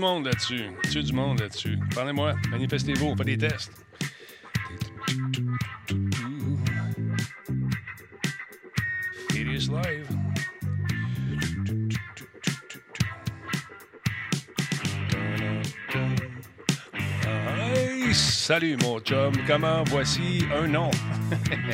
[0.00, 0.70] du monde là-dessus?
[0.94, 1.78] Y du monde là-dessus?
[1.94, 3.70] Parlez-moi, manifestez-vous, on fait des tests.
[9.34, 10.08] It is live.
[18.14, 20.90] salut mon chum, comment voici un nom?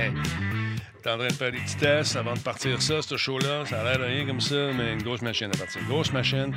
[1.03, 3.65] T'es en train de faire des petits tests avant de partir ça, ce show-là.
[3.67, 5.81] Ça a l'air de rien comme ça, mais une grosse machine à partir.
[5.85, 6.53] grosse machine.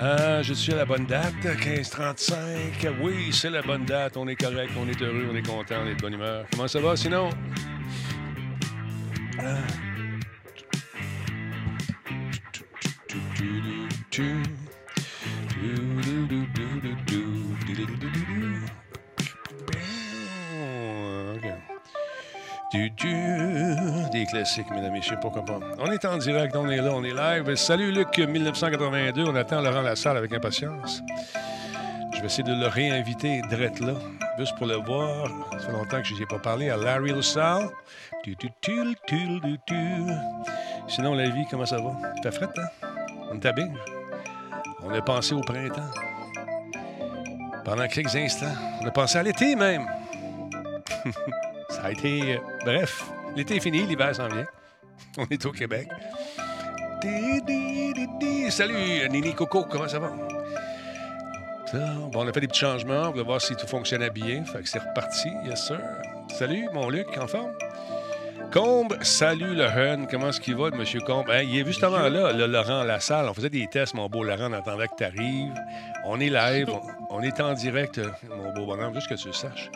[0.00, 2.34] Euh, je suis à la bonne date, 15h35.
[3.02, 4.16] Oui, c'est la bonne date.
[4.16, 6.46] On est correct, on est heureux, on est content, on est de bonne humeur.
[6.50, 7.28] Comment ça va sinon?
[9.42, 9.60] Euh...
[24.30, 25.58] classiques, mesdames et messieurs, pourquoi pas.
[25.78, 27.54] On est en direct, on est là, on est live.
[27.56, 29.24] Salut Luc, 1982.
[29.24, 31.02] On attend Laurent Lassalle avec impatience.
[32.14, 33.94] Je vais essayer de le réinviter direct là,
[34.38, 35.28] juste pour le voir.
[35.52, 37.68] Ça fait longtemps que je n'ai pas parlé à Larry Lassalle.
[40.88, 41.92] Sinon, la vie, comment ça va?
[42.22, 42.86] T'as fret, hein?
[43.32, 43.72] On t'habille.
[44.82, 45.90] On a pensé au printemps.
[47.64, 48.54] Pendant quelques instants.
[48.80, 49.86] On a pensé à l'été même.
[51.70, 52.34] Ça a été.
[52.34, 53.04] Euh, bref,
[53.36, 54.46] l'été est fini, l'hiver s'en vient.
[55.18, 55.88] On est au Québec.
[58.50, 60.12] Salut, Nini Coco, comment ça va?
[61.72, 63.08] bon, on a fait des petits changements.
[63.08, 64.44] On va voir si tout fonctionnait bien.
[64.44, 65.80] Fait que c'est reparti, yes sir.
[66.28, 67.52] Salut, mon Luc, en forme?
[68.52, 70.06] Combe, salut le Hun.
[70.10, 70.84] Comment est-ce qu'il va, M.
[71.06, 71.30] Combe?
[71.30, 73.28] Hein, il est justement là, le Laurent la salle.
[73.28, 75.54] On faisait des tests, mon beau Laurent, on attendait que tu arrives.
[76.04, 76.68] On est live,
[77.10, 79.70] on, est en direct, mon beau bonhomme, juste que tu le saches.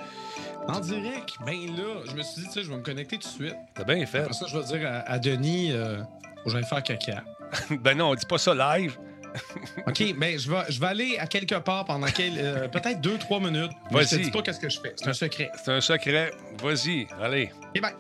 [0.69, 1.37] En direct?
[1.45, 3.57] Ben là, je me suis dit, tu sais, je vais me connecter tout de suite.
[3.75, 4.21] T'as bien fait.
[4.21, 5.99] Après ça, je vais dire à, Denis, euh,
[6.45, 7.23] que j'aille faire caca.
[7.71, 8.97] ben non, on dit pas ça live.
[9.87, 13.41] OK, ben je vais, je vais aller à quelque part pendant euh, peut-être deux, trois
[13.41, 13.73] minutes.
[13.91, 14.05] Vas-y.
[14.05, 14.95] Je te dis pas qu'est-ce que je fais.
[14.97, 15.51] C'est un secret.
[15.63, 16.31] C'est un secret.
[16.63, 17.51] Vas-y, allez.
[17.75, 17.91] Et ben.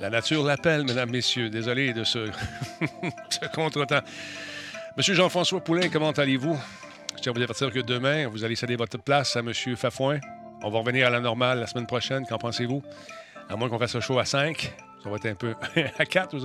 [0.00, 1.50] La nature l'appelle, mesdames, messieurs.
[1.50, 2.30] Désolé de ce,
[3.30, 4.00] ce contretemps.
[4.96, 6.58] Monsieur Jean-François Poulain, comment allez-vous?
[7.16, 10.18] Je tiens à vous avertir que demain, vous allez céder votre place à Monsieur Fafouin.
[10.64, 12.24] On va revenir à la normale la semaine prochaine.
[12.26, 12.82] Qu'en pensez-vous?
[13.48, 14.72] À moins qu'on fasse un show à 5.
[15.02, 15.54] Ça va être un peu
[15.98, 16.36] à 4.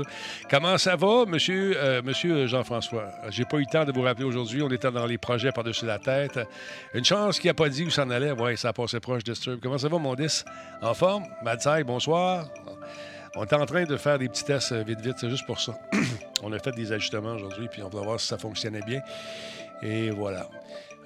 [0.50, 3.12] Comment ça va, monsieur, euh, monsieur Jean-François?
[3.30, 4.64] J'ai pas eu le temps de vous rappeler aujourd'hui.
[4.64, 6.40] On était dans les projets par-dessus la tête.
[6.96, 8.32] Une chance qu'il n'a pas dit où s'en allait.
[8.32, 9.60] Oui, ça a passé proche Disturb.
[9.62, 10.46] Comment ça va, mon 10?
[10.82, 11.26] En forme?
[11.44, 12.48] Madsai, bonsoir.
[13.36, 15.18] On est en train de faire des petits tests euh, vite, vite.
[15.20, 15.78] C'est juste pour ça.
[16.42, 19.02] on a fait des ajustements aujourd'hui, puis on va voir si ça fonctionnait bien.
[19.84, 20.50] Et voilà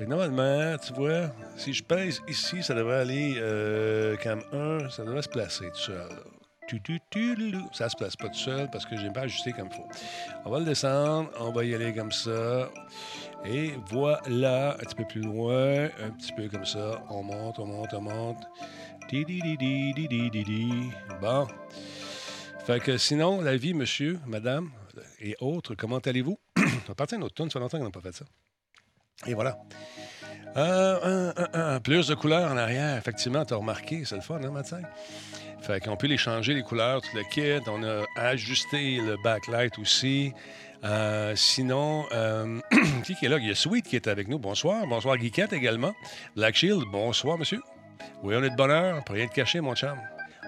[0.08, 5.22] normalement, tu vois, si je pèse ici, ça devrait aller euh, comme 1, ça devrait
[5.22, 6.10] se placer tout seul.
[7.74, 9.88] Ça se place pas tout seul parce que j'ai pas ajusté comme il faut.
[10.46, 12.70] On va le descendre, on va y aller comme ça.
[13.46, 17.04] Et voilà, un petit peu plus loin, un petit peu comme ça.
[17.10, 18.48] On monte, on monte, on monte.
[21.20, 21.48] Bon.
[22.66, 24.70] Fait que sinon, la vie, monsieur, madame
[25.20, 26.40] et autres, comment allez-vous?
[26.58, 28.26] on va partir une autre tonne, ça fait longtemps qu'on n'a pas fait ça.
[29.28, 29.58] Et voilà.
[30.58, 34.78] Euh, plus de couleurs en arrière, effectivement, tu as remarqué, c'est le fun, hein, Mathieu?
[35.62, 37.64] Fait qu'on peut les changer, les couleurs, tout le kit.
[37.68, 40.34] On a ajusté le backlight aussi.
[40.84, 42.60] Euh, sinon, euh,
[43.04, 43.38] qui est là?
[43.38, 44.40] Il y a Sweet qui est avec nous.
[44.40, 44.88] Bonsoir.
[44.88, 45.94] Bonsoir, Geekette également.
[46.36, 47.62] Black Shield, bonsoir, monsieur.
[48.24, 49.04] Oui, on est de bonheur.
[49.04, 49.98] Pas rien de cacher, mon chum.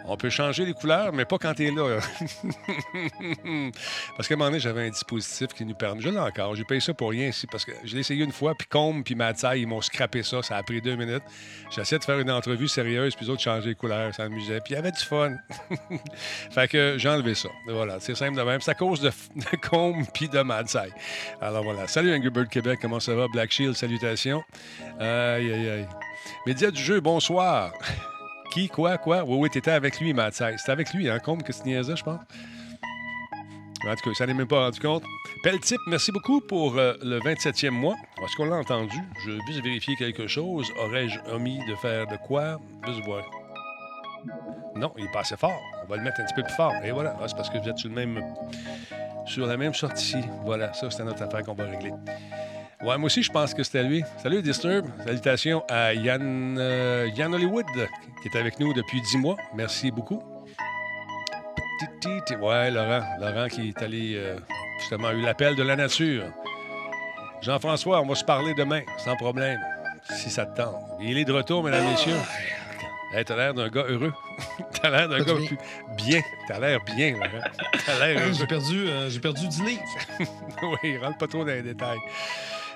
[0.05, 1.99] On peut changer les couleurs, mais pas quand tu es là.
[4.17, 6.01] parce qu'à un moment donné, j'avais un dispositif qui nous permet.
[6.01, 6.55] Je l'ai encore.
[6.55, 9.03] J'ai payé ça pour rien ici parce que je l'ai essayé une fois, puis Combe
[9.03, 10.41] puis Matsai, ils m'ont scrappé ça.
[10.41, 11.23] Ça a pris deux minutes.
[11.71, 14.59] J'essayais de faire une entrevue sérieuse, puis autres changeaient les couleurs, ça amusait.
[14.59, 15.35] Puis il y avait du fun.
[16.51, 17.49] fait que j'ai enlevé ça.
[17.67, 18.59] Voilà, c'est simple de même.
[18.59, 19.11] C'est à cause de,
[19.69, 20.89] Combe puis de Matsai.
[21.41, 21.87] Alors voilà.
[21.87, 23.27] Salut Angry Bird Québec, comment ça va?
[23.31, 24.43] Black Shield, salutations.
[24.99, 25.87] Aïe, aïe, aïe.
[26.45, 27.71] Média du jeu, bonsoir.
[28.53, 29.23] Qui, quoi, quoi?
[29.23, 32.03] Oui, oui, t'étais avec lui, Matt C'était avec lui, hein, Combe, que tu niaisais, je
[32.03, 32.19] pense.
[33.83, 35.03] En tout cas, ça n'est même pas rendu compte.
[35.43, 37.95] Peltip, merci beaucoup pour euh, le 27e mois.
[38.23, 38.95] Est-ce qu'on l'a entendu?
[39.25, 40.71] Je juste vérifier quelque chose.
[40.79, 42.59] Aurais-je omis de faire de quoi?
[42.85, 43.23] Juste voir.
[44.75, 45.59] Non, il est fort.
[45.83, 46.73] On va le mettre un petit peu plus fort.
[46.83, 47.17] Et voilà.
[47.19, 48.23] Ah, c'est parce que vous êtes sur, le même,
[49.25, 50.23] sur la même sortie.
[50.45, 51.91] Voilà, ça, c'est notre affaire qu'on va régler.
[52.83, 54.03] Ouais, moi aussi, je pense que c'était lui.
[54.21, 54.85] Salut, Disturb.
[55.05, 57.65] Salutations à Yann, euh, Yann Hollywood,
[58.21, 59.37] qui est avec nous depuis dix mois.
[59.55, 60.21] Merci beaucoup.
[62.41, 63.01] Ouais, Laurent.
[63.21, 64.37] Laurent qui est allé, euh,
[64.79, 66.25] justement, a eu l'appel de la nature.
[67.41, 69.59] Jean-François, on va se parler demain, sans problème,
[70.09, 70.75] si ça te tente.
[71.01, 72.17] Il est de retour, mesdames, et messieurs.
[73.13, 74.11] Hey, t'as l'air d'un gars heureux.
[74.81, 75.57] t'as l'air d'un gars plus
[75.95, 76.19] bien.
[76.49, 77.45] T'as l'air bien, Laurent.
[77.85, 79.83] T'as l'air J'ai perdu, euh, j'ai perdu 10 livres.
[80.83, 81.99] oui, rentre pas trop dans les détails.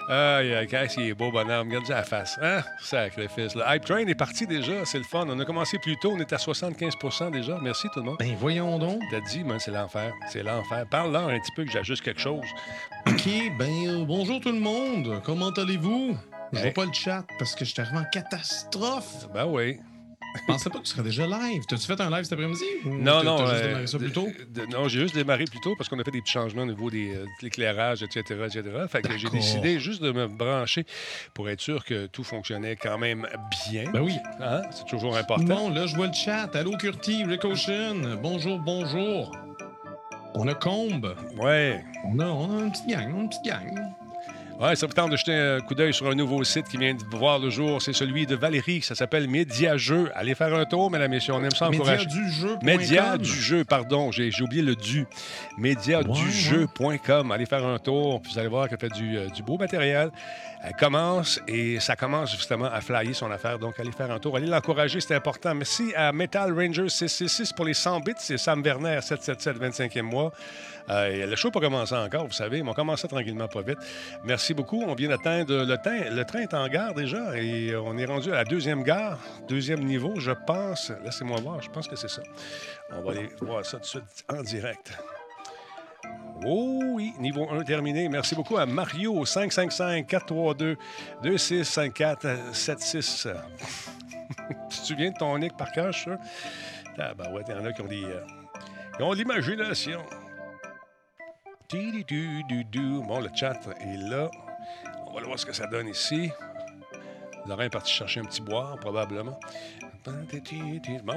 [0.08, 1.68] Qu'est-ce qu'il est beau, bonhomme.
[1.68, 2.40] Regarde la face.
[2.42, 2.62] Hein?
[2.80, 3.56] Sacrifice.
[3.56, 4.86] Le Hype Train est parti déjà.
[4.86, 5.26] C'est le fun.
[5.28, 6.12] On a commencé plus tôt.
[6.16, 7.58] On est à 75% déjà.
[7.62, 8.18] Merci, tout le monde.
[8.20, 9.02] Ben, voyons donc.
[9.12, 10.14] T'as dit, man, c'est l'enfer.
[10.30, 10.86] C'est l'enfer.
[10.90, 12.46] Parle-leur un petit peu que j'ajuste quelque chose.
[13.08, 13.28] OK,
[13.58, 15.22] ben, euh, bonjour tout le monde.
[15.24, 16.18] Comment allez-vous?
[16.54, 19.28] Je vois pas le chat parce que je suis arrivé en catastrophe.
[19.34, 19.80] Ben oui.
[20.36, 21.64] Je pensais pas que tu serais déjà live.
[21.68, 22.64] T'as-tu fait un live cet après-midi?
[22.86, 23.38] Non, non.
[23.38, 24.28] T'as juste euh, démarré ça plus tôt?
[24.54, 26.62] de- de- non, j'ai juste démarré plus tôt parce qu'on a fait des petits changements
[26.64, 28.64] au niveau des, euh, de l'éclairage, etc., etc.
[28.88, 30.86] Fait que j'ai décidé juste de me brancher
[31.34, 33.28] pour être sûr que tout fonctionnait quand même
[33.70, 33.90] bien.
[33.92, 34.14] Ben oui.
[34.40, 34.62] Hein?
[34.72, 35.44] C'est toujours important.
[35.44, 36.50] Bon, là, je vois le chat.
[36.56, 38.18] Allô, Curti, Rick Ocean.
[38.22, 39.36] Bonjour, bonjour.
[40.36, 41.16] On a Combe.
[41.38, 41.84] Ouais.
[42.06, 43.76] On a, on a une petite gang, une petite gang.
[44.60, 46.96] Ouais, ça vous tente de jeter un coup d'œil sur un nouveau site qui vient
[46.96, 47.80] de voir le jour.
[47.80, 48.82] C'est celui de Valérie.
[48.82, 50.10] Ça s'appelle Média Jeu.
[50.16, 51.34] Allez faire un tour, mesdames et messieurs.
[51.34, 52.06] On aime ça Média encourager.
[52.08, 52.58] du jeu.
[52.64, 55.06] Média du jeu, pardon, j'ai oublié le du.
[55.60, 57.32] Médiadujeu.com.
[57.32, 60.10] Allez faire un tour, puis vous allez voir qu'elle fait du, euh, du beau matériel.
[60.64, 63.60] Elle commence et ça commence justement à flyer son affaire.
[63.60, 64.38] Donc, allez faire un tour.
[64.38, 65.54] Allez l'encourager, c'est important.
[65.54, 68.14] Merci à Metal Ranger 666 pour les 100 bits.
[68.18, 70.32] C'est Sam Werner 777, 25e mois.
[70.90, 73.80] Euh, le show n'a pas commencé encore, vous savez, mais on commence tranquillement, pas vite.
[74.24, 74.82] Merci beaucoup.
[74.88, 76.10] On vient d'atteindre le train.
[76.10, 79.84] Le train est en gare déjà et on est rendu à la deuxième gare, deuxième
[79.84, 80.92] niveau, je pense.
[81.04, 82.22] Laissez-moi voir, je pense que c'est ça.
[82.92, 84.98] On va aller voir ça tout de suite en direct.
[86.46, 88.08] Oh oui, niveau 1 terminé.
[88.10, 90.78] Merci beaucoup à Mario 555 432
[91.24, 93.30] 2654 76.
[94.70, 96.18] tu te souviens de ton nick par cœur, je suis sûr?
[97.00, 98.04] Ah, ouais, il y en a qui ont des.
[98.04, 98.22] euh,
[98.96, 100.00] qui ont l'imagination.
[101.74, 104.32] Bon, le chat est là.
[105.06, 106.32] On va aller voir ce que ça donne ici.
[107.46, 109.38] Laurent est parti chercher un petit boire, probablement.
[110.06, 110.26] Ben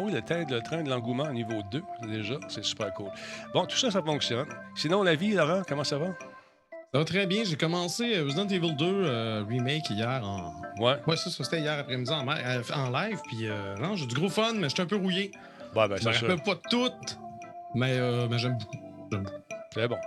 [0.01, 3.11] oui, le train, le train de l'engouement niveau 2, déjà, c'est super cool.
[3.55, 4.49] Bon, tout ça, ça fonctionne.
[4.75, 6.09] Sinon, la vie, Laurent, comment ça va?
[6.93, 7.45] Ça va très bien.
[7.45, 10.53] J'ai commencé euh, Resident Evil 2 euh, Remake hier en.
[10.83, 10.97] Ouais.
[11.07, 13.21] Ouais, ça, ça, c'était hier après-midi en, euh, en live.
[13.29, 15.31] Puis, euh, non, j'ai du gros fun, mais j'étais un peu rouillé.
[15.73, 16.91] Bon, ben, Je me rappelle pas tout,
[17.77, 19.09] mais, euh, mais j'aime beaucoup.
[19.13, 19.37] J'aime beaucoup.
[19.73, 19.99] C'est bon.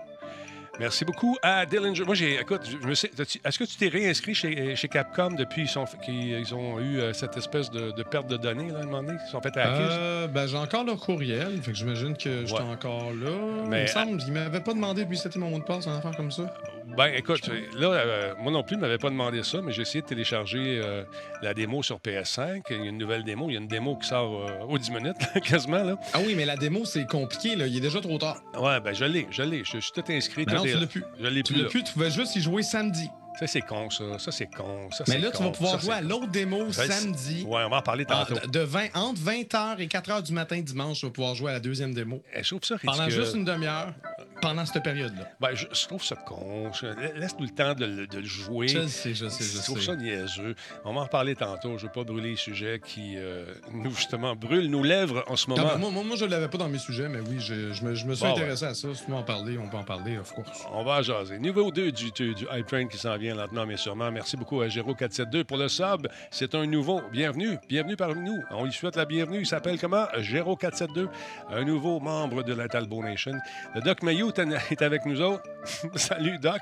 [0.80, 2.04] Merci beaucoup à Dillinger.
[2.04, 2.40] Moi, j'ai.
[2.40, 3.12] Écoute, je me sais.
[3.46, 5.68] Est-ce que tu t'es réinscrit chez, chez Capcom depuis
[6.04, 8.86] qu'ils ils ont eu euh, cette espèce de, de perte de données, là, à un
[8.86, 9.20] moment donné?
[9.24, 9.88] Ils sont fait hacker?
[9.92, 12.70] Euh, ben, j'ai encore leur courriel, fait que j'imagine que j'étais Ouais.
[12.72, 13.66] encore là.
[13.68, 15.94] Mais- Il me semble qu'il m'avait pas demandé depuis c'était mon mot de passe, une
[15.94, 16.52] affaire comme ça.
[16.96, 19.82] Ben, écoute, là, euh, moi non plus, je ne m'avais pas demandé ça, mais j'ai
[19.82, 21.04] essayé de télécharger euh,
[21.42, 22.62] la démo sur PS5.
[22.70, 23.50] Il y a une nouvelle démo.
[23.50, 25.84] Il y a une démo qui sort euh, aux 10 minutes, là, quasiment.
[25.84, 25.96] Là.
[26.14, 27.66] Ah oui, mais la démo, c'est compliqué, là.
[27.66, 28.38] Il est déjà trop tard.
[28.60, 29.64] Ouais, ben, je l'ai, je l'ai.
[29.64, 30.46] Je suis tout inscrit.
[30.46, 31.04] Tout non, tu l'as plus.
[31.20, 31.60] Je l'ai Tu plus.
[31.62, 31.70] l'as là.
[31.72, 33.10] plus, tu pouvais juste y jouer samedi.
[33.40, 34.04] Ça, c'est con, ça.
[34.20, 34.90] Ça, c'est con.
[34.92, 36.88] Ça, Mais là, tu vas pouvoir Ça, jouer à l'autre démo sais.
[36.88, 37.44] samedi.
[37.48, 38.48] Ouais, on va en parler Ah, tantôt.
[38.48, 41.60] de 20, entre 20h et 4h du matin dimanche, tu vas pouvoir jouer à la
[41.60, 42.22] deuxième démo.
[42.36, 42.92] Eh, Je trouve ça ridicule.
[42.98, 43.94] Pendant juste une demi-heure,
[44.42, 45.30] pendant cette période-là.
[45.40, 46.70] Ben, je, je trouve ça con.
[47.16, 48.68] Laisse-nous le temps de, le- de le jouer.
[48.68, 49.88] Je sais, je sais, je Je trouve sais.
[49.88, 50.56] ça niaiseux.
[50.86, 51.78] On va en reparler tantôt.
[51.78, 55.36] Je ne veux pas brûler les sujets qui, euh, nous, justement, brûlent nos lèvres en
[55.36, 55.70] ce Non, moment.
[55.70, 57.84] ben, moi, moi, moi, je ne l'avais pas dans mes sujets, mais oui, je, je
[57.84, 58.94] me, je me suis Bon, intéressé à ça.
[58.94, 60.64] Si tu veux en parler, on peut en parler, of course.
[60.72, 61.40] On va en jaser.
[61.40, 64.12] Niveau 2 du, du, du Hype Train qui s'en vient lentement, mais sûrement.
[64.12, 66.08] Merci beaucoup à Géro472 pour le sub.
[66.32, 67.02] C'est un nouveau.
[67.12, 67.58] Bienvenue.
[67.70, 68.42] Bienvenue parmi nous.
[68.52, 69.40] On lui souhaite la bienvenue.
[69.40, 70.06] Il s'appelle comment?
[70.18, 71.08] Géro472.
[71.50, 73.34] Un nouveau membre de la Talbot Nation.
[73.76, 74.32] Le Doc Mayou
[74.70, 75.44] est avec nous autres.
[75.96, 76.62] Salut, Doc.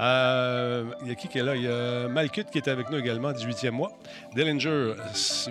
[0.00, 1.56] Euh, Il y a qui qui est là?
[1.56, 3.92] Il y a Malkut qui est avec nous également, 18e mois.
[4.34, 4.94] Dillinger,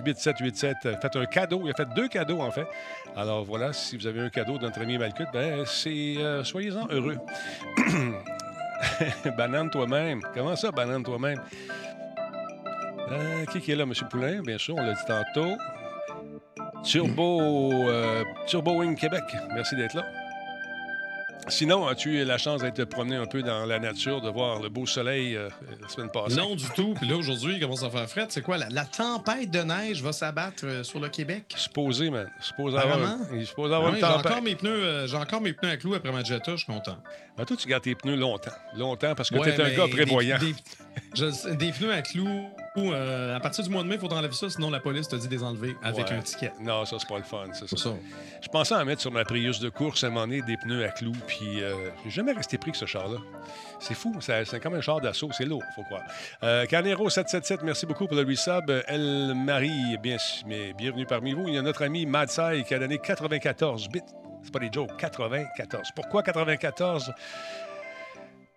[0.04, 1.62] 8787, fait un cadeau.
[1.66, 2.68] Il a fait deux cadeaux, en fait.
[3.16, 6.88] Alors voilà, si vous avez un cadeau de notre ami Malkut, ben, c'est euh, soyez-en
[6.90, 7.18] heureux.
[9.38, 10.22] banane toi-même.
[10.34, 11.40] Comment ça, banane toi-même?
[13.12, 13.94] Euh, qui, qui est là, M.
[14.10, 14.42] Poulain?
[14.42, 15.58] Bien sûr, on l'a dit tantôt.
[16.84, 19.24] Turbo, euh, Turbo Wing Québec.
[19.54, 20.04] Merci d'être là.
[21.48, 24.70] Sinon, as-tu eu la chance d'être promené un peu dans la nature, de voir le
[24.70, 25.50] beau soleil euh,
[25.82, 26.36] la semaine passée?
[26.36, 26.94] Non, du tout.
[26.94, 28.28] Puis là, aujourd'hui, il commence à faire fret.
[28.30, 28.58] C'est quoi?
[28.58, 31.54] La, la tempête de neige va s'abattre euh, sur le Québec?
[31.58, 32.30] Supposé, man.
[32.42, 33.00] Supposé avoir,
[33.46, 34.26] supposé avoir Ah une j'ai, tempête.
[34.32, 36.66] encore mes pneus, euh, j'ai encore mes pneus à clous après ma Jetta, je suis
[36.72, 36.98] content.
[37.38, 38.52] Ah, toi, tu gardes tes pneus longtemps.
[38.78, 40.38] Longtemps parce que Ouais, tu es un gars prévoyant.
[40.40, 44.34] Des, des pneus à clous, euh, à partir du mois de mai, il faudra enlever
[44.34, 46.14] ça, sinon la police te dit de les enlever avec Ouais.
[46.14, 46.54] un ticket.
[46.62, 47.46] Non, ça, c'est pas le fun.
[47.54, 47.66] Ça.
[47.68, 47.90] ça.
[48.42, 50.86] Je pensais en mettre sur ma Prius de course à un moment donné des pneus
[50.86, 53.18] à clous, puis euh, j'ai jamais resté pris que ce char-là.
[53.80, 56.04] C'est fou, c'est comme un char d'assaut, c'est lourd, faut croire.
[56.44, 58.72] Euh, Carnero 777, merci beaucoup pour le resub.
[58.88, 61.48] Elle Marie, bien, mais bienvenue parmi vous.
[61.48, 64.02] Il y a notre ami Madsai qui a donné 94 bits.
[64.44, 65.90] C'est pas des jokes, 94.
[65.96, 67.12] Pourquoi 94?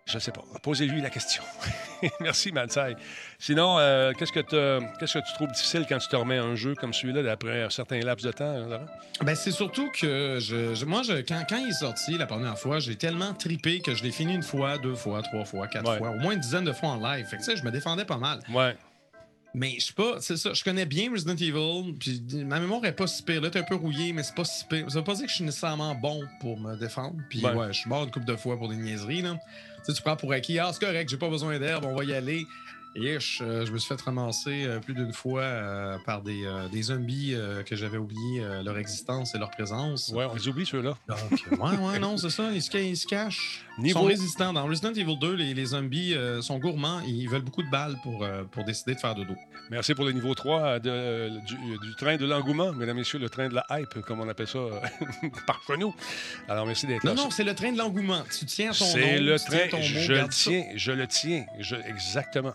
[0.05, 0.43] Je sais pas.
[0.61, 1.41] Posez-lui la question.
[2.19, 2.95] Merci, Mansai.
[3.39, 7.31] Sinon, euh, qu'est-ce, que tu trouves difficile quand tu te remets un jeu comme celui-là
[7.31, 8.85] après un certain laps de temps, Laurent?
[9.21, 12.77] Ben, c'est surtout que je, moi, je, quand, quand, il est sorti la première fois,
[12.79, 16.11] j'ai tellement tripé que je l'ai fini une fois, deux fois, trois fois, quatre fois,
[16.11, 17.25] au moins une dizaine de fois en live.
[17.25, 18.41] Fait que, je me défendais pas mal.
[18.53, 18.77] Ouais.
[19.55, 20.53] Mais je sais pas, c'est ça.
[20.53, 23.41] Je connais bien Resident Evil, puis ma mémoire est pas si pire.
[23.41, 24.85] Là, t'es un peu rouillé, mais c'est pas si pire.
[24.91, 27.15] Ça veut pas dire que je suis nécessairement bon pour me défendre.
[27.29, 29.21] Puis ouais, je suis mort une couple de fois pour des niaiseries.
[29.21, 29.39] Là.
[29.85, 32.03] Tu, sais, tu prends pour acquis, ah, c'est correct, j'ai pas besoin d'herbe, on va
[32.03, 32.47] y aller.
[32.97, 36.83] Et je, me suis fait ramasser euh, plus d'une fois euh, par des, euh, des
[36.83, 37.35] zombies
[37.65, 40.09] que j'avais oublié leur existence et leur présence.
[40.09, 40.95] Ouais, on les oublie ceux-là.
[41.07, 43.65] Donc, ouais, ouais, non, c'est ça, ils se, cachent.
[43.83, 44.53] Ils sont résistants.
[44.53, 47.97] Dans Resident Evil 2, les, les zombies sont gourmands et ils veulent beaucoup de balles
[48.01, 49.35] pour, pour décider de faire de dos.
[49.69, 53.49] Merci pour le niveau 3 de, du, train de l'engouement, mesdames et messieurs, le train
[53.49, 54.59] de la hype, comme on appelle ça
[55.47, 55.93] par nous.
[56.47, 57.13] Alors, merci d'être là.
[57.13, 58.23] Non, non, c'est le train de l'engouement.
[58.37, 58.85] Tu tiens ton.
[58.85, 61.45] C'est le train, je le tiens, je le tiens,
[61.87, 62.53] exactement.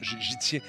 [0.00, 0.60] J'y tiens.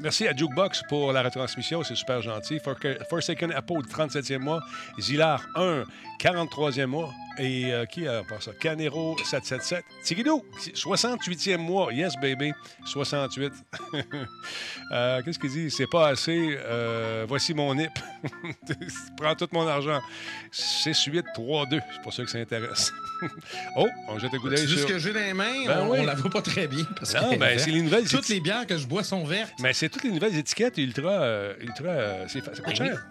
[0.00, 2.60] Merci à Jukebox pour la retransmission, c'est super gentil.
[3.08, 4.62] Forsaken Apple, 37e mois.
[4.98, 5.84] Zilar, 1,
[6.20, 7.12] 43e mois.
[7.38, 8.52] Et euh, qui a pas ça?
[8.52, 9.84] Canero 777.
[10.04, 11.92] Tigidou, 68e mois.
[11.92, 12.52] Yes, baby.
[12.84, 13.52] 68.
[14.92, 15.70] euh, Qu'est-ce qu'il dit?
[15.70, 16.56] C'est pas assez.
[16.64, 17.90] Euh, voici mon NIP.
[19.16, 20.00] Prends tout mon argent.
[20.52, 21.80] 6-8, 3-2.
[21.92, 22.92] C'est pour ça que ça intéresse.
[23.76, 24.68] oh, on jette un coup d'œil sur...
[24.68, 26.04] juste que j'ai dans les mains, ben on, oui.
[26.04, 26.84] la voit pas très bien.
[26.96, 28.08] Parce non, ben, c'est les nouvelles...
[28.08, 29.54] Toutes les bières que je bois sont vertes.
[29.60, 31.10] Mais c'est toutes les nouvelles étiquettes ultra...
[31.10, 33.06] Euh, ultra euh, c'est, coûte ben cher.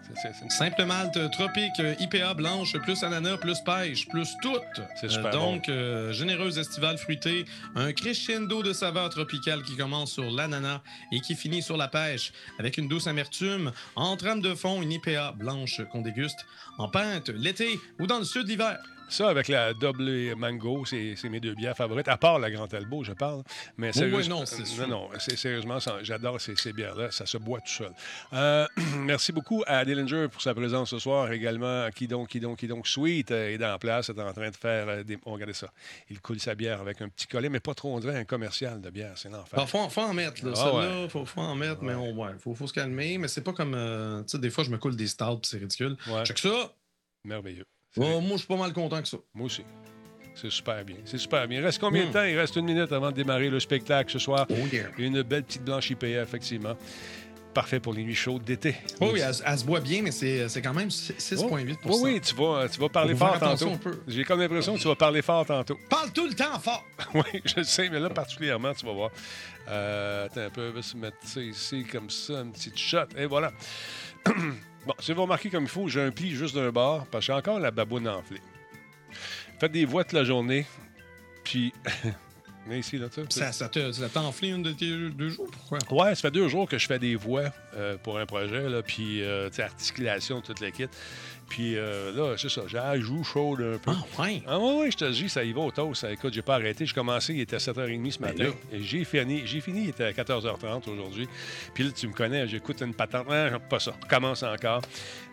[0.50, 4.60] Simple malt, tropique, IPA blanche, plus ananas, plus pêche, plus tout.
[5.01, 5.72] C'est super Donc,
[6.12, 11.63] généreuse estivale fruitée, un crescendo de saveur tropicale qui commence sur l'ananas et qui finit
[11.63, 16.01] sur la pêche, avec une douce amertume, en trame de fond, une IPA blanche qu'on
[16.01, 16.46] déguste
[16.77, 18.77] en pinte l'été ou dans le sud l'hiver.
[19.13, 23.03] Ça, avec la double mango, c'est mes deux bières favorites, à part la Grand Albo,
[23.03, 23.43] je parle.
[23.77, 27.12] Mais oui, non, c'est Non, non, sérieusement, j'adore ces, ces bières-là.
[27.12, 27.91] Ça se boit tout seul.
[28.34, 28.65] Euh,
[28.98, 31.32] merci beaucoup à Dillinger pour sa présence ce soir.
[31.32, 34.50] Également, qui donc, qui donc, qui donc, Sweet euh, est en place, est en train
[34.50, 35.20] de faire euh, des...
[35.25, 35.72] Oh, regardez ça.
[36.10, 38.82] Il coule sa bière avec un petit collet, mais pas trop, on dirait un commercial
[38.82, 39.13] de bière.
[39.15, 39.60] C'est l'enfer.
[39.62, 40.53] Il faut, faut, en mettre, là.
[40.55, 43.20] Ah, là faut, faut, en mettre, mais on, ouais, faut, faut se calmer.
[43.20, 43.74] Mais c'est pas comme...
[44.24, 45.98] tu sais, des fois, je me coule des stouts, c'est ridicule.
[46.08, 46.24] Ouais.
[46.24, 46.74] que ça...
[47.25, 47.67] Merveilleux.
[47.97, 49.17] Moi, je suis pas mal content que ça.
[49.33, 49.63] Moi aussi.
[50.35, 50.97] C'est super bien.
[51.05, 51.59] C'est super bien.
[51.59, 52.13] Il reste combien de hmm.
[52.13, 52.23] temps?
[52.23, 54.47] Il reste une minute avant de démarrer le spectacle ce soir.
[54.50, 54.55] Oh
[54.97, 56.75] Une belle petite blanche IPA, effectivement.
[57.53, 58.75] Parfait pour les nuits chaudes d'été.
[59.00, 62.67] Oh oui, elle, se boit bien, mais c'est quand même 6,8 Oui, oui, tu vas,
[62.67, 63.73] tu vas parler fort tantôt.
[64.07, 65.77] J'ai comme l'impression que tu vas parler fort tantôt.
[65.88, 66.83] Parle tout le temps fort!
[67.13, 69.12] oui, je sais, mais là, particulièrement, tu vas voir.
[69.69, 73.05] Euh, attends un peu, on va se mettre ça ici, comme ça, une petite shot.
[73.15, 73.51] Et voilà.
[74.85, 77.33] Bon, si vous remarquez comme il faut, j'ai un pli juste d'un bord parce que
[77.33, 78.41] j'ai encore la baboune enflée.
[79.59, 80.65] Faites des voix toute la journée,
[81.43, 81.73] puis.
[82.71, 85.49] Ici, là, ça, ça, t'a enflé une de tes deux jours?
[85.51, 86.05] Pourquoi?
[86.05, 88.81] Ouais, ça fait deux jours que je fais des voix euh, pour un projet, là,
[88.81, 90.87] puis euh, articulation, toute la kit.
[91.50, 93.91] Puis euh, là, c'est ça, j'ai joue chaude un peu.
[93.91, 94.41] Ah, ouais?
[94.47, 96.05] Ah, ouais, ouais, je te dis, ça y va au toast.
[96.09, 96.85] Écoute, j'ai pas arrêté.
[96.85, 98.51] J'ai commencé, il était à 7h30 ce matin.
[98.71, 101.27] Et j'ai fini, j'ai fini, il était à 14h30 aujourd'hui.
[101.73, 103.27] Puis là, tu me connais, j'écoute une patente.
[103.29, 103.93] Ah, pas ça.
[104.09, 104.81] Commence encore.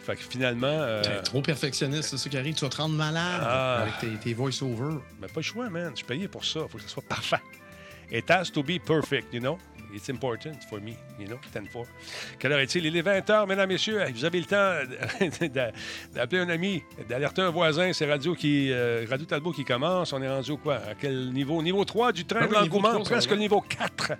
[0.01, 0.67] Fait que finalement.
[0.67, 1.23] Euh...
[1.23, 2.55] trop perfectionniste, c'est ça qui arrive.
[2.55, 3.83] Tu vas te rendre malade ah.
[3.83, 4.99] avec tes, tes voice-over.
[5.21, 5.91] Mais pas le choix, man.
[5.93, 6.61] Je suis payé pour ça.
[6.69, 7.41] Faut que ça soit parfait.
[8.13, 9.59] It has to be perfect, you know?
[9.95, 11.87] It's important for me, you know, 10-4.
[12.39, 12.87] Quelle heure est-il?
[12.87, 14.03] Il est 20h, mesdames, messieurs.
[14.15, 14.73] Vous avez le temps
[16.15, 17.93] d'appeler un ami, d'alerter un voisin.
[17.93, 20.13] C'est Radio, qui, euh, Radio Talbot qui commence.
[20.13, 20.77] On est rendu au quoi?
[20.77, 21.63] À quel niveau?
[21.63, 24.13] Niveau 3 du train de l'engouement, presque le niveau 4.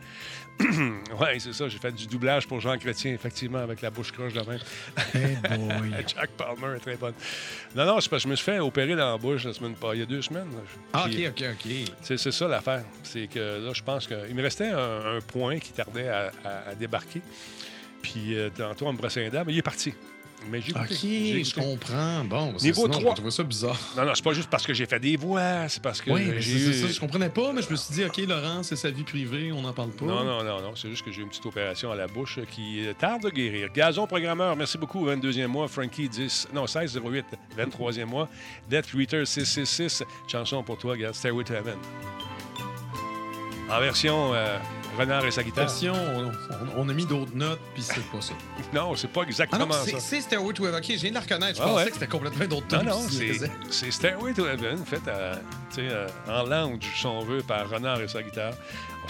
[1.21, 1.69] oui, c'est ça.
[1.69, 4.59] J'ai fait du doublage pour Jean Chrétien, effectivement, avec la bouche croche de même.
[5.15, 5.91] Hey boy.
[6.07, 7.15] Jack Palmer est très bonne.
[7.75, 9.75] Non, non, c'est parce que je me suis fait opérer dans la bouche la semaine
[9.75, 9.95] pas.
[9.95, 10.49] Il y a deux semaines.
[10.93, 11.73] Ah, OK, OK, OK.
[12.03, 12.85] C'est ça l'affaire.
[13.03, 17.23] C'est que là, je pense qu'il me restait un, point qui tardait à, débarquer.
[18.03, 19.93] Puis euh, tantôt, on me brossait un mais il est parti.
[20.49, 22.25] Mais j'ai OK, je comprends.
[22.25, 23.15] Bon, Niveau 3.
[23.15, 23.79] Je trouve ça bizarre.
[23.97, 26.11] Non, non, c'est pas juste parce que j'ai fait des voix, c'est parce que.
[26.11, 28.91] Oui, j'ai ça, je comprenais pas, mais je me suis dit, OK, Laurent, c'est sa
[28.91, 30.05] vie privée, on n'en parle pas.
[30.07, 30.77] Non, non, non, non.
[30.77, 33.71] C'est juste que j'ai une petite opération à la bouche qui tarde de guérir.
[33.73, 35.07] Gazon programmeur, merci beaucoup.
[35.07, 35.69] 22e mois.
[35.69, 37.25] Frankie 10, non, 16-08,
[37.57, 38.29] 23e mois.
[38.69, 40.05] Death Reader 666.
[40.27, 41.15] Chanson pour toi, regarde.
[41.15, 41.77] Stairway to Heaven.
[43.71, 44.35] En version.
[44.35, 44.59] Euh,
[45.01, 45.71] Renard et sa guitare.
[45.85, 46.31] On,
[46.77, 48.35] on, a mis d'autres notes, puis c'est pas ça.
[48.75, 50.01] non, c'est pas exactement ah non, ça.
[50.01, 50.79] C'est Stairway to Heaven.
[50.79, 51.59] OK, je viens de la reconnaître.
[51.59, 52.85] Je pensais que c'était complètement d'autres notes.
[52.85, 53.09] Non, non,
[53.71, 55.39] c'est Stairway to Heaven, fait à,
[55.79, 58.53] euh, en lounge, si on veut, par Renard et sa guitare.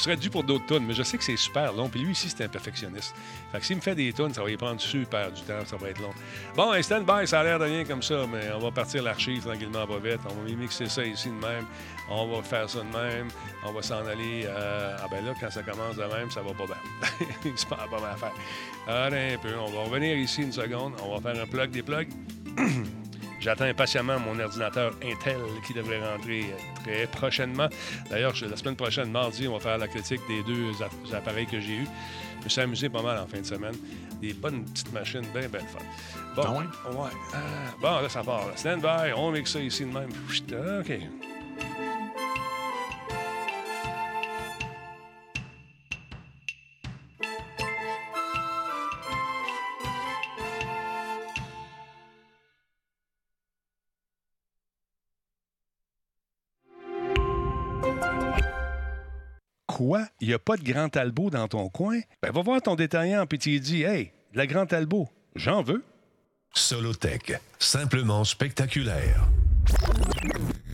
[0.00, 1.90] On serait dû pour d'autres tonnes, mais je sais que c'est super long.
[1.90, 3.14] Puis lui aussi, c'est un perfectionniste.
[3.52, 5.76] Fait que s'il me fait des tonnes, ça va y prendre super du temps, ça
[5.76, 6.14] va être long.
[6.56, 9.44] Bon, un stand-by, ça a l'air de rien comme ça, mais on va partir l'archive
[9.44, 10.20] tranquillement, pas vite.
[10.24, 11.66] On va mixer ça ici de même.
[12.08, 13.28] On va faire ça de même.
[13.62, 14.46] On va s'en aller.
[14.46, 14.96] Euh...
[14.98, 17.50] Ah ben là, quand ça commence de même, ça va pas bien.
[17.54, 18.32] c'est pas, pas mal à faire.
[18.88, 19.54] Allez, un peu.
[19.54, 20.94] On va revenir ici une seconde.
[21.04, 22.08] On va faire un plug des plugs.
[23.40, 26.44] J'attends impatiemment mon ordinateur Intel qui devrait rentrer
[26.84, 27.68] très prochainement.
[28.10, 30.72] D'ailleurs, la semaine prochaine, mardi, on va faire la critique des deux
[31.14, 31.86] appareils que j'ai eus.
[32.40, 33.74] Je me suis amusé pas mal en fin de semaine.
[34.20, 35.78] Des bonnes petites machines, bien, bien fun.
[36.36, 36.94] Bon, ah ouais?
[36.96, 37.10] ouais.
[37.34, 37.38] Euh,
[37.80, 38.46] bon, là, ça part.
[38.56, 40.10] Stand by, on mixe ça ici de même.
[40.80, 40.92] OK.
[59.80, 60.06] Quoi?
[60.20, 62.00] Il n'y a pas de Grand Talbot dans ton coin?
[62.22, 65.82] Ben, va voir ton détaillant, puis tu dis, hey, de la Grand Talbot, j'en veux.
[66.52, 69.26] Solotech, simplement spectaculaire.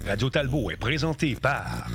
[0.08, 1.86] Radio Talbot est présenté par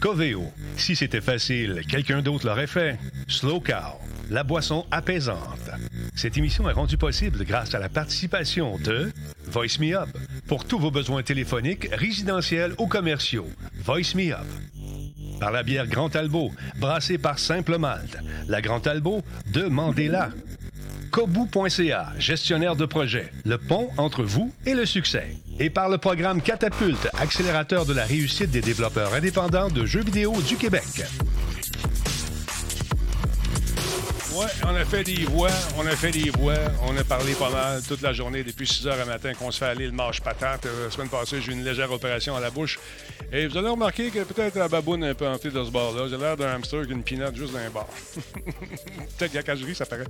[0.00, 0.50] Coveo.
[0.76, 2.98] Si c'était facile, quelqu'un d'autre l'aurait fait.
[3.28, 5.70] Slow Cow, la boisson apaisante.
[6.16, 9.12] Cette émission est rendue possible grâce à la participation de
[9.44, 10.08] Voice Me Up
[10.48, 13.46] pour tous vos besoins téléphoniques, résidentiels ou commerciaux.
[13.84, 14.46] Voice Me Up
[15.40, 18.18] par la bière Grand Albo, brassée par Simple Malte.
[18.48, 20.30] La Grand Albo, demandez-la.
[21.10, 25.36] Kobu.ca, gestionnaire de projet, le pont entre vous et le succès.
[25.58, 30.34] Et par le programme Catapulte, accélérateur de la réussite des développeurs indépendants de jeux vidéo
[30.42, 31.04] du Québec.
[34.64, 37.82] On a fait des voix, on a fait des voix, on a parlé pas mal
[37.82, 40.66] toute la journée depuis 6 heures à matin qu'on se fait aller le marche patate.
[40.66, 42.78] Euh, la semaine passée, j'ai eu une légère opération à la bouche.
[43.32, 46.08] Et vous allez remarquer que peut-être la baboune est un peu hantée de ce bord-là.
[46.10, 47.86] J'ai l'air d'un hamster avec une peanut juste dans un bar.
[48.44, 50.04] peut-être qu'il y a cacherie, ça paraît.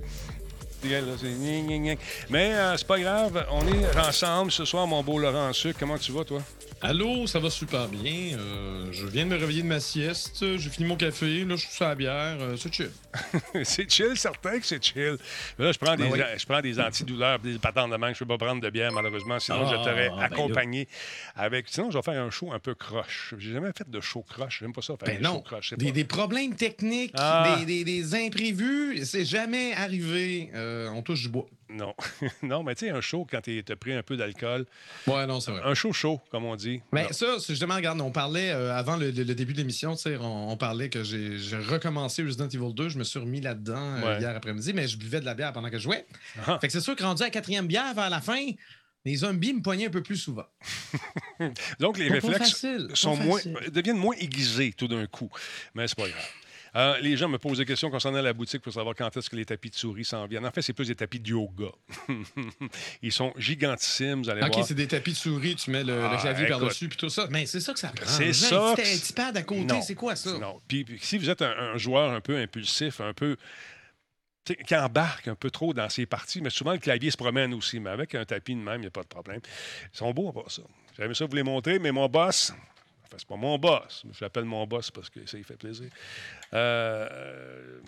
[2.29, 5.79] Mais euh, c'est pas grave, on est ensemble ce soir, mon beau Laurent Sucre.
[5.79, 6.41] Comment tu vas, toi?
[6.81, 8.37] Allô, ça va super bien.
[8.37, 10.57] Euh, je viens de me réveiller de ma sieste.
[10.57, 11.43] J'ai fini mon café.
[11.43, 12.37] Là, je suis sur la bière.
[12.39, 12.91] Euh, c'est chill.
[13.63, 15.17] c'est chill, certain que c'est chill.
[15.57, 18.15] Là, je prends, ben des, je prends des antidouleurs, des patentes de manque.
[18.15, 19.39] Je ne peux pas prendre de bière, malheureusement.
[19.39, 20.87] Sinon, je ah, t'aurais ben accompagné
[21.35, 21.65] avec.
[21.67, 23.33] Sinon, je vais faire un show un peu croche.
[23.39, 24.59] J'ai jamais fait de show croche.
[24.59, 25.73] J'aime pas ça faire ben des shows croche.
[25.73, 27.57] Des, des, problèmes techniques, ah.
[27.65, 29.03] des, des, imprévus.
[29.03, 30.51] C'est jamais arrivé.
[30.53, 31.47] Euh, on touche du bois.
[31.69, 31.93] Non.
[32.43, 34.65] non, mais tu sais, un show, quand tu as pris un peu d'alcool.
[35.05, 35.61] Ouais, non, c'est vrai.
[35.63, 36.81] Un show chaud, comme on dit.
[36.91, 40.55] Mais ça, justement, regarde, on parlait euh, avant le, début de l'émission, tu sais, on,
[40.57, 42.89] parlait que j'ai recommencé Resident Evil 2.
[42.89, 45.69] Je me suis remis là-dedans euh, hier après-midi, mais je buvais de la bière pendant
[45.69, 46.05] que je jouais.
[46.45, 46.57] Ah.
[46.59, 48.41] Fait que c'est sûr que rendu à la quatrième bière vers la fin,
[49.05, 50.47] les zombies me poignaient un peu plus souvent.
[51.79, 53.39] Donc, les réflexes sont moins,
[53.71, 55.29] deviennent moins aiguisés tout d'un coup.
[55.75, 56.31] Mais c'est pas grave.
[56.75, 59.35] Euh, les gens me posent des questions concernant la boutique pour savoir quand est-ce que
[59.35, 60.45] les tapis de souris s'en viennent.
[60.45, 61.71] En fait, c'est plus des tapis de yoga.
[63.01, 64.57] Ils sont gigantissimes, vous allez voir.
[64.57, 67.27] OK, c'est des tapis de souris, tu mets le, ah, clavier par-dessus, puis tout ça.
[67.29, 68.05] Mais c'est ça que ça prend.
[68.05, 68.71] C'est ça.
[68.71, 70.37] Un petit pad à côté, c'est quoi ça?
[70.37, 70.61] Non.
[70.67, 73.37] Puis, si vous êtes un, joueur un peu impulsif, un peu
[74.53, 77.79] qui embarque un peu trop dans ses parties, mais souvent le clavier se promène aussi.
[77.79, 79.41] Mais avec un tapis de même, il n'y a pas de problème.
[79.93, 80.61] Ils sont beaux à part ça.
[80.97, 82.53] J'aimais ça vous les montrer, mais mon boss,
[83.07, 84.03] Enfin, c'est pas mon boss.
[84.11, 85.89] Je l'appelle mon boss parce que ça lui fait plaisir.
[86.53, 87.79] Euh,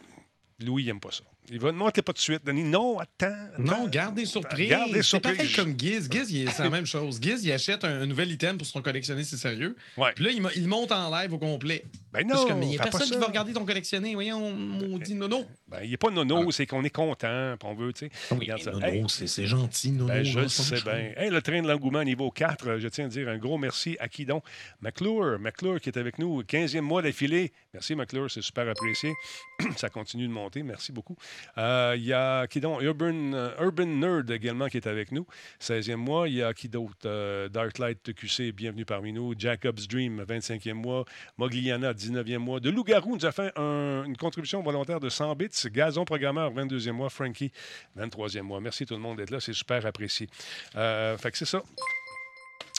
[0.60, 1.24] Louis, il n'aime pas ça.
[1.52, 2.64] Il va demander pas de suite, Denis.
[2.64, 3.36] Non, attends.
[3.58, 4.76] non, garde des surprises.
[5.02, 6.08] C'est pareil comme Giz.
[6.12, 7.20] Giz, c'est la même chose.
[7.22, 9.76] Giz, il achète un, nouvel item pour son collectionner, c'est sérieux.
[10.16, 11.86] Puis là, il, monte en live au complet.
[12.12, 12.46] Ben non.
[12.62, 14.14] il n'y a personne qui va regarder ton collectionner.
[14.14, 15.46] Voyons, maudit nono.
[15.68, 16.52] Ben, il n'est pas nono, ah.
[16.52, 18.36] c'est qu'on est content, on veut, tu sais.
[18.36, 20.08] Oui, nono, c'est gentil, nono.
[20.08, 21.30] Ben, je sais bien.
[21.30, 24.26] le train de l'engouement niveau 4, je tiens à dire un gros merci à qui
[24.26, 24.44] donc?
[24.82, 27.52] McClure, McClure qui est avec nous, 15e mois d'affilée.
[27.74, 29.14] Merci, McClure, c'est super apprécié.
[29.78, 31.16] Ça continue de monter, merci beaucoup.
[31.58, 32.82] Euh, il y a qui donc?
[32.82, 35.26] Urban, euh, Urban Nerd également qui est avec nous,
[35.60, 36.28] 16e mois.
[36.28, 36.96] Il y a qui d'autre?
[37.06, 39.34] Euh, Darklight TQC, bienvenue parmi nous.
[39.38, 41.06] Jacob's Dream, 25e mois.
[41.38, 42.60] Mogliana, 19e mois.
[42.60, 45.50] De Loup-Garou nous a fait une contribution volontaire de 100 bits.
[45.66, 47.10] Gazon Programmeur, 22e mois.
[47.10, 47.52] Frankie,
[47.98, 48.62] 23e mois.
[48.62, 49.40] Merci tout le monde d'être là.
[49.40, 50.28] C'est super apprécié.
[50.74, 51.62] fait que c'est ça.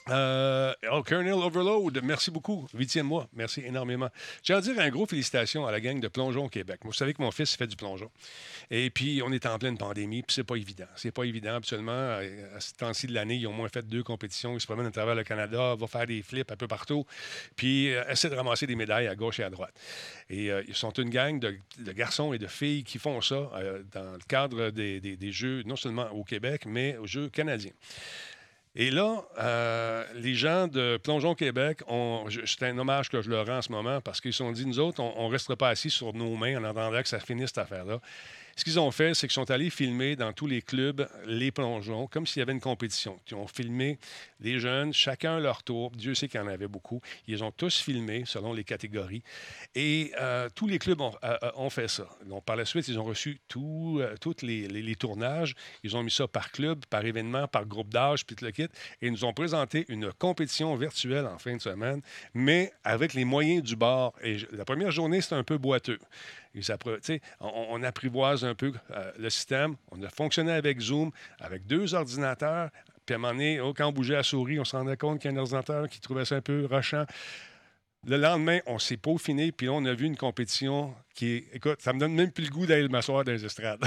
[0.09, 2.67] Euh, oh, Colonel Overload, merci beaucoup.
[2.75, 4.09] Huitième mois, merci énormément.
[4.43, 6.81] J'ai à dire un gros félicitations à la gang de Plongeon Québec.
[6.85, 8.11] Vous savez que mon fils fait du plongeon.
[8.71, 10.87] Et puis, on est en pleine pandémie, puis c'est pas évident.
[10.97, 11.93] C'est pas évident, absolument.
[11.93, 14.55] À ce temps-ci de l'année, ils ont moins fait deux compétitions.
[14.55, 17.05] Ils se promènent à travers le Canada, vont faire des flips un peu partout,
[17.57, 19.75] puis euh, essaient de ramasser des médailles à gauche et à droite.
[20.31, 21.59] Et euh, ils sont une gang de,
[21.93, 23.51] garçons et de filles qui font ça
[23.93, 27.73] dans le cadre des Jeux, non seulement au Québec, mais aux Jeux canadiens.
[28.81, 31.83] Et là, euh, les gens de Plongeon Québec,
[32.47, 34.65] c'est un hommage que je leur rends en ce moment parce qu'ils se sont dit,
[34.65, 37.49] nous autres, on ne restera pas assis sur nos mains en attendant que ça finisse
[37.49, 38.01] cette affaire-là.
[38.57, 42.07] Ce qu'ils ont fait, c'est qu'ils sont allés filmer dans tous les clubs les plongeons,
[42.07, 43.19] comme s'il y avait une compétition.
[43.31, 43.99] Ils ont filmé
[44.41, 45.91] les jeunes, chacun leur tour.
[45.93, 47.01] Dieu sait qu'il y en avait beaucoup.
[47.27, 49.23] Ils ont tous filmé selon les catégories.
[49.75, 52.09] Et euh, tous les clubs ont, euh, euh, fait ça.
[52.27, 54.03] Donc, par la suite, ils ont reçu tous
[54.43, 55.55] les, tournages.
[55.83, 58.65] Ils ont mis ça par club, par événement, par groupe d'âge, puis tout le kit.
[59.01, 62.03] Et ils nous ont présenté une compétition virtuelle en fin de semaine,
[62.35, 64.15] mais avec les moyens du bord.
[64.23, 65.99] Et la première journée, c'était un peu boiteux
[67.41, 69.77] on, apprivoise un peu euh, le système.
[69.91, 71.11] On a fonctionné avec Zoom,
[71.41, 72.71] avec deux ordinateurs.
[73.07, 75.21] Puis à un moment donné, oh, quand on bougeait la souris, on se rendait compte
[75.21, 77.05] qu'il y a un ordinateur qui trouvait ça un peu rushant.
[78.07, 81.93] Le lendemain, on s'est peaufiné, puis là, on a vu une compétition qui Écoute, ça
[81.93, 83.85] me donne même plus le goût d'aller m'asseoir dans les estrades.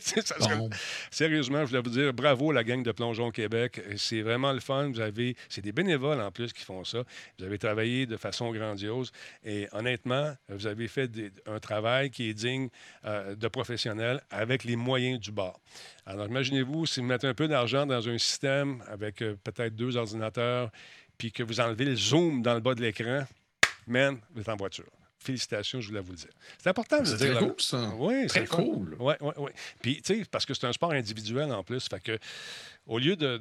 [1.10, 3.82] Sérieusement, je voulais vous dire bravo la gang de Plongeon Québec.
[3.96, 4.90] C'est vraiment le fun.
[4.90, 5.36] Vous avez...
[5.50, 7.02] C'est des bénévoles en plus qui font ça.
[7.38, 9.12] Vous avez travaillé de façon grandiose.
[9.44, 11.10] Et honnêtement, vous avez fait
[11.46, 12.68] un travail qui est digne
[13.04, 15.60] euh, de professionnels avec les moyens du bord.
[16.06, 19.96] Alors, imaginez-vous, si vous mettez un peu d'argent dans un système avec euh, peut-être deux
[19.96, 20.70] ordinateurs,
[21.18, 23.24] puis que vous enlevez le zoom dans le bas de l'écran,
[23.86, 24.90] man, vous êtes en voiture.
[25.18, 26.30] Félicitations, je voulais vous le dire.
[26.58, 27.16] C'est important de dire.
[27.16, 27.92] C'est cool, ça.
[27.96, 28.94] Oui, c'est cool.
[28.98, 29.50] Oui, oui, oui.
[29.80, 31.88] Puis, tu sais, parce que c'est un sport individuel en plus.
[31.88, 32.18] Fait que,
[32.86, 33.40] au lieu de.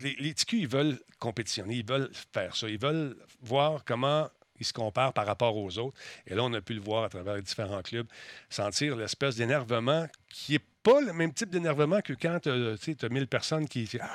[0.00, 2.68] les, les TQ, ils veulent compétitionner, ils veulent faire ça.
[2.70, 5.96] Ils veulent voir comment ils se comparent par rapport aux autres.
[6.26, 8.06] Et là, on a pu le voir à travers les différents clubs,
[8.48, 13.26] sentir l'espèce d'énervement qui n'est pas le même type d'énervement que quand tu as, 1000
[13.26, 13.88] personnes qui.
[14.00, 14.06] Ah,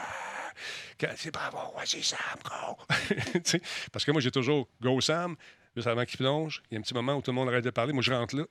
[1.15, 2.77] c'est bravo, c'est Sam, go!
[3.91, 5.35] Parce que moi, j'ai toujours Go Sam,
[5.75, 6.61] juste avant qu'il plonge.
[6.69, 7.93] Il y a un petit moment où tout le monde arrête de parler.
[7.93, 8.43] Moi, je rentre là.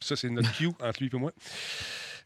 [0.00, 1.32] Ça, c'est notre cue entre lui et moi.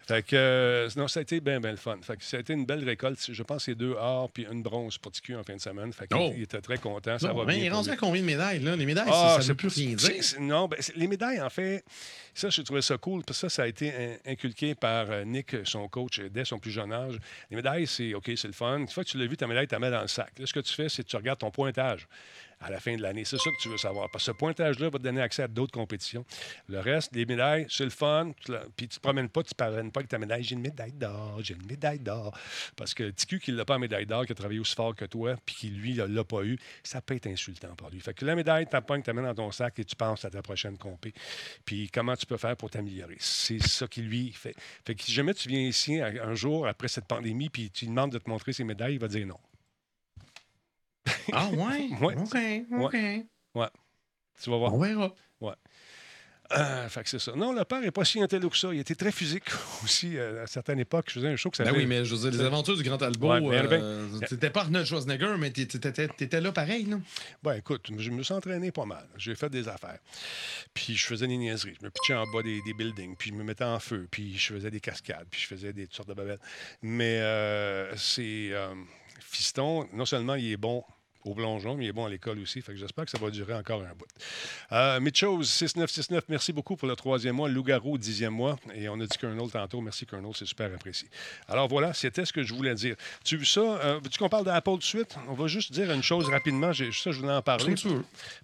[0.06, 1.96] Fait que, euh, non, ça a été bien, bien le fun.
[2.02, 3.18] Fait que ça a été une belle récolte.
[3.32, 5.92] Je pense c'est deux or puis une bronze pour TQ en fin de semaine.
[5.94, 6.32] Fait qu'il oh!
[6.36, 7.18] il était très content.
[7.18, 7.54] Ça va bien.
[7.54, 8.76] Il est rendu à combien de médailles, là?
[8.76, 10.22] Les médailles, ah, ça plus rien dire.
[10.40, 11.84] Non, ben, les médailles, en fait,
[12.34, 13.22] ça, je trouvais ça cool.
[13.24, 16.70] Parce que ça, ça a été inculqué par euh, Nick, son coach, dès son plus
[16.70, 17.16] jeune âge.
[17.50, 18.78] Les médailles, c'est OK, c'est le fun.
[18.78, 20.32] Une fois que tu l'as vu, ta médaille, tu la mets dans le sac.
[20.38, 22.06] Là, ce que tu fais, c'est que tu regardes ton pointage
[22.60, 23.24] à la fin de l'année.
[23.24, 24.10] C'est ça que tu veux savoir.
[24.10, 26.24] Parce que ce pointage-là va te donner accès à d'autres compétitions.
[26.68, 28.32] Le reste, les médailles, c'est le fun.
[28.34, 30.42] Puis tu ne te promènes pas, tu ne parviens pas avec ta médaille.
[30.42, 32.36] J'ai une médaille d'or, j'ai une médaille d'or.
[32.76, 35.04] Parce que TQ qui n'a pas la médaille d'or, qui a travaillé aussi fort que
[35.04, 38.00] toi, puis qui, lui, ne l'a pas eu, ça peut être insultant pour lui.
[38.00, 40.42] Fait que la médaille, tu tu mets dans ton sac et tu penses à ta
[40.42, 41.12] prochaine compé.
[41.64, 43.16] Puis comment tu peux faire pour t'améliorer?
[43.18, 44.54] C'est ça qui, lui, fait.
[44.84, 48.12] Fait que si jamais tu viens ici un jour, après cette pandémie, puis tu demandes
[48.12, 49.38] de te montrer ses médailles, il va dire non.
[51.32, 51.90] Ah ouais?
[52.00, 52.16] ouais.
[52.16, 52.94] OK, OK.
[53.54, 53.68] Ouais.
[54.42, 54.74] Tu vas voir.
[54.74, 55.14] On verra.
[55.40, 55.54] Ouais.
[56.52, 57.32] Euh, fait que c'est ça.
[57.34, 58.72] Non, le père n'est pas si intello que ça.
[58.72, 59.44] Il était très physique
[59.84, 61.06] aussi euh, à certaines époques.
[61.08, 62.82] Je faisais un show que ça ben oui, mais je veux dire, les aventures du
[62.82, 63.40] Grand Albo, ouais,
[63.72, 67.00] euh, t'étais pas Arnold Schwarzenegger, mais t'étais là pareil, non?
[67.42, 69.06] Ben écoute, je me suis entraîné pas mal.
[69.16, 69.98] J'ai fait des affaires.
[70.74, 71.74] Puis je faisais des niaiseries.
[71.80, 74.36] Je me pitchais en bas des, des, buildings, puis je me mettais en feu, puis
[74.36, 76.40] je faisais des cascades, puis je faisais des toutes sortes de babelles.
[76.82, 78.52] Mais euh, c'est...
[79.26, 80.84] Fiston, non seulement il est bon
[81.24, 82.60] au plongeon, mais il est bon à l'école aussi.
[82.60, 84.06] Fait que j'espère que ça va durer encore un bout.
[84.72, 87.48] Euh, Mitchos 6969, merci beaucoup pour le troisième mois.
[87.48, 88.56] Loup-garou, dixième mois.
[88.74, 89.80] Et on a dit Colonel tantôt.
[89.80, 91.08] Merci, Colonel, c'est super apprécié.
[91.48, 92.96] Alors voilà, c'était ce que je voulais dire.
[93.24, 93.60] Tu vu ça?
[93.60, 95.16] Euh, veux-tu qu'on parle d'Apple de suite?
[95.28, 96.72] On va juste dire une chose rapidement.
[96.72, 97.74] Ça, je voulais en parler.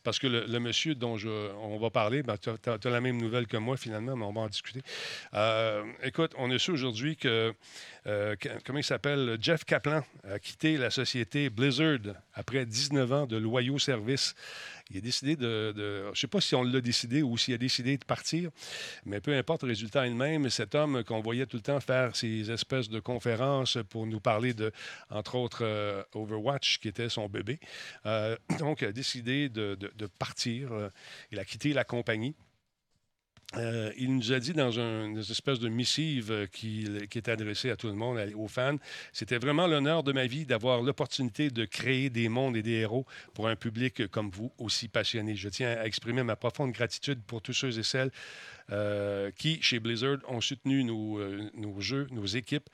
[0.03, 1.29] Parce que le, monsieur dont je,
[1.63, 4.43] on va parler, ben, tu as, la même nouvelle que moi finalement, mais on va
[4.43, 4.83] en discuter.
[5.35, 7.55] Euh, écoute, on est su aujourd'hui que
[8.07, 13.37] euh, comment il s'appelle, Jeff Kaplan a quitté la société Blizzard après 19 ans de
[13.37, 14.35] loyaux services.
[14.91, 15.73] Il a décidé de.
[15.77, 18.51] je ne sais pas si on l'a décidé ou s'il a décidé de partir,
[19.05, 20.49] mais peu importe, le résultat le même.
[20.51, 24.55] Cet homme qu'on voyait tout le temps faire ces espèces de conférences pour nous parler
[24.55, 24.73] de,
[25.11, 27.61] entre autres, euh, Overwatch, qui était son bébé,
[28.07, 29.77] euh, donc a décidé de
[30.19, 30.71] partir.
[31.31, 32.35] il a quitté la compagnie.
[33.57, 37.77] Euh, il nous a dit dans une espèce de missive euh, qui, est adressée à
[37.77, 38.77] tout le monde, aux fans,
[39.13, 43.07] c'était vraiment l'honneur de ma vie d'avoir l'opportunité de créer des mondes et des héros
[43.35, 45.35] pour un public comme vous, aussi passionné.
[45.35, 48.13] Je tiens à exprimer ma profonde gratitude pour tous ceux et celles
[48.71, 51.21] euh, qui, chez Blizzard, ont soutenu nos,
[51.55, 52.69] nos jeux, nos équipes,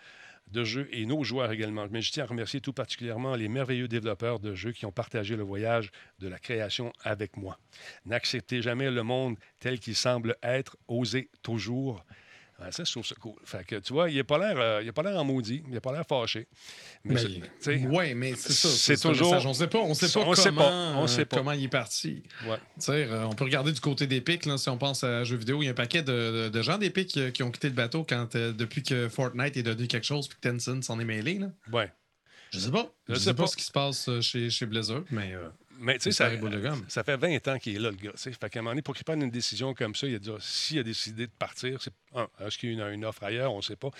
[0.49, 1.87] de jeux et nos joueurs également.
[1.91, 5.37] Mais je tiens à remercier tout particulièrement les merveilleux développeurs de jeux qui ont partagé
[5.37, 7.59] le voyage de la création avec moi.
[8.05, 12.05] N'acceptez jamais le monde tel qu'il semble être, osez toujours.
[12.71, 13.35] Ça, je trouve ça cool.
[13.45, 15.81] Fait que, tu vois, il n'a pas l'air euh, pas l'air en maudit, il n'a
[15.81, 16.49] pas l'air fâché.
[17.05, 17.21] Mais,
[17.67, 18.69] oui, mais c'est ça.
[18.69, 19.35] C'est toujours.
[19.45, 20.93] on ne sait pas, on sait pas, on comment, sait pas.
[20.97, 21.37] On sait pas.
[21.37, 22.23] comment il est parti.
[22.47, 22.57] Ouais.
[22.89, 25.63] Euh, on peut regarder du côté d'Epic, si on pense à jeux vidéo.
[25.63, 28.05] Il y a un paquet de, de, gens d'Epic qui, qui, ont quitté le bateau
[28.09, 31.39] quand, euh, depuis que Fortnite est devenu quelque chose puis que Tencent s'en est mêlé.
[31.39, 31.51] Là.
[31.73, 31.93] Ouais.
[32.51, 32.91] Je sais pas.
[33.09, 33.47] Je, ne sais, pas.
[33.47, 35.35] ce qui se passe chez, chez Blizzard, mais.
[35.79, 36.31] Mais tu sais, ça,
[36.89, 38.13] ça, fait 20 ans qu'il est là, le gars.
[38.17, 40.31] Fait qu'à un moment donné, pour qu'il prenne une décision comme ça, il a dit
[40.41, 41.93] s'il a décidé de partir, c'est
[42.41, 43.53] est-ce qu'il y a une, offre ailleurs?
[43.53, 43.91] On ne sait pas.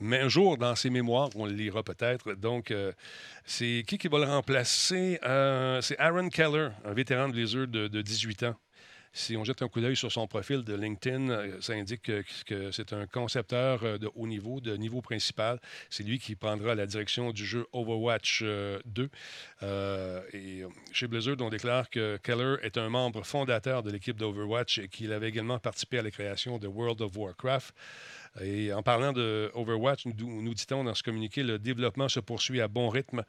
[0.00, 2.32] Mais un jour, dans ses mémoires, on le lira peut-être.
[2.34, 2.92] Donc, euh,
[3.44, 5.18] c'est qui qui va le remplacer?
[5.24, 8.56] Euh, C'est Aaron Keller, un vétéran de Blizzard de, de 18 ans.
[9.12, 12.02] Si on jette un coup d'œil sur son profil de LinkedIn, euh, ça indique
[12.46, 15.60] que, c'est un concepteur euh, de haut niveau, de niveau principal.
[15.88, 18.44] C'est lui qui prendra la direction du jeu Overwatch
[18.84, 19.10] 2.
[19.62, 24.88] Euh, chez Blizzard, on déclare que Keller est un membre fondateur de l'équipe d'Overwatch et
[24.88, 27.74] qu'il avait également participé à la création de World of Warcraft.
[28.40, 32.60] Et en parlant de Overwatch, nous, nous dit-on dans ce communiqué, le développement se poursuit
[32.60, 33.24] à bon rythme.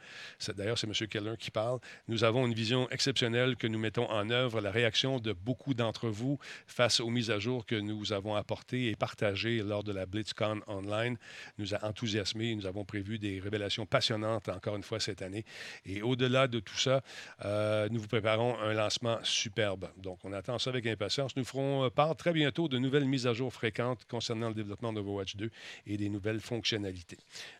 [0.56, 1.08] D'ailleurs, c'est M.
[1.08, 1.80] Keller qui parle.
[2.08, 4.62] Nous avons une vision exceptionnelle que nous mettons en œuvre.
[4.62, 6.38] La réaction de beaucoup d'entre vous
[6.68, 10.62] face aux mises à jour que nous avons apportées et partagées lors de la BlitzCon
[10.68, 11.18] Online
[11.58, 12.54] nous a enthousiasmés.
[12.54, 15.46] Nous avons prévu des révélations passionnantes encore une fois cette année.
[15.86, 17.02] Et au-delà de tout ça,
[17.44, 19.90] euh, nous vous préparons un lancement superbe.
[19.98, 21.36] Donc, on attend ça avec impatience.
[21.36, 25.36] Nous ferons part très bientôt de nouvelles mises à jour fréquentes concernant le développement d'Overwatch
[25.36, 25.50] 2
[25.88, 27.18] et des nouvelles fonctionnalités.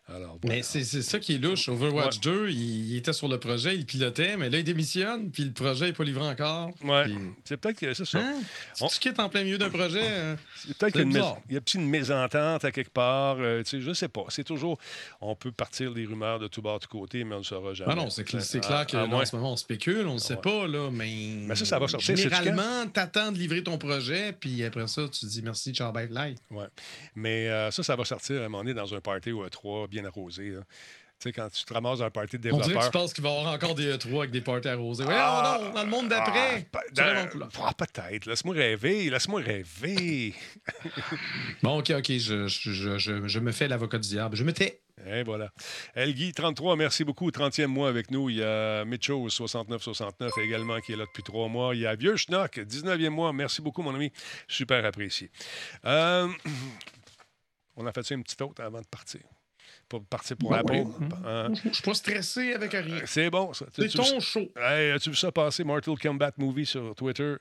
[0.08, 1.68] Alors, Mais c'est ça qui est louche.
[1.68, 5.52] Overwatch 2, il, était sur le projet, il pilotait, mais là, il démissionne, puis le
[5.52, 6.70] projet n'est pas livré encore.
[6.82, 7.14] Oui,
[7.44, 8.18] c'est peut-être que c'est ça.
[8.18, 8.40] Hein?
[8.80, 8.88] On...
[8.88, 10.02] Tu quittes en plein milieu d'un projet.
[10.02, 13.36] Euh, c'est peut-être qu'il y, a une mésentente à quelque part.
[13.38, 14.24] Euh, je sais pas.
[14.28, 14.78] C'est toujours.
[15.20, 17.92] On peut partir des rumeurs de tout bas, de côté, mais on ne saura jamais.
[17.92, 20.66] Ah non, c'est clair, clair que en ce moment, on spécule, on ne sait pas,
[20.66, 21.12] là, mais.
[21.46, 22.16] Mais ça, ça va sortir.
[22.16, 26.08] Généralement, tu attends de livrer ton projet, puis après ça, tu dis merci, ciao, bye,
[26.10, 26.38] light.
[26.50, 26.66] Ouais.
[27.14, 29.50] Mais euh, ça, ça va sortir à un moment donné dans un party ou à
[29.50, 30.54] trois bien arrosé.
[31.22, 32.66] Tu sais, quand tu te ramasses dans un party de développeurs.
[32.66, 34.68] On dirait que tu penses qu'il va y avoir encore des E3 avec des parties
[34.68, 35.04] arrosés.
[35.06, 36.66] Ah, non, dans le monde d'après.
[36.74, 37.28] Ah,
[37.62, 38.26] ah, peut-être.
[38.26, 39.08] Laisse-moi rêver.
[39.08, 40.34] Laisse-moi rêver.
[41.62, 42.10] bon, OK, OK.
[42.10, 44.36] Je, je, je, je me fais l'avocat du diable.
[44.36, 44.80] Je me tais.
[45.06, 45.52] Et voilà.
[45.94, 47.30] Elgui, 33, merci beaucoup.
[47.30, 48.30] 30e mois avec nous.
[48.30, 51.74] Il y a Mitchell, 69-69 également, qui est là depuis trois mois.
[51.74, 53.32] Il y a Vieux Schnock, 19e mois.
[53.32, 54.12] Merci beaucoup, mon ami.
[54.48, 55.30] Super apprécié.
[55.84, 56.28] Euh,
[57.76, 59.20] on a fait ça une petite autre avant de partir.
[59.88, 60.94] Pour partir pour la peau.
[61.24, 61.52] Hein?
[61.64, 63.02] Je suis pas stressé avec rien.
[63.06, 63.66] C'est bon, ça.
[63.74, 64.50] C'est ton show.
[64.56, 67.36] as-tu vu ça passer, Mortal Kombat Movie sur Twitter?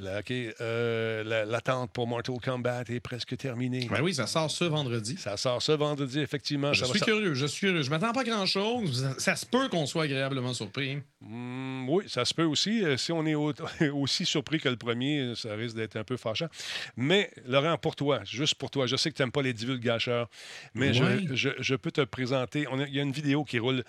[0.00, 3.88] Euh, l'attente pour Mortal Kombat est presque terminée.
[3.90, 5.16] Ben oui, ça sort ce vendredi.
[5.18, 6.72] Ça sort ce vendredi, effectivement.
[6.72, 7.82] Je suis curieux, je suis curieux.
[7.82, 9.14] Je m'attends pas à grand-chose.
[9.18, 10.98] Ça, se peut qu'on soit agréablement surpris.
[11.20, 12.84] Hmm, oui, ça se peut aussi.
[12.84, 13.34] Euh, si on est
[13.92, 16.48] aussi surpris que le premier, ça risque d'être un peu fâchant.
[16.96, 20.28] Mais, Laurent, pour toi, juste pour toi, je sais que tu n'aimes pas les divulgateurs,
[20.74, 22.66] mais je, peux te présenter.
[22.88, 23.84] il y a une vidéo qui roule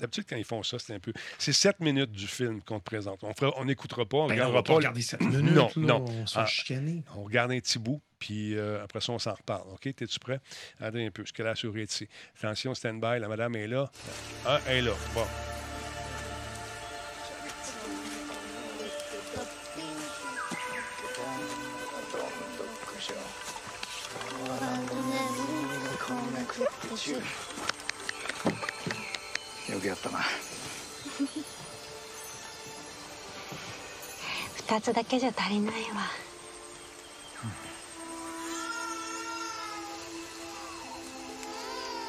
[0.00, 1.12] D'habitude, quand ils font ça, c'est un peu.
[1.38, 3.22] C'est sept minutes du film qu'on te présente.
[3.22, 4.74] On n'écoutera pas, on ne ben regardera pas.
[4.74, 5.54] regarder sept minutes.
[5.54, 6.04] Non, non.
[6.08, 6.46] On se ah,
[7.16, 9.68] On regarde un petit bout, puis euh, après ça, on s'en reparle.
[9.72, 9.86] OK?
[9.86, 10.40] Es-tu prêt?
[10.80, 12.08] Attends un peu, que la souris est ici.
[12.38, 13.90] Attention, stand-by, la madame est là.
[14.46, 14.92] Ah, elle est là.
[15.14, 15.26] Bon.
[27.02, 27.49] Thank
[29.70, 30.18] よくやったな。
[34.56, 35.80] 二つだけじゃ足りないわ、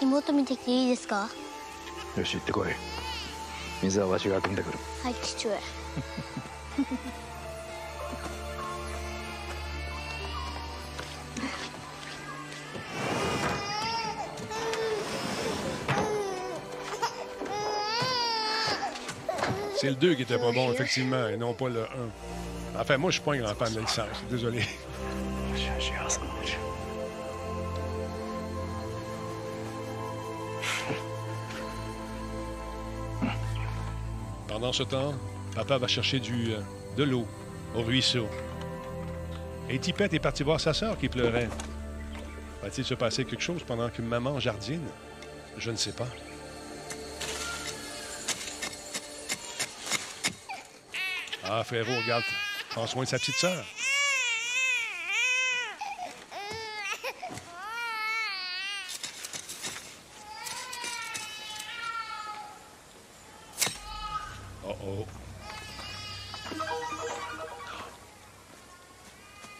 [0.01, 1.29] うん、妹見てきていいですか？
[2.17, 2.69] よし行ってこい。
[3.81, 4.77] 水はわしが汲んでくる。
[5.03, 5.57] はい父上
[19.81, 21.85] C'est le 2 qui était pas bon, effectivement, et non pas le 1.
[22.79, 24.23] Enfin, moi, je suis pas un grand fan de licence.
[24.29, 24.61] Désolé.
[34.47, 35.15] Pendant ce temps,
[35.55, 36.59] papa va chercher du, euh,
[36.95, 37.25] de l'eau
[37.73, 38.27] au ruisseau.
[39.67, 41.49] Et Tipette est parti voir sa sœur qui pleurait.
[42.61, 44.85] Va-t-il se passer quelque chose pendant que maman jardine?
[45.57, 46.05] Je ne sais pas.
[51.53, 52.23] Ah, Ferro, regarde,
[52.69, 53.65] prends soin de sa petite sœur.
[64.65, 65.05] Oh oh.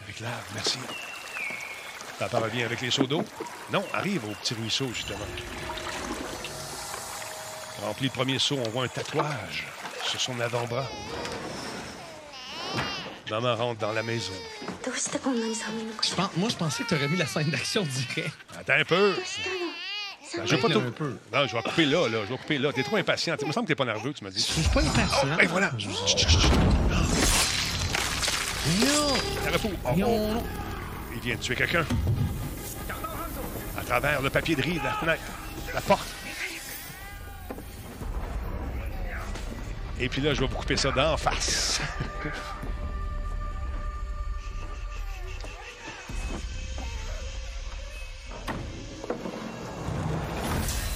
[0.02, 0.78] Avec l'arbre, merci.
[2.18, 3.22] Papa revient avec les seaux d'eau.
[3.70, 5.18] Non, arrive au petit ruisseau, justement.
[7.82, 9.66] Rempli le premier seau, on voit un tatouage
[10.06, 10.88] sur son avant-bras.
[13.32, 14.34] Maman rentre dans la maison.
[14.84, 18.36] Je pense- moi, je pensais que tu aurais mis la scène d'action direct.
[18.58, 19.14] Attends un peu.
[20.36, 20.78] Ben, je vais pas tout...
[20.80, 21.16] un peu.
[21.32, 22.18] Non, je vais couper là, là.
[22.26, 22.74] Je vais couper là.
[22.74, 23.34] T'es trop impatient.
[23.40, 24.38] Il me semble que t'es pas nerveux, tu m'as dit.
[24.38, 25.38] Je suis pas impatient.
[25.38, 25.70] Et voilà.
[28.80, 29.14] Non,
[29.46, 29.70] Arrête fou.
[29.82, 29.96] Oh, oh.
[29.96, 30.44] non.
[31.14, 31.86] Il vient de tuer quelqu'un.
[33.78, 35.22] À travers le papier de riz de la fenêtre.
[35.72, 36.06] La porte.
[39.98, 41.80] Et puis là, je vais vous couper ça d'en face.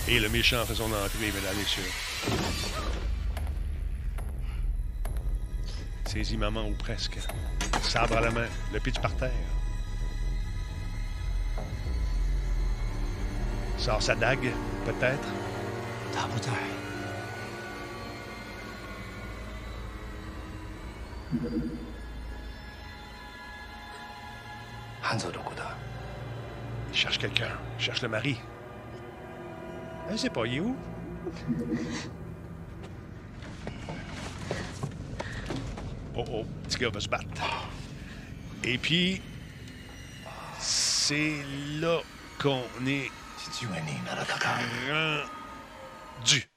[0.08, 1.82] Et le méchant fait son entrée, mesdames et messieurs.
[6.04, 7.18] Saisis maman ou presque.
[7.82, 9.32] Sabre à la main, le pitch par terre.
[13.78, 14.52] Sors sa dague,
[14.84, 15.28] peut-être.
[25.02, 25.28] Hanzo
[26.92, 28.38] Cherche quelqu'un, cherche le mari.
[30.10, 30.76] Je sais pas, il est où?
[36.16, 37.68] Oh oh, petit gars va se battre.
[38.64, 39.20] Et puis,
[40.58, 41.36] c'est
[41.80, 42.00] là
[42.40, 43.10] qu'on est
[46.20, 46.48] rendu.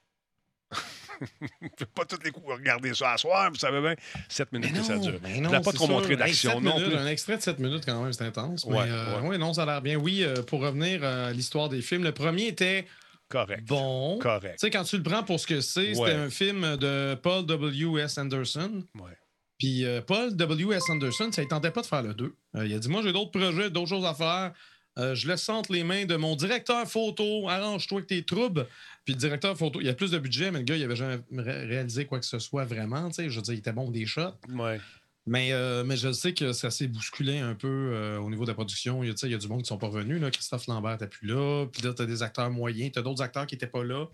[1.60, 3.94] Je peux pas tous les coups regarder ça à soir, vous savez bien,
[4.28, 5.20] 7 minutes que ça dure.
[5.22, 6.96] Je n'ai pas trop montré d'action non plus.
[6.96, 8.64] Un extrait de 7 minutes quand même, c'est intense.
[8.66, 9.38] Oui, euh, ouais.
[9.38, 9.96] non, ça a l'air bien.
[9.96, 12.86] Oui, euh, pour revenir euh, à l'histoire des films, le premier était
[13.30, 13.64] Correct.
[13.66, 14.16] bon.
[14.18, 14.60] Tu Correct.
[14.60, 16.08] sais, quand tu le prends pour ce que c'est, Ouais.
[16.10, 18.18] c'était un film de Paul W.S.
[18.18, 18.84] Anderson.
[18.96, 19.16] Ouais.
[19.58, 20.82] Puis euh, Paul W.S.
[20.90, 22.34] Anderson, ça ne tentait pas de faire le 2.
[22.56, 24.52] Euh, il a dit Moi, j'ai d'autres projets, d'autres choses à faire.
[24.98, 27.48] Euh, je laisse entre les mains de mon directeur photo.
[27.48, 28.66] Arrange-toi avec tes troubles.
[29.04, 31.20] Puis le directeur photo, il a plus de budget, mais le gars, il avait jamais
[31.36, 33.08] ré- réalisé quoi que ce soit vraiment.
[33.08, 33.30] tu sais.
[33.30, 34.32] Je veux dire, il était bon des shots.
[34.48, 34.80] Ouais.
[35.26, 38.48] Mais, euh, mais je sais que ça s'est bousculé un peu euh, au niveau de
[38.48, 39.04] la production.
[39.04, 40.20] Il y a, il y a du monde qui sont pas revenus.
[40.20, 40.30] Là.
[40.30, 41.66] Christophe Lambert n'était plus là.
[41.66, 42.92] Puis là, tu as des acteurs moyens.
[42.92, 44.06] Tu as d'autres acteurs qui n'étaient pas là.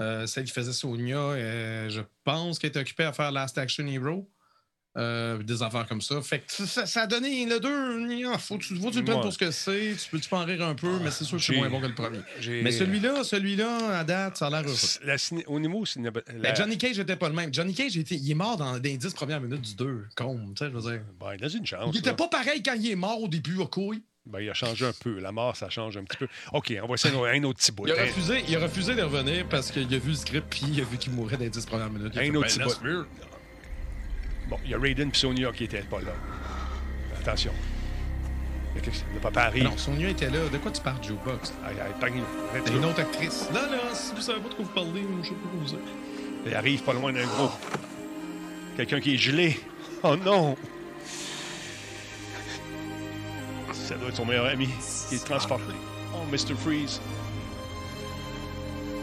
[0.00, 3.86] Euh, celle qui faisait Sonia, euh, je pense qu'elle était occupée à faire Last Action
[3.86, 4.30] Hero.
[4.96, 6.20] Euh, des affaires comme ça.
[6.20, 8.36] Fait que ça, ça a donné le 2.
[8.38, 9.94] Faut, que tu- faut tu le prennes pour ce que c'est.
[9.96, 11.80] Tu peux, tu peux en rire un peu, mais c'est sûr que c'est moins bon
[11.80, 12.18] que le premier.
[12.62, 15.42] Mais celui-là, celui-là, à date, ça a l'air heureux.
[15.46, 16.10] Au niveau ciné...
[16.10, 17.54] Ben, la- Johnny Cage n'était pas le même.
[17.54, 20.06] Johnny Cage, il, était- il est mort dans, dans les 10 premières minutes du 2.
[20.16, 21.02] Comme, tu sais, je veux dire.
[21.20, 21.90] Ben, il a une chance.
[21.94, 22.14] Il était là.
[22.16, 24.02] pas pareil quand il est mort au début, au couille.
[24.26, 25.20] Ben, il a changé un peu.
[25.20, 26.26] La mort, ça change un petit peu.
[26.52, 27.86] OK, on va essayer un, un autre petit bout.
[27.86, 30.62] Il a, refusé, il a refusé de revenir parce qu'il a vu le script puis
[30.68, 32.12] il a vu qu'il mourait dans les 10 premières minutes.
[32.16, 33.06] Il Un autre ben, petit bout.
[34.50, 36.12] Bon, il y a Raiden et Sonia qui n'étaient pas là.
[37.20, 37.52] Attention.
[38.74, 39.64] Le papa arrive.
[39.64, 40.48] Non, Sonia était là.
[40.48, 41.52] De quoi tu parles, Jukebox?
[41.52, 42.78] C'est go.
[42.78, 43.48] une autre actrice.
[43.52, 45.66] Là, là, si vous savez pas de quoi vous parlez, je sais pas quoi vous
[45.66, 45.78] dire.
[46.46, 47.52] Il arrive pas loin d'un groupe.
[48.76, 49.60] Quelqu'un qui est gelé.
[50.02, 50.56] Oh non!
[53.72, 54.68] Ça doit être son meilleur ami
[55.08, 55.74] qui est transformé.
[56.14, 56.54] Oh, Mr.
[56.56, 57.00] Freeze.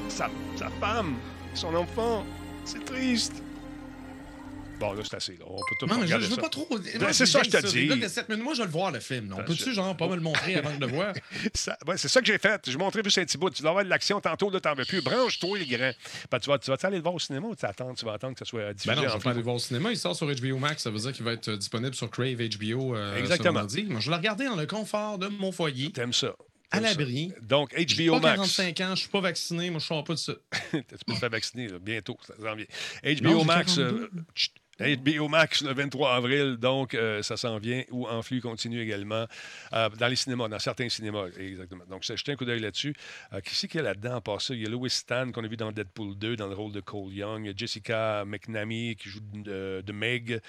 [0.09, 1.15] Sa, sa femme,
[1.53, 2.25] son enfant.
[2.65, 3.43] C'est triste.
[4.79, 5.31] Bon, là, c'est assez.
[5.37, 5.45] Là.
[5.47, 6.41] On peut tout Non, mais je, regarder je veux ça.
[6.43, 6.67] pas trop.
[6.69, 7.87] Ben, c'est ça, je te dis.
[7.87, 9.31] Là, de 7 minutes, moi, je vais le voir, le film.
[9.33, 11.13] On Ben, peut-tu, je- genre, pas me le montrer avant de le voir?
[11.55, 12.61] Ça- ouais, c'est ça que j'ai fait.
[12.67, 13.49] J'ai montré juste un petit bout.
[13.49, 15.01] Tu dois avoir de l'action tantôt, là, t'en veux plus.
[15.01, 15.91] Branche-toi, les grands.
[16.29, 18.13] Ben, tu vas, tu vas aller le voir au cinéma ou tu attends, tu vas
[18.13, 19.89] attendre que ça soit diffusé Ben non, je vais pas aller le voir au cinéma.
[19.91, 20.83] Il sort sur HBO Max.
[20.83, 22.95] Ça veut dire qu'il va être euh, disponible sur Crave HBO.
[22.95, 23.63] euh, Exactement.
[23.87, 26.35] Moi, je l'ai regardé dans le confort de mon foyer, T'aimes ça.
[26.69, 27.33] à l'abri.
[27.41, 28.57] Donc, HBO pas Max.
[28.57, 30.33] 45 ans, je suis pas vacciné, moi je sors pas de ça.
[30.71, 32.33] tu peux te faire vacciner là, bientôt, ça.
[32.39, 33.81] Non, HBO Max, 42.
[34.03, 38.41] euh, chut, HBO Max le 23 avril, donc euh, ça s'en vient, ou en flux
[38.41, 39.25] continu également,
[39.73, 41.83] euh, dans les cinémas, dans certains cinémas, exactement.
[41.89, 42.95] Donc, jeté un coup d'œil là-dessus.
[43.33, 44.53] Euh, qui c'est qu'il y a là-dedans, à part ça?
[44.53, 46.81] Il y a Louis Stan, qu'on a vu dans Deadpool 2, dans le rôle de
[46.81, 47.43] Cole Young.
[47.43, 50.41] Il y a Jessica McNamee, qui joue de, Meg,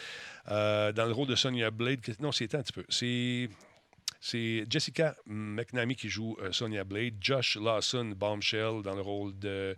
[0.46, 2.00] dans le rôle de Sonia Blade.
[2.20, 2.84] Non, c'est un petit peu.
[2.88, 3.48] C'est...
[4.20, 9.76] C'est Jessica McNamee qui joue Sonia Blade, Josh Lawson, Bombshell, dans le rôle de,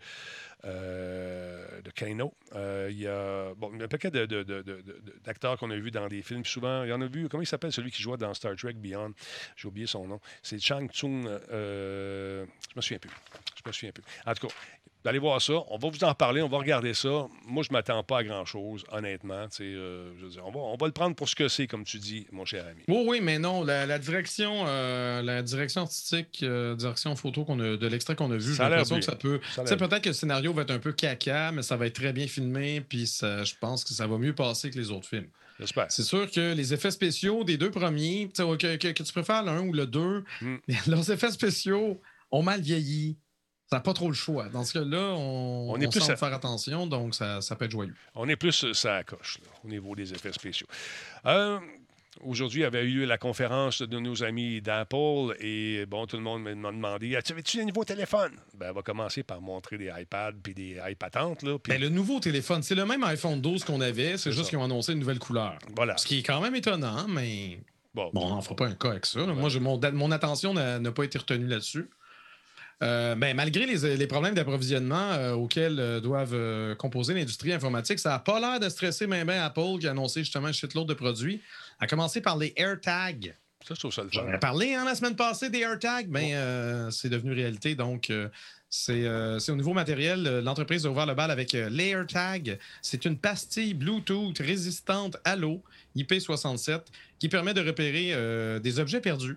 [0.65, 2.35] euh, de Kano.
[2.55, 6.45] Euh, Il y a bon, un paquet d'acteurs qu'on a vus dans des films.
[6.45, 8.75] Souvent, il y en a vu, comment il s'appelle celui qui jouait dans Star Trek
[8.75, 9.13] Beyond?
[9.57, 10.21] J'ai oublié son nom.
[10.43, 11.27] C'est Chang Tsung.
[11.27, 13.11] euh, je me souviens plus.
[13.63, 14.05] Je me souviens plus.
[14.27, 14.55] En tout cas,
[15.07, 15.55] Allez voir ça.
[15.69, 17.27] On va vous en parler, on va regarder ça.
[17.47, 19.47] Moi, je ne m'attends pas à grand-chose, honnêtement.
[19.61, 21.85] Euh, je veux dire, on, va, on va le prendre pour ce que c'est, comme
[21.85, 22.83] tu dis, mon cher ami.
[22.87, 23.65] Oui, oui, mais non.
[23.65, 28.37] La, direction, euh, la direction artistique, euh, direction photo qu'on a, de l'extrait qu'on a
[28.37, 29.41] vu, j'ai l'impression que ça peut.
[29.57, 32.27] Peut-être que le scénario va être un peu caca, mais ça va être très bien
[32.27, 32.83] filmé.
[32.83, 35.29] Puis je pense que ça va mieux passer que les autres films.
[35.59, 35.87] J'espère.
[35.91, 39.73] C'est sûr que les effets spéciaux des deux premiers, que, que, tu préfères l'un ou
[39.73, 40.57] le deux, hmm.
[40.89, 42.01] leurs effets spéciaux
[42.31, 43.17] ont mal vieilli.
[43.71, 44.49] Ça n'a pas trop le choix.
[44.49, 46.17] Dans ce cas-là, on, on, est plus à...
[46.17, 47.95] faire attention, donc ça, ça, peut être joyeux.
[48.17, 50.67] On est plus ça coche au niveau des effets spéciaux.
[51.25, 51.61] Euh,
[52.25, 56.73] aujourd'hui avait eu la conférence de nos amis d'Apple et bon, tout le monde m'a
[56.73, 60.81] demandé As-tu un nouveau téléphone ben, On va commencer par montrer des iPads puis des
[60.85, 61.45] iPatantes.
[61.45, 64.59] Là, ben, le nouveau téléphone, c'est le même iPhone 12 qu'on avait, c'est juste qu'ils
[64.59, 65.57] ont annoncé une nouvelle couleur.
[65.77, 65.97] Voilà.
[65.97, 67.61] Ce qui est quand même étonnant, mais.
[67.95, 69.25] Bon, on n'en fera pas un cas avec ça.
[69.27, 71.89] Moi, mon, mon attention n'a pas été retenue là-dessus.
[72.83, 78.19] Euh, ben, malgré les, problèmes d'approvisionnement euh, auxquels euh, doivent composer l'industrie informatique, ça n'a
[78.19, 81.43] pas l'air de stresser même bien Apple qui a annoncé justement un shitload de produits,
[81.79, 83.37] à commencer par les AirTags.
[83.67, 86.33] Ça, je trouve ça le J'en ai parlé hein, la semaine passée des AirTags, mais
[86.33, 87.75] ben, c'est devenu réalité.
[87.75, 88.11] Donc,
[88.71, 90.41] c'est au nouveau matériel.
[90.43, 92.59] L'entreprise a ouvert le bal avec l'AirTag.
[92.81, 95.63] C'est une pastille Bluetooth résistante à l'eau
[95.95, 96.81] IP67
[97.19, 99.37] qui permet de repérer des objets perdus.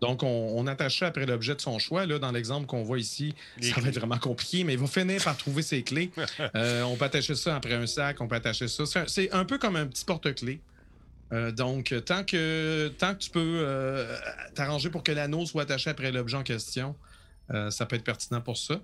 [0.00, 2.06] Donc, on, attache ça après l'objet de son choix.
[2.06, 5.22] Là, dans l'exemple qu'on voit ici, ça va être vraiment compliqué, mais il va finir
[5.22, 6.10] par trouver ses clés.
[6.56, 8.84] Euh, on peut attacher ça après un sac, on peut attacher ça.
[9.06, 10.60] C'est un, peu comme un petit porte-clés.
[11.32, 14.16] Euh, donc, tant que, tant que tu peux euh,
[14.54, 16.96] t'arranger pour que l'anneau soit attaché après l'objet en question,
[17.70, 18.80] ça peut être pertinent pour ça.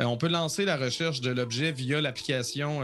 [0.00, 2.82] on peut lancer la recherche de l'objet via l'application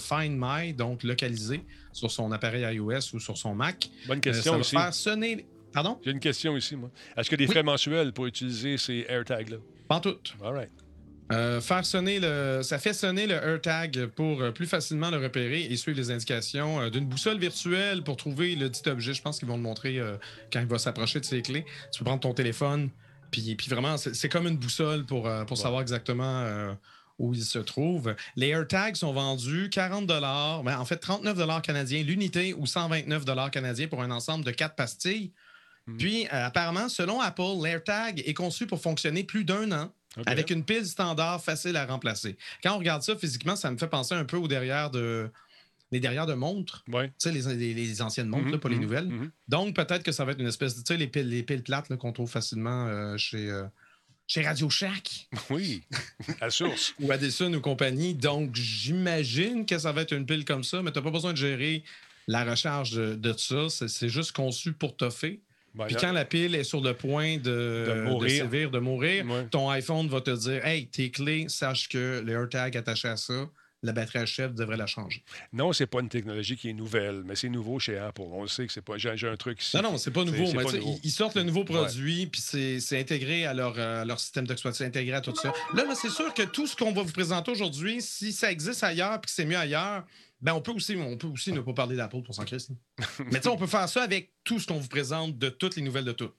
[0.00, 1.62] Find My, donc localisée
[1.92, 3.88] sur son appareil iOS ou sur son Mac.
[4.06, 5.98] Bonne question ça va faire sonner Pardon?
[6.04, 6.90] J'ai une question ici, moi.
[7.16, 9.56] Est-ce qu'il y a des frais mensuels pour utiliser ces AirTags-là?
[9.88, 10.16] Pas tout.
[10.42, 10.70] All right.
[11.32, 15.62] Euh, faire sonner le, ça fait sonner le AirTag pour euh, plus facilement le repérer
[15.62, 19.14] et suivre les indications euh, d'une boussole virtuelle pour trouver le dit objet.
[19.14, 20.00] Je pense qu'ils vont le montrer
[20.52, 21.64] quand il va s'approcher de ses clés.
[21.92, 22.90] Tu peux prendre ton téléphone,
[23.30, 26.76] puis, puis vraiment, c'est comme une boussole pour, pour savoir exactement
[27.18, 28.14] où il se trouve.
[28.36, 34.02] Les AirTags sont vendus 40 ben, en fait 39 canadiens l'unité ou 129 canadiens pour
[34.02, 35.32] un ensemble de quatre pastilles.
[35.86, 35.96] Hmm.
[35.96, 39.92] Puis, euh, apparemment, selon Apple, l'AirTag est conçu pour fonctionner plus d'un an.
[40.26, 42.36] Avec une pile standard facile à remplacer.
[42.62, 45.28] Quand on regarde ça physiquement, ça me fait penser un peu aux derrière de,
[45.94, 46.84] les derrière de montres.
[46.86, 49.08] Tu sais, les, anciennes montres, mhm, pas les mhm, nouvelles.
[49.08, 49.30] Mhm.
[49.48, 50.82] Donc, peut-être que ça va être une espèce de.
[50.82, 53.50] Tu sais, les piles, les piles plates qu'on trouve facilement euh, chez.
[53.50, 53.64] Euh,
[54.26, 55.28] chez Radio Shack.
[55.50, 55.82] Oui,
[56.40, 56.94] à source.
[56.98, 58.14] ou Addison ou compagnie.
[58.14, 61.32] Donc, j'imagine que ça va être une pile comme ça, mais tu n'as pas besoin
[61.32, 61.84] de gérer
[62.26, 63.68] la recharge de, de ça.
[63.68, 65.42] C'est juste conçu pour toffer.
[65.74, 69.68] Ben, Puis quand la pile est sur le point de, de mourir, de, mourir ton
[69.70, 73.48] iPhone va te dire Hey, tes clés, sache que le AirTag attaché à ça,
[73.84, 75.22] la batterie à chef devrait la changer.
[75.52, 78.22] Non, c'est pas une technologie qui est nouvelle, mais c'est nouveau chez Apple.
[78.22, 78.96] On le sait que c'est pas.
[78.96, 79.76] J'ai un truc ici.
[79.76, 80.52] Non, non, c'est pas nouveau.
[80.52, 80.64] Mais
[81.02, 85.14] Ils sortent le nouveau produit, puis c'est intégré à leur, euh, leur système d'exploitation, intégré
[85.14, 85.52] à tout ça.
[85.74, 89.20] Là, c'est sûr que tout ce qu'on va vous présenter aujourd'hui, si ça existe ailleurs,
[89.20, 90.04] puis que c'est mieux ailleurs,
[90.44, 92.74] ben, on peut aussi, on peut aussi ne pas parler d'Apple pour s'en crisser.
[93.32, 95.82] Mais tu on peut faire ça avec tout ce qu'on vous présente de toutes les
[95.82, 96.30] nouvelles de tout.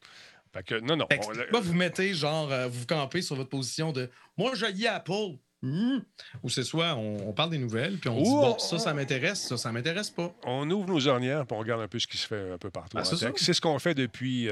[0.53, 1.08] Fait que, non, non.
[1.51, 5.38] vous mettez, genre, euh, vous campez sur votre position de Moi, je Apple.
[5.62, 5.97] Hmm.
[6.43, 9.58] Ou c'est soit on, parle des nouvelles, puis on dit bon, ça, ça m'intéresse, ça,
[9.58, 10.32] ça m'intéresse pas.
[10.43, 12.70] On ouvre nos ornières, puis on regarde un peu ce qui se fait un peu
[12.70, 12.97] partout.
[12.97, 14.51] Ben, c'est ce qu'on fait depuis 25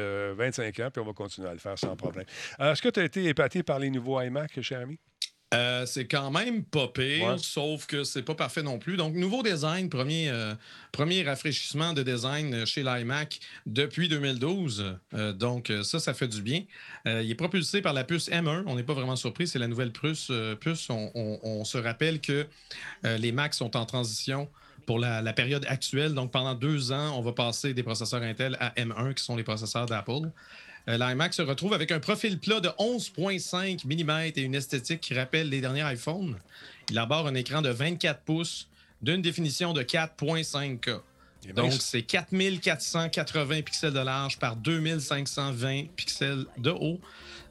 [0.79, 2.25] euh, ans, puis on va continuer à le faire sans problème.
[2.59, 4.97] Euh, est-ce que tu as été épaté par les nouveaux iMac, cher ami?
[5.53, 8.97] Euh, c'est quand même pas pire, sauf que c'est pas parfait non plus.
[8.97, 10.55] Donc, nouveau design, premier, euh,
[10.91, 14.95] premier rafraîchissement de design chez l'iMac depuis 2012.
[15.13, 16.63] Euh, donc, ça, ça fait du bien.
[17.05, 18.63] il est propulsé par la puce M1.
[18.65, 20.31] On n'est pas vraiment surpris, c'est la nouvelle puce.
[20.59, 20.87] puce.
[20.89, 22.45] On, se rappelle que
[23.03, 24.49] les Macs sont en transition
[24.85, 26.13] pour la, la, période actuelle.
[26.13, 29.43] Donc, pendant deux ans, on va passer des processeurs Intel à M1, qui sont les
[29.43, 30.29] processeurs d'Apple.
[30.89, 35.13] Euh, L'iMac se retrouve avec un profil plat de 11,5 mm et une esthétique qui
[35.13, 36.37] rappelle les derniers iPhones.
[36.89, 38.67] Il aborde un écran de 24 pouces
[39.01, 40.99] d'une définition de 4,5K.
[41.55, 47.01] Donc, c'est 4480 pixels de large par 2520 pixels de haut,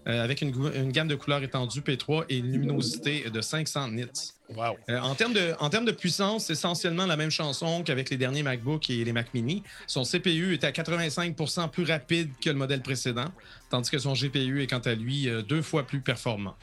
[0.08, 0.50] euh, avec une,
[0.90, 4.32] gamme de couleurs étendue P3 et une luminosité de 500 nits.
[4.58, 8.16] Euh, en, termes de, en termes de puissance, c'est essentiellement la même chanson qu'avec les
[8.16, 9.62] derniers MacBook et les Mac Mini.
[9.86, 13.26] Son CPU est à 85% plus rapide que le modèle précédent,
[13.70, 16.56] tandis que son GPU est quant à lui euh, deux fois plus performant.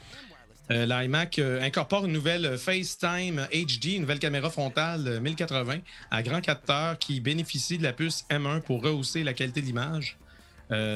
[0.70, 5.78] Euh, L'iMac incorpore une nouvelle FaceTime HD, une nouvelle caméra frontale 1080
[6.12, 10.19] à grand capteur qui bénéficie de la puce M1 pour rehausser la qualité de l'image.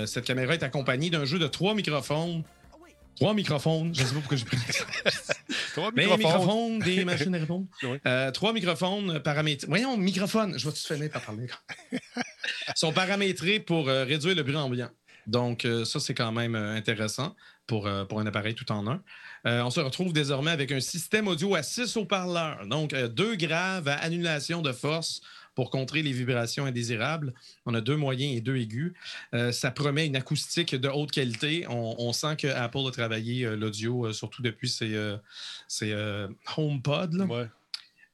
[0.06, 2.42] Cette caméra est accompagnée d'un jeu de trois microphones.
[3.16, 4.56] Trois microphones, je ne sais pas pourquoi j'ai pris
[5.74, 6.18] Trois Mais microphones.
[6.18, 7.66] microphones, des machines à répondre.
[7.84, 7.98] Oui.
[8.06, 9.68] Euh, trois microphones paramétrés.
[9.68, 10.58] Voyons, microphone.
[10.58, 11.46] Je vais te finir par parler?
[12.74, 14.90] sont paramétrés pour euh, réduire le bruit ambiant.
[15.28, 17.34] Donc, euh, ça, c'est quand même euh, intéressant
[17.68, 19.00] pour, euh, pour un appareil tout en un.
[19.46, 22.66] Euh, on se retrouve désormais avec un système audio à 6 haut-parleurs.
[22.66, 25.20] Donc, euh, deux graves à annulation de force
[25.55, 27.34] pour contrer les vibrations indésirables.
[27.66, 28.92] On a deux moyens et deux aigus.
[29.34, 31.66] Euh, ça promet une acoustique de haute qualité.
[31.68, 34.94] On, on sent que Apple a travaillé euh, l'audio, euh, surtout depuis ses,
[35.68, 35.94] ses,
[36.57, 37.14] HomePod.
[37.14, 37.24] là.
[37.24, 37.46] Ouais.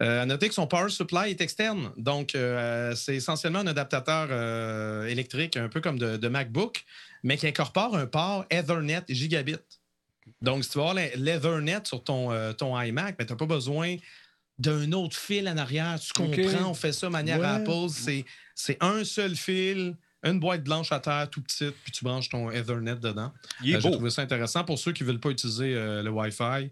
[0.03, 1.93] Euh, à noter que son power supply est externe.
[1.99, 6.85] Donc, euh, c'est essentiellement un adaptateur euh, électrique, un peu comme de, de MacBook,
[7.23, 9.59] mais qui incorpore un port Ethernet gigabit.
[10.41, 13.97] Donc, si tu veux avoir l'Ethernet sur ton, ton iMac, ben, tu n'as pas besoin
[14.61, 15.99] d'un autre fil en arrière.
[15.99, 17.47] Tu comprends, on fait ça de manière Ouais.
[17.47, 17.89] Apple.
[17.91, 22.29] C'est- C'est un seul fil, une boîte blanche à terre, tout petite, puis tu branches
[22.29, 23.33] ton Ethernet dedans.
[23.65, 26.11] Il Euh, J'ai trouvé ça intéressant pour ceux qui ne veulent pas utiliser euh, le
[26.11, 26.71] Wi-Fi.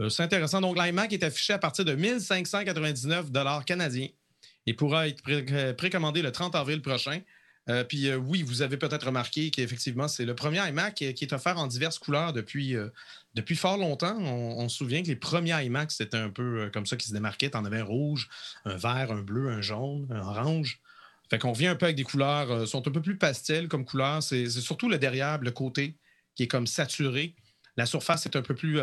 [0.00, 0.60] Euh, c'est intéressant.
[0.60, 4.08] Donc, l'iMac est affiché à partir de 1599 canadiens
[4.66, 7.20] et pourra être pré- précommandé le 30 avril prochain.
[7.68, 11.32] Euh, puis euh, oui, vous avez peut-être remarqué qu'effectivement, c'est le premier iMac qui est
[11.32, 12.88] offert en diverses couleurs depuis, euh,
[13.34, 14.16] depuis fort longtemps.
[14.18, 17.50] On, se souvient que les premiers iMac, c'était un peu comme ça qui se démarquaient.
[17.50, 18.28] Tu en avais un rouge,
[18.64, 20.80] un vert, un bleu, un jaune, un orange.
[21.30, 24.22] Fait qu'on revient un peu avec des couleurs, sont un peu plus pastel comme couleur.
[24.22, 25.96] C'est surtout le derrière, le côté,
[26.34, 27.34] qui est comme saturé.
[27.76, 28.80] La surface est un peu plus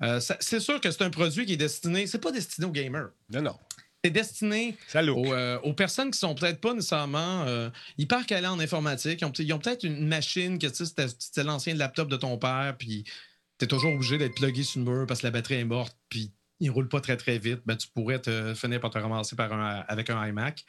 [0.00, 3.10] ça- c'est sûr que c'est un produit qui est destiné, c'est pas destiné aux gamers.
[3.30, 3.56] Non, non.
[4.04, 4.76] C'est destiné
[5.16, 9.20] aux, euh, aux personnes qui sont peut-être pas nécessairement euh, hyper calées en informatique.
[9.20, 12.08] Ils ont, peut- ils ont peut-être une machine que tu sais, c'était c'était l'ancien laptop
[12.08, 13.04] de ton père, puis
[13.58, 15.96] tu es toujours obligé d'être plugué sur le mur parce que la batterie est morte,
[16.08, 17.60] puis il roule pas très très vite.
[17.66, 20.64] Ben, tu pourrais te finir par te ramasser par un, avec un iMac.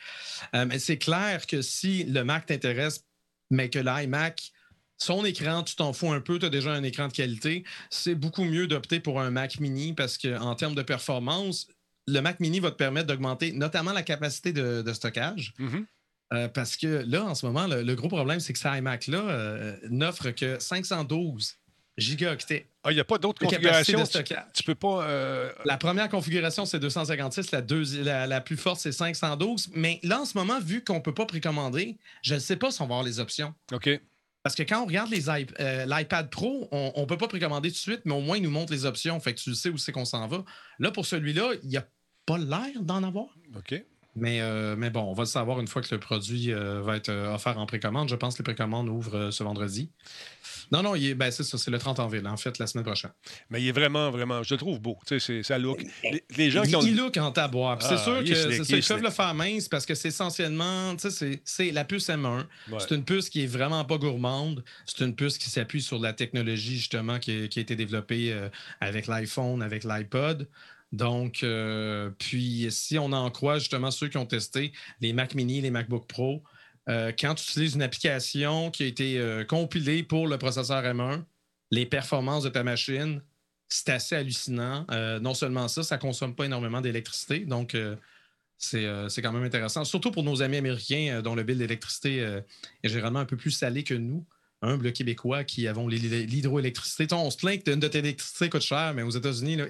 [0.55, 3.05] Euh, mais c'est clair que si le Mac t'intéresse,
[3.51, 4.51] mais que l'iMac,
[4.97, 8.15] son écran, tu t'en fous un peu, tu as déjà un écran de qualité, c'est
[8.15, 11.67] beaucoup mieux d'opter pour un Mac mini parce qu'en termes de performance,
[12.07, 15.53] le Mac mini va te permettre d'augmenter notamment la capacité de, de stockage.
[15.59, 15.85] Mhm.
[16.33, 19.17] Euh, parce que là, en ce moment, le, le gros problème, c'est que ce iMac-là
[19.19, 21.55] euh, n'offre que 512
[21.97, 23.99] gigaoctets Ah, il n'y a pas d'autres configurations.
[23.99, 24.43] de Tu, stockage.
[24.53, 25.03] tu peux pas.
[25.07, 27.51] euh, La première configuration, c'est 256.
[27.51, 27.61] La,
[28.03, 29.69] la, la plus forte, c'est 512.
[29.73, 32.71] Mais là, en ce moment, vu qu'on ne peut pas précommander, je ne sais pas
[32.71, 33.53] si on va avoir les options.
[33.71, 33.89] OK.
[34.43, 35.11] Parce que quand on regarde
[35.59, 38.43] euh, l'iPad Pro, on ne peut pas précommander tout de suite, mais au moins, il
[38.43, 39.19] nous montre les options.
[39.19, 40.45] Fait que tu sais où c'est qu'on s'en va.
[40.79, 41.85] Là, pour celui-là, il n'y a
[42.27, 43.25] pas l'air d'en avoir.
[43.55, 43.83] OK.
[44.19, 46.95] Mais, euh, mais bon, on va le savoir une fois que le produit euh, va
[46.97, 48.09] être euh, offert en précommande.
[48.09, 49.91] Je pense que les précommandes ouvrent euh, ce vendredi.
[50.71, 52.83] Non, non, il est- ben, c'est ça, c'est le 30 avril, en fait, la semaine
[52.83, 53.11] prochaine.
[53.51, 54.41] Mais il est vraiment, vraiment.
[54.41, 54.97] Je le trouve beau.
[55.05, 55.79] Tu sais, c'est- ça look.
[56.03, 56.81] Les, les gens qui ont.
[56.81, 57.77] Il look en taboire.
[57.77, 60.07] Puis Ah, c'est sûr que c'est ça, ils peuvent le faire mince parce que c'est
[60.07, 62.39] essentiellement, tu sais, c'est- c'est la puce M1.
[62.71, 62.79] Ouais.
[62.79, 64.63] C'est une puce qui est vraiment pas gourmande.
[64.87, 68.33] C'est une puce qui s'appuie sur la technologie, justement, qui, a- qui a été développée
[68.33, 68.49] euh,
[68.81, 70.47] avec l'iPhone, avec l'iPod.
[70.91, 74.71] Donc, euh, puis si on en croit justement ceux qui ont testé
[75.01, 76.43] les Mac Mini, les MacBook Pro,
[76.89, 81.23] euh, quand tu utilises une application qui a été euh, compilée pour le processeur M1,
[81.71, 83.21] les performances de ta machine,
[83.67, 84.85] c'est assez hallucinant.
[85.19, 87.39] Non seulement ça, ça consomme pas énormément d'électricité.
[87.39, 87.75] Donc,
[88.57, 89.83] c'est quand même intéressant.
[89.83, 93.83] Surtout pour nos amis américains dont le bill d'électricité est généralement un peu plus salé
[93.83, 94.25] que nous,
[94.61, 97.13] humbles Québécois qui avons l'hydroélectricité.
[97.13, 99.65] On se plaint que une de tes électricités coûte cher, mais aux États-Unis, là,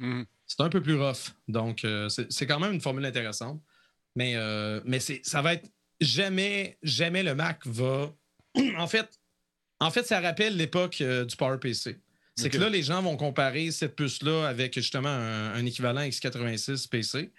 [0.00, 0.26] Mhm.
[0.46, 1.32] C'est un peu plus rough.
[1.48, 3.62] Donc, euh, c'est quand même une formule intéressante.
[4.16, 5.68] Mais, euh, mais ça va être
[6.00, 8.12] jamais, jamais le Mac va.
[8.78, 9.08] en fait,
[9.80, 11.98] en fait, ça rappelle l'époque euh, du PowerPC.
[12.36, 16.88] C'est que là, les gens vont comparer cette puce-là avec justement un, un équivalent x86
[16.88, 17.32] PC.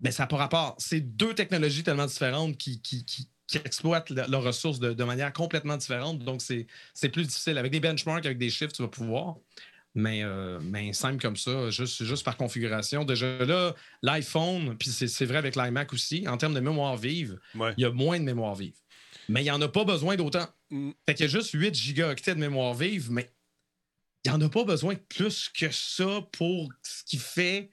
[0.00, 0.74] Mais ça n'a pas rapport.
[0.78, 5.04] C'est deux technologies tellement différentes qui, qui- qui- qui exploitent le- leurs ressources de, de
[5.04, 6.18] manière complètement différente.
[6.20, 6.66] Donc, c'est
[7.10, 7.58] plus difficile.
[7.58, 9.36] Avec des benchmarks, avec des chiffres, tu vas pouvoir.
[9.96, 13.04] Mais, euh, mais simple comme ça, juste, juste par configuration.
[13.04, 17.72] Déjà là, l'iPhone, puis c'est vrai avec l'iMac aussi, en termes de mémoire vive, Ouais.
[17.76, 18.74] il y a moins de mémoire vive.
[19.28, 20.46] Mais il n'y en a pas besoin d'autant.
[20.70, 20.90] Mm.
[21.06, 23.30] Fait qu'il y a juste 8 gigaoctets de mémoire vive, mais
[24.24, 27.70] il n'y en a pas besoin de plus que ça pour ce qu'il fait.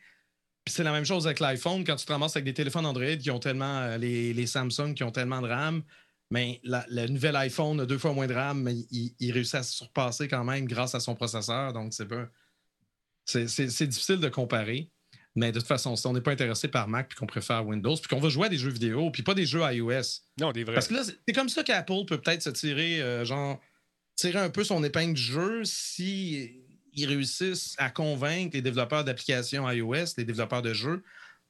[0.63, 3.15] Puis c'est la même chose avec l'iPhone, quand tu te ramasses avec des téléphones Android
[3.15, 5.81] qui ont tellement, euh, les, les Samsung qui ont tellement de RAM,
[6.31, 9.55] mais la- le nouvel iPhone a deux fois moins de RAM, mais il, il réussit
[9.55, 11.73] à se surpasser quand même grâce à son processeur.
[11.73, 12.27] Donc, c'est pas.
[13.25, 14.89] C'est difficile de comparer.
[15.35, 17.95] Mais de toute façon, si on n'est pas intéressé par Mac puis qu'on préfère Windows,
[17.95, 20.01] puis qu'on va jouer à des jeux vidéo, puis pas des jeux iOS.
[20.39, 20.73] Non, des vrais.
[20.73, 23.61] Parce que là, c'est c'est comme ça qu'Apple peut peut-être se tirer, euh, genre,
[24.15, 26.63] tirer un peu son épingle du jeu si
[26.93, 31.01] ils réussissent à convaincre les développeurs d'applications iOS, les développeurs de jeux,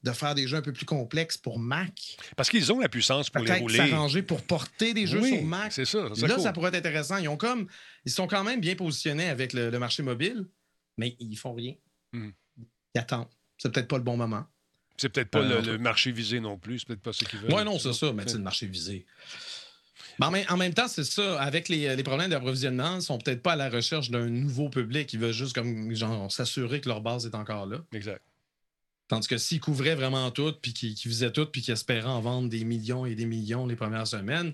[0.04, 2.18] de faire des jeux un peu plus complexes pour Mac.
[2.36, 3.78] Parce qu'ils ont la puissance pour les rouler.
[3.78, 5.72] s'arranger pour porter des jeux Oui, sur Mac.
[5.72, 6.04] C'est ça.
[6.04, 6.42] Là, cool.
[6.42, 7.18] ça pourrait être intéressant.
[7.18, 7.68] Ils ont comme,
[8.06, 10.46] ils sont quand même bien positionnés avec le, le marché mobile.
[10.98, 11.74] Mais ils font rien.
[12.14, 12.34] Mhm.
[12.96, 13.30] Ils attendent.
[13.58, 14.44] C'est peut-être pas le bon moment.
[14.98, 16.80] C'est peut-être pas Euh, le, le marché visé non plus.
[16.80, 17.54] C'est peut-être pas ce qu'ils veulent.
[17.54, 19.06] Ouais, non, c'est ça, mais c'est le marché visé.
[20.20, 21.40] Mais en même, en même temps, c'est ça.
[21.42, 25.12] Avec les, les problèmes d'approvisionnement, ils sont peut-être pas à la recherche d'un nouveau public.
[25.14, 27.78] Ils veulent juste comme genre s'assurer que leur base est encore là.
[27.94, 28.22] Exact.
[29.12, 32.22] Tandis que s'ils couvraient vraiment tout, puis qu'ils qu'ils faisaient tout, puis qu'ils espéraient en
[32.22, 34.54] vendre des millions et des millions les premières semaines,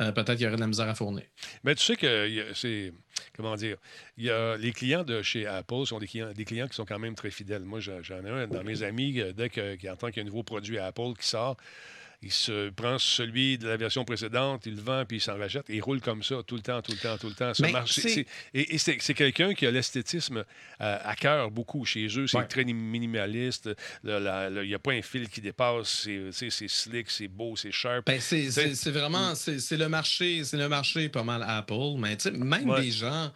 [0.00, 1.24] euh, peut-être qu'il y aurait de la misère à fournir.
[1.64, 2.94] Mais tu sais que c'est.
[3.36, 3.76] Comment dire?
[4.16, 6.86] Il y a, les clients de chez Apple sont des clients, des clients qui sont
[6.86, 7.64] quand même très fidèles.
[7.64, 10.30] Moi, j'en ai un dans mes amis, euh, dès qu'il entend qu'il y a un
[10.30, 11.58] nouveau produit Apple qui sort,
[12.24, 15.68] il se prend celui de la version précédente, il le vend, puis il s'en rachète.
[15.68, 17.52] Et il roule comme ça tout le temps, tout le temps, tout le temps.
[17.54, 22.06] C'est- c'est- et et c'est c'est quelqu'un qui a l'esthétisme euh, à cœur beaucoup chez
[22.18, 22.26] eux.
[22.26, 22.46] C'est Ouais.
[22.46, 23.70] très minimaliste.
[24.04, 26.08] Il n'y a pas un fil qui dépasse.
[26.30, 28.06] C'est slick, c'est beau, c'est sharp.
[28.06, 31.44] Ben, c'est, C'est- c'est, c'est vraiment c'est, c'est le marché, c'est le marché pas mal
[31.46, 32.80] Apple, mais même Ouais.
[32.82, 33.30] des gens,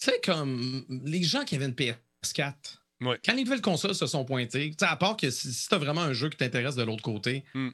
[0.00, 3.18] tu sais, comme les gens qui avaient une PS4, Ouais.
[3.24, 6.02] quand les nouvelles consoles se sont pointées, à part que si, si tu as vraiment
[6.02, 7.70] un jeu qui t'intéresse de l'autre côté, Hmm.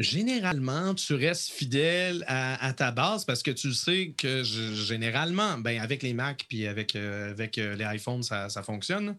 [0.00, 5.80] Généralement, tu restes fidèle à, à ta base parce que tu sais que généralement, ben,
[5.80, 9.16] avec les Mac puis avec, euh, avec euh, les iPhones, ça, ça fonctionne.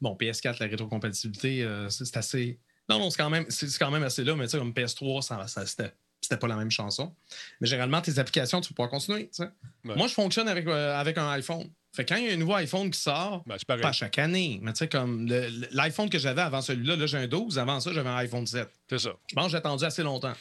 [0.00, 2.58] Bon, PS4, la rétrocompatibilité, euh, c'est, assez.
[2.88, 5.22] Non, non, c'est quand même, c'est, quand même assez là, mais tu sais, comme PS3,
[5.22, 7.14] ça, ça- c'était, c'était pas la même chanson.
[7.60, 9.30] Mais généralement, tes applications, tu peux pouvoir continuer.
[9.38, 9.48] Ouais.
[9.84, 11.70] Moi, je fonctionne avec, avec un iPhone.
[11.92, 14.60] Fait que quand il y a un nouveau iPhone qui sort, Ben, pas chaque année,
[14.62, 15.26] mais tu sais, comme
[15.72, 18.68] l'iPhone que j'avais avant celui-là, là, j'ai un 12, avant ça, j'avais un iPhone 7.
[18.88, 19.10] C'est ça.
[19.26, 20.34] Je pense que j'ai attendu assez longtemps.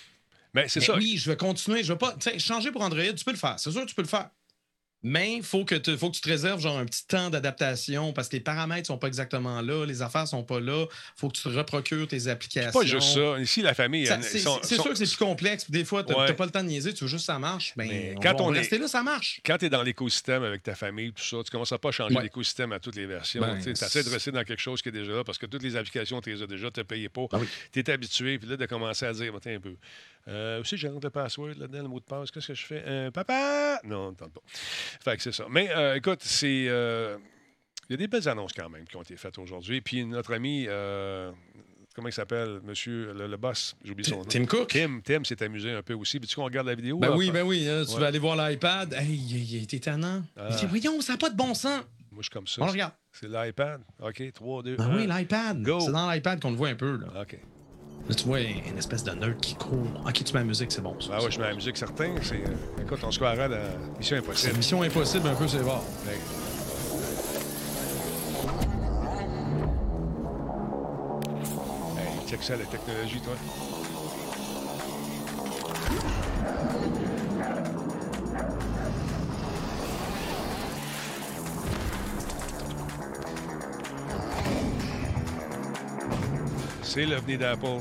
[0.53, 0.95] Mais c'est ça.
[0.95, 1.83] Oui, je vais continuer.
[1.83, 2.13] Je vais pas.
[2.13, 3.55] Tu sais, changer pour Android, tu peux le faire.
[3.59, 4.29] C'est sûr que tu peux le faire.
[5.01, 8.11] Mais il faut, que tu- faut que tu te réserves genre un petit temps d'adaptation
[8.11, 10.85] parce que les paramètres sont pas exactement là, les affaires sont pas là.
[11.15, 12.77] faut que tu te reprocures tes applications.
[12.77, 13.39] Pas juste ça.
[13.39, 14.05] Ici, la famille.
[14.21, 15.69] C'est sont- c'est sûr que c'est plus complexe.
[15.71, 16.33] Des fois, tu n'as Ouais.
[16.33, 17.73] pas le temps de niaiser, tu veux juste que ça marche.
[17.77, 19.39] Ben, Mais on quand va- on va est- là, ça marche.
[19.45, 22.15] Quand tu es dans l'écosystème avec ta famille, tout ça, tu commences à pas changer
[22.15, 22.23] Ouais.
[22.23, 23.41] l'écosystème à toutes les versions.
[23.41, 25.63] Ben, tu essaies de rester dans quelque chose qui est déjà là parce que toutes
[25.63, 27.25] les applications, tu les as déjà, tu payé pas.
[27.31, 27.47] Ah oui.
[27.71, 29.75] Tu es habitué, puis là, de commencer à dire, un peu.
[30.27, 32.29] Euh, aussi, j'ai rentré le password là-dedans, le mot de passe.
[32.29, 32.83] Qu'est-ce que je fais?
[32.85, 33.79] Euh, papa!
[33.83, 34.41] Non, tente pas.
[35.03, 35.45] Fait que c'est ça.
[35.49, 36.65] Mais euh, écoute, c'est.
[36.69, 37.17] euh,
[37.89, 39.81] Il y a des belles annonces quand même qui ont été faites aujourd'hui.
[39.81, 41.31] Puis notre ami, euh,
[41.95, 42.59] comment il s'appelle?
[42.63, 44.23] Monsieur le, le boss, j'ai oublié son nom.
[44.25, 44.67] Tim Cook?
[44.69, 46.19] Tim, Tim s'est amusé un peu aussi.
[46.19, 46.97] Puis tu qu'on regarde la vidéo?
[46.99, 47.15] Ben là?
[47.15, 47.67] oui, ben oui.
[47.67, 47.99] hein, tu Ouais.
[48.01, 48.93] vas aller voir l'iPad.
[48.93, 50.23] Hey, il, était tannant.
[50.37, 50.47] Ah.
[50.51, 51.81] Il dit, voyons, ça n'a pas de bon sens.
[52.11, 52.61] Moi, je suis comme ça.
[52.61, 52.93] On regarde.
[53.11, 53.81] C'est l'iPad.
[54.01, 55.61] OK, 3, 2, Ben oui, l'iPad.
[55.61, 55.79] Go.
[55.79, 56.97] C'est dans l'iPad qu'on le voit un peu.
[56.97, 57.21] Là.
[57.21, 57.37] OK.
[58.09, 59.77] Là, tu vois une espèce de nerd qui court.
[60.05, 60.95] Ok, tu mets la musique, c'est bon.
[60.99, 61.11] ça.
[61.13, 62.09] Ah ouais, je mets la musique certain.
[62.23, 63.55] C'est, euh, écoute, on se croirait dans
[63.99, 64.57] Mission C'est Impossible.
[64.57, 65.83] mission impossible, un peu, c'est rare.
[66.07, 66.17] Ouais.
[71.97, 73.33] Hey, check ça, la technologie, toi.
[86.99, 87.79] C'est l'avenir d'Apple.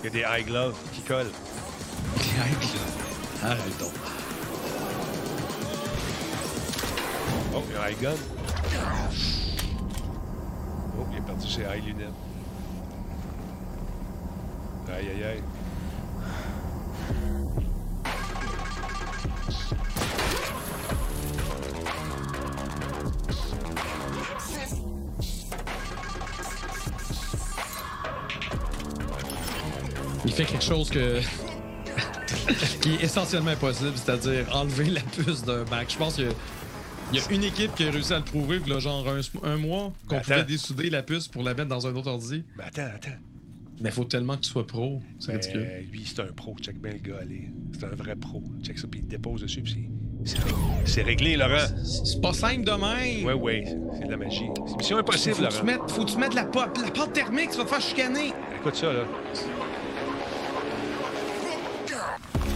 [0.00, 1.30] Il y a des high gloves qui collent.
[3.44, 3.92] Arrête donc.
[7.54, 8.14] Oh, il y a un high gun.
[10.98, 12.08] Oh, il est perdu ses high lunettes.
[14.88, 15.42] Aïe, aïe, aïe.
[30.68, 31.20] Quelque chose que.
[32.80, 35.90] qui est essentiellement impossible, c'est-à-dire enlever la puce d'un Mac.
[35.90, 36.32] Je pense qu'il y a-
[37.12, 39.56] il y a une équipe qui a réussi à le prouver, a genre un, un
[39.58, 42.42] mois, qu'on pouvait dessouder la puce pour la mettre dans un autre ordi.
[42.56, 43.18] Mais attends, attends.
[43.82, 45.02] Mais il faut tellement que tu sois pro.
[45.18, 45.68] C'est ridicule.
[45.92, 46.56] Lui, c'est un pro.
[46.62, 47.50] Check bien le gars, allez.
[47.78, 48.42] C'est un vrai pro.
[48.62, 49.90] Check ça, puis il dépose dessus, puis
[50.86, 51.66] c'est- réglé, Laurent.
[51.84, 53.26] C'est pas simple de même.
[53.26, 53.62] Oui, oui,
[53.98, 54.46] c'est de la magie.
[54.68, 55.64] C'est mission impossible, faut, que tu Laurent.
[55.66, 58.32] mettes, faut que tu mettes la, pop- la pâte thermique, tu vas te faire chicaner.
[58.58, 59.04] Écoute ça, là.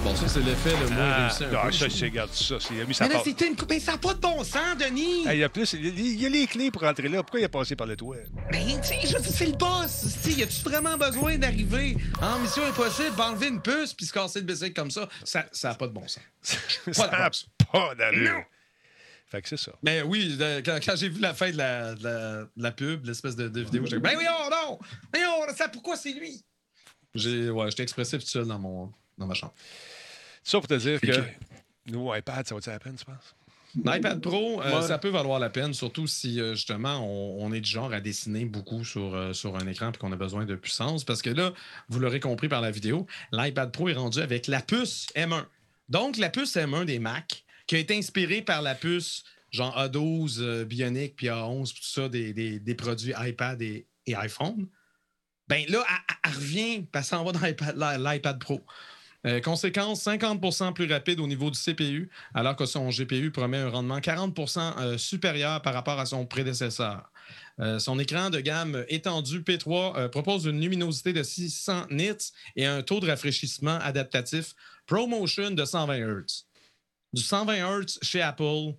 [0.06, 1.44] Bon, ça, c'est l'effet le moins Ah, réussi.
[1.44, 2.60] un ah, peu, ça, je c'est, regarde ça.
[2.60, 3.56] c'est- Il a mis sa Mais là, c'était une...
[3.68, 5.24] Mais ça n'a pas de bon sens, Denis!
[5.24, 5.72] Il y a plus.
[5.72, 7.24] Il y a, il y a les clés pour entrer là.
[7.24, 8.18] Pourquoi il a passé par le toit?
[8.52, 10.02] Mais tu sais, je dis, c'est le boss!
[10.22, 14.12] Tu sais, y a-tu vraiment besoin d'arriver en mission impossible, enlever une puce puis se
[14.12, 15.08] casser le bicycle comme ça?
[15.24, 16.22] Ça n'a pas de bon sens.
[16.92, 17.28] ça n'a
[17.72, 18.32] pas d'allure.
[18.32, 18.44] Non.
[19.28, 19.72] Fait que c'est ça.
[19.82, 22.70] Mais oui, de- quand, quand j'ai vu la fin de la, de la, de la
[22.70, 24.78] pub, l'espèce de, de vidéo, j'étais comme, ben oui, oh non!
[25.12, 26.44] Mais oh, ça, pourquoi c'est lui?
[27.12, 29.52] J'ai, ouais, j'étais expressif tout seul dans, mon, dans ma chambre.
[30.46, 33.34] Ça pour te dire que nouveau iPad, ça va-tu la peine, tu penses?
[33.84, 34.86] L'iPad Pro, euh, Ouais.
[34.86, 38.00] ça peut valoir la peine, surtout si euh, justement on, on est du genre à
[38.00, 41.02] dessiner beaucoup sur, euh, sur un écran et qu'on a besoin de puissance.
[41.02, 41.52] Parce que là,
[41.88, 45.44] vous l'aurez compris par la vidéo, l'iPad Pro est rendu avec la puce M1.
[45.88, 50.38] Donc, la puce M1 des Mac, qui a été inspirée par la puce genre A12,
[50.40, 54.68] euh, Bionic, puis A11, tout ça, des, des, produits iPad et, iPhone,
[55.48, 55.84] ben là,
[56.24, 58.64] elle, revient, parce qu'on va dans l'iPad Pro.
[59.26, 63.70] Euh, conséquence, 50% plus rapide au niveau du CPU, alors que son GPU promet un
[63.70, 67.10] rendement 40% euh, supérieur par rapport à son prédécesseur.
[67.78, 73.00] son écran de gamme étendu P3 propose une luminosité de 600 nits et un taux
[73.00, 74.54] de rafraîchissement adaptatif
[74.86, 76.44] ProMotion de 120 Hz.
[77.12, 78.74] Du 120 Hz chez Apple,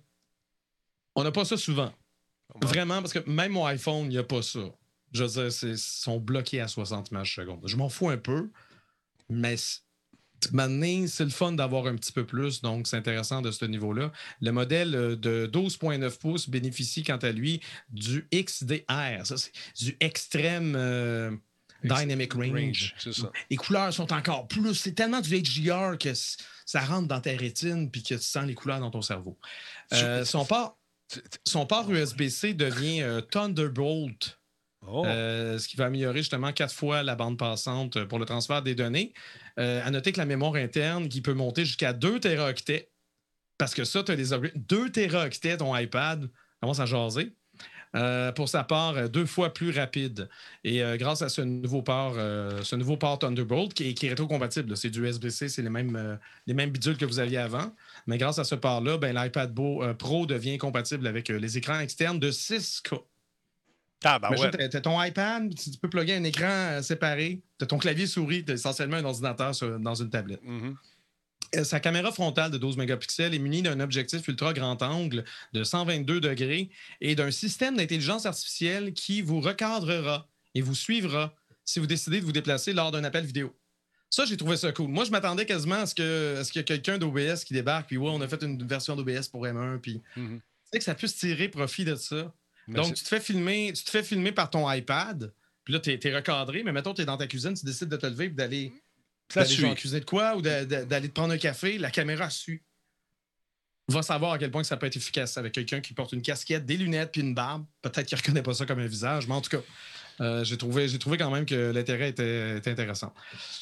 [1.14, 1.92] on n'a pas ça souvent.
[2.62, 4.60] Vraiment, parce que même mon iPhone, il n'y a pas ça.
[5.12, 7.62] Je veux dire, ils sont bloqués à 60 images secondes.
[7.66, 8.50] Je m'en fous un peu,
[9.28, 9.56] mais
[10.52, 14.12] maintenant, c'est le fun d'avoir un petit peu plus, donc c'est intéressant de ce niveau-là.
[14.40, 17.60] Le modèle euh, de 12,9 pouces bénéficie quant à lui
[17.90, 19.24] du XDR.
[19.24, 20.74] Ça, c'est du extrême.
[20.76, 21.30] Euh,
[21.84, 22.94] dynamic Range.
[23.50, 24.74] Les couleurs sont encore plus.
[24.74, 26.12] C'est tellement du HDR que
[26.66, 29.38] ça rentre dans ta rétine puis que tu sens les couleurs dans ton cerveau.
[29.92, 30.78] Euh, son port,
[31.44, 34.38] son port USB-C devient euh, Thunderbolt.
[34.86, 35.04] Oh.
[35.06, 38.74] Euh, ce qui va améliorer justement quatre fois la bande passante pour le transfert des
[38.74, 39.12] données.
[39.58, 42.90] Euh, à noter que la mémoire interne qui peut monter jusqu'à 2 Teraoctets,
[43.58, 47.32] parce que ça, tu as des 2 Teraoctets, ton iPad commence à jaser.
[48.36, 50.28] pour sa part, deux fois plus rapide.
[50.62, 54.76] Et grâce à ce nouveau port, ce nouveau port Thunderbolt qui est, qui est rétrocompatible,
[54.76, 57.72] c'est du USB-C, c'est les mêmes, les mêmes bidules que vous aviez avant.
[58.08, 61.78] Mais grâce à ce port-là, ben, l'iPad euh, Pro devient compatible avec euh, les écrans
[61.78, 63.02] externes de 6K.
[64.04, 64.68] Ah, ben ouais.
[64.68, 67.42] Tu as, ton iPad, tu peux plugger un écran euh, séparé.
[67.58, 70.42] Tu as ton clavier souris, tu essentiellement un ordinateur dans une tablette.
[70.44, 71.64] Mm-hmm.
[71.64, 75.24] Sa caméra frontale de 12 mégapixels est munie d'un objectif ultra grand angle
[75.54, 76.68] de 122 degrés
[77.00, 81.34] et d'un système d'intelligence artificielle qui vous recadrera et vous suivra
[81.64, 83.54] si vous décidez de vous déplacer lors d'un appel vidéo.
[84.10, 84.88] Ça, j'ai trouvé ça cool.
[84.88, 88.10] Moi, je m'attendais quasiment à ce qu'il y ait quelqu'un d'OBS qui débarque, puis ouais,
[88.10, 90.38] on a fait une version d'OBS pour M1, puis mhm.
[90.38, 90.42] tu
[90.72, 92.32] sais que ça puisse tirer profit de ça.
[92.68, 95.32] Donc, tu te fais filmer, tu te fais filmer par ton iPad,
[95.64, 97.96] puis là, tu es, recadré, mais mettons, tu es dans ta cuisine, tu décides de
[97.96, 98.72] te lever et d'aller
[99.36, 100.36] en cuisiner de quoi?
[100.36, 102.62] Ou d'aller te prendre un café, la caméra suit.
[103.88, 106.66] Va savoir à quel point ça peut être efficace avec quelqu'un qui porte une casquette,
[106.66, 107.64] des lunettes puis une barbe.
[107.80, 109.62] Peut-être qu'il ne reconnaît pas ça comme un visage, mais en tout cas,
[110.20, 113.14] euh, j'ai trouvé, trouvé quand même que l'intérêt était, intéressant.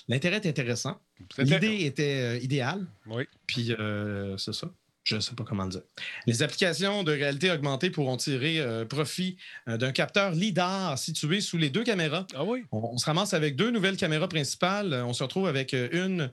[0.08, 1.00] L'intérêt est intéressant.
[1.38, 2.86] L'idée était euh, idéale.
[3.06, 3.24] Oui.
[3.46, 4.68] Puis euh, c'est ça.
[5.06, 5.82] Je ne sais pas comment dire.
[6.26, 9.36] Les applications de réalité augmentée pourront tirer profit
[9.66, 12.26] d'un capteur LIDAR situé sous les deux caméras.
[12.34, 12.64] Ah oui?
[12.72, 14.92] On, se ramasse avec deux nouvelles caméras principales.
[15.06, 16.30] On se retrouve avec une,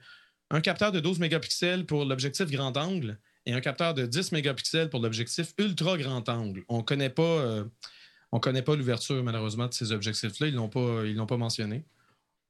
[0.49, 4.89] un capteur de 12 mégapixels pour l'objectif grand angle et un capteur de 10 mégapixels
[4.89, 6.63] pour l'objectif ultra grand angle.
[6.67, 7.63] On ne connaît pas
[8.33, 10.47] on connaît pas l'ouverture, malheureusement, de ces objectifs-là.
[10.47, 11.85] Ils ne l'ont pas mentionné.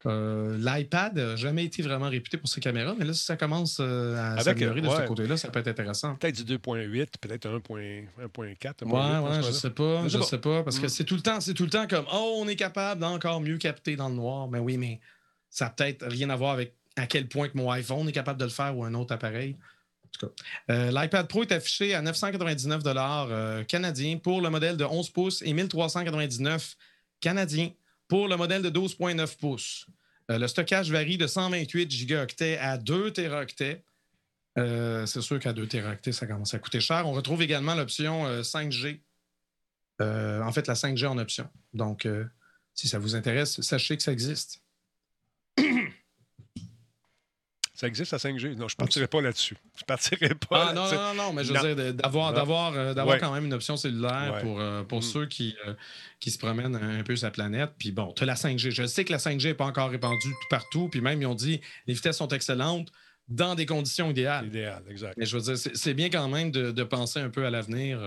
[0.06, 3.78] Euh, L'iPad n'a jamais été vraiment réputé pour ses caméras, mais là, si ça commence
[3.80, 6.16] euh, à s'améliorer de ce côté-là, ça peut être intéressant.
[6.16, 8.84] Peut-être du 2.8, peut-être 1.4.
[8.86, 10.08] Ouais, ouais, je sais pas.
[10.08, 10.64] Je sais, sais pas.
[10.64, 10.90] Parce que mm.
[10.90, 13.58] c'est tout le temps, c'est tout le temps comme Oh, on est capable d'encore mieux
[13.58, 14.50] capter dans le noir.
[14.50, 15.00] Mais oui, mais
[15.50, 18.40] ça n'a peut-être rien à voir avec à quel point que mon iPhone est capable
[18.40, 19.56] de le faire ou un autre appareil.
[20.70, 25.42] Euh, L'iPad Pro est affiché à 999 euh, canadiens pour le modèle de 11 pouces
[25.42, 26.78] et 1399
[27.20, 27.72] canadiens
[28.14, 29.88] pour le modèle de 12,9 pouces.
[30.30, 33.84] Euh, le stockage varie de 128 gigaoctets à 2 teraoctets.
[34.56, 37.08] c'est sûr qu'à 2 teraoctets, ça commence à coûter cher.
[37.08, 39.02] On retrouve également l'option 5G.
[40.00, 41.50] en fait, la 5G en option.
[41.74, 42.08] Donc,
[42.76, 44.62] si ça vous intéresse, sachez que ça existe.
[47.84, 48.56] Ça existe à 5G?
[48.56, 49.58] Non, je ne partirai pas là-dessus.
[49.78, 50.70] Je partirai pas.
[50.70, 53.54] Ah, non, non, non, mais je veux dire, d'avoir, d'avoir, euh, d'avoir quand même une
[53.54, 55.02] option cellulaire pour, euh, pour mm.
[55.02, 55.74] ceux qui, euh,
[56.22, 57.72] qui se promènent un peu sur la planète.
[57.78, 58.70] Puis bon, tu as la 5G.
[58.70, 60.88] Je sais que la 5G n'est pas encore répandue partout.
[60.88, 62.90] Puis même, ils ont dit les vitesses sont excellentes
[63.28, 64.46] dans des conditions idéales.
[64.46, 65.18] Idéal, exact.
[65.18, 68.00] Mais je veux dire, c'est, bien quand même de, de, penser un peu à l'avenir.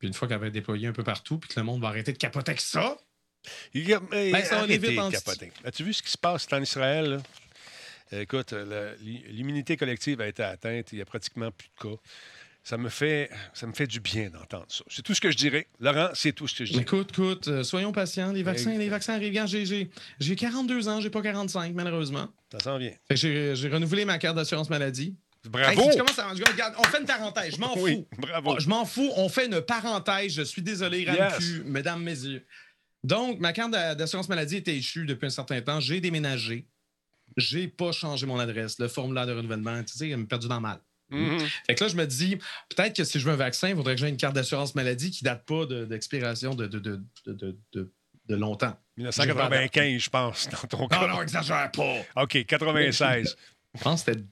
[0.00, 1.88] puis une fois qu'elle va être déployée un peu partout, puis que le monde va
[1.88, 2.96] arrêter de capoter avec ça.
[3.72, 4.82] Il y a, ben, ça va vite
[5.12, 5.52] capoter.
[5.64, 7.10] As-tu vu ce qui se passe en Israël?
[7.10, 7.18] Là?
[8.12, 8.54] Écoute,
[9.00, 10.92] l'immunité collective a été atteinte.
[10.92, 11.96] Il n'y a pratiquement plus de cas.
[12.62, 14.84] Ça me fait, ça me fait du bien d'entendre ça.
[14.88, 15.66] C'est tout ce que je dirais.
[15.80, 16.82] Laurent, c'est tout ce que je dirais.
[16.82, 18.32] Écoute, écoute, euh, soyons patients.
[18.32, 19.42] Les vaccins, les vaccins arrivent.
[20.20, 22.28] J'ai 42 ans, j'ai pas 45, malheureusement.
[22.52, 22.92] Ça s'en vient.
[23.10, 25.16] J'ai renouvelé ma carte d'assurance maladie.
[25.48, 25.82] Bravo!
[25.82, 27.54] on fait une parenthèse.
[27.54, 28.06] Je m'en fous.
[28.18, 28.60] bravo.
[28.60, 29.10] je m'en fous.
[29.16, 30.34] On fait une parenthèse.
[30.34, 32.44] Je suis désolé, RAMQ, mesdames, messieurs.
[33.02, 35.80] Donc, ma carte d'assurance maladie était échue depuis un certain temps.
[35.80, 36.66] J'ai déménagé
[37.36, 38.78] j'ai pas changé mon adresse.
[38.78, 40.80] Le formulaire de renouvellement, tu sais, il m'a perdu dans mal.
[41.10, 41.48] Mm-hmm.
[41.66, 42.36] Fait que là, je me dis,
[42.68, 45.10] peut-être que si je veux un vaccin, il faudrait que j'ai une carte d'assurance maladie
[45.10, 47.92] qui date pas d'expiration de, de, de,
[48.28, 48.78] de, longtemps.
[48.96, 51.00] 1995, je pense, dans ton cas.
[51.00, 52.22] Non, non, exagère pas.
[52.22, 53.36] OK, 96.
[53.74, 54.24] je pense que c'était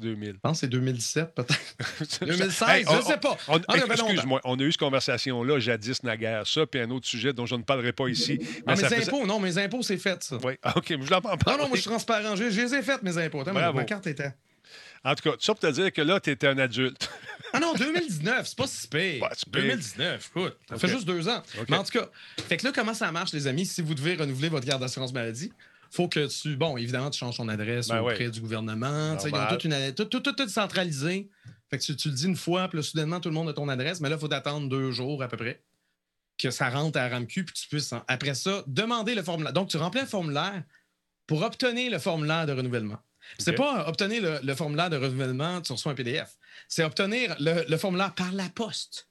[0.00, 0.34] 2000.
[0.34, 2.20] Je pense que c'est 2017, peut-être.
[2.20, 3.36] 2016, hey, je ne sais pas.
[3.92, 6.46] Excuse-moi, on a eu cette conversation-là jadis, naguère.
[6.46, 8.38] Ça, puis un autre sujet dont je ne parlerai pas ici.
[8.66, 10.38] Mais mes impôts, non, mes impôts, c'est fait, ça.
[10.42, 11.52] Oui, ah, OK, mais je l'en parle pas.
[11.52, 12.36] Non, non, moi, je suis transparent.
[12.36, 13.40] Je, les ai faites, mes impôts.
[13.40, 14.32] Attends, ma carte était.
[15.04, 17.08] En tout cas, ça pour te dire que là, tu étais un adulte.
[17.52, 19.20] ah non, 2019, c'est pas si pire.
[19.20, 21.42] Bah, 2019, écoute, ça fait juste deux ans.
[21.68, 22.08] Mais en tout cas,
[22.48, 25.12] fait que là, comment ça marche, les amis, si vous devez renouveler votre carte d'assurance
[25.12, 25.52] maladie?
[25.90, 26.56] Faut que tu.
[26.56, 29.16] Bon, évidemment, tu changes ton adresse ben auprès du gouvernement.
[29.24, 31.28] Ils ont toute une, tout, tout, tout, centralisé.
[31.70, 33.68] Fait que tu, le dis une fois, puis là, soudainement, tout le monde a ton
[33.68, 35.62] adresse, mais là, il faut attendre deux jours à peu près
[36.38, 39.52] que ça rentre à RAMQ, puis tu puisses, après ça, demander le formulaire.
[39.52, 40.62] Donc, tu remplis un formulaire
[41.26, 42.98] pour obtenir le formulaire de renouvellement.
[43.38, 46.38] C'est pas obtenir le, formulaire de renouvellement, tu reçois un PDF.
[46.68, 49.08] C'est obtenir le, formulaire par la poste.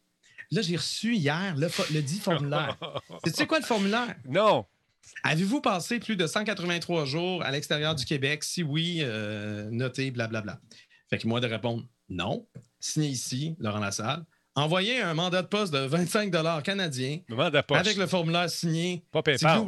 [0.49, 2.77] Là, j'ai reçu hier le, le dit formulaire.
[3.25, 4.15] C'est quoi le formulaire?
[4.25, 4.65] Non.
[5.23, 8.43] Avez-vous passé plus de 183 jours à l'extérieur du Québec?
[8.43, 10.59] Si oui, euh, notez, blablabla.
[11.09, 12.47] Fait que moi de répondre non.
[12.79, 14.23] Signé ici, Laurent Lassalle.
[14.55, 16.31] Envoyez un mandat de poste de 25
[16.63, 17.19] canadiens
[17.69, 19.03] avec le formulaire signé.
[19.11, 19.63] Pas PayPal.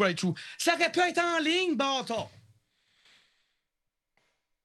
[0.58, 2.30] Ça aurait pu être en ligne, bâtard.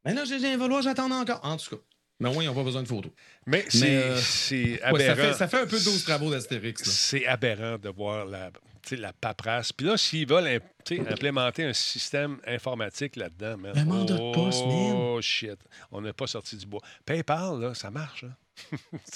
[0.05, 1.41] Mais là, j'ai un vouloir, j'attends encore.
[1.43, 1.83] En tout cas.
[2.20, 3.12] Mais oui, ils n'ont pas besoin de photos.
[3.47, 5.35] Mais c'est euh, aberrant.
[5.35, 6.83] ça, fait, un peu 12 travaux d'Astérix.
[6.85, 8.51] C'est aberrant de voir la,
[8.93, 9.72] la paperasse.
[9.72, 10.61] Puis là, s'ils veulent
[11.09, 15.59] implémenter un système informatique là-dedans, Un mandat de poste, Oh, shit.
[15.91, 16.80] On n'est pas sorti du bois.
[17.05, 18.24] PayPal, là, ça marche.
[18.24, 18.35] Hein?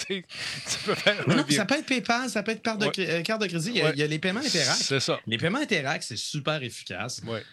[0.06, 0.24] tu
[0.84, 3.46] peux faire non, ça peut être PayPal, ça peut être carte de, euh, carte de
[3.46, 3.70] crédit.
[3.70, 4.82] Il y, a, il y, a, les paiements Interact.
[4.82, 5.20] C'est ça.
[5.28, 7.22] Les paiements Interact, c'est super efficace.
[7.24, 7.44] Ouais.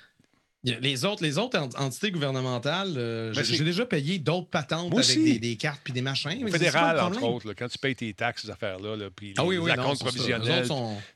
[0.65, 5.81] Les autres, les autres entités gouvernementales, euh, j'ai déjà payé d'autres patentes avec des, cartes
[5.83, 6.47] puis des machins.
[6.49, 10.67] Fédéral, entre autres, quand tu payes tes taxes, ces affaires-là, puis ah les, comptes provisionnels,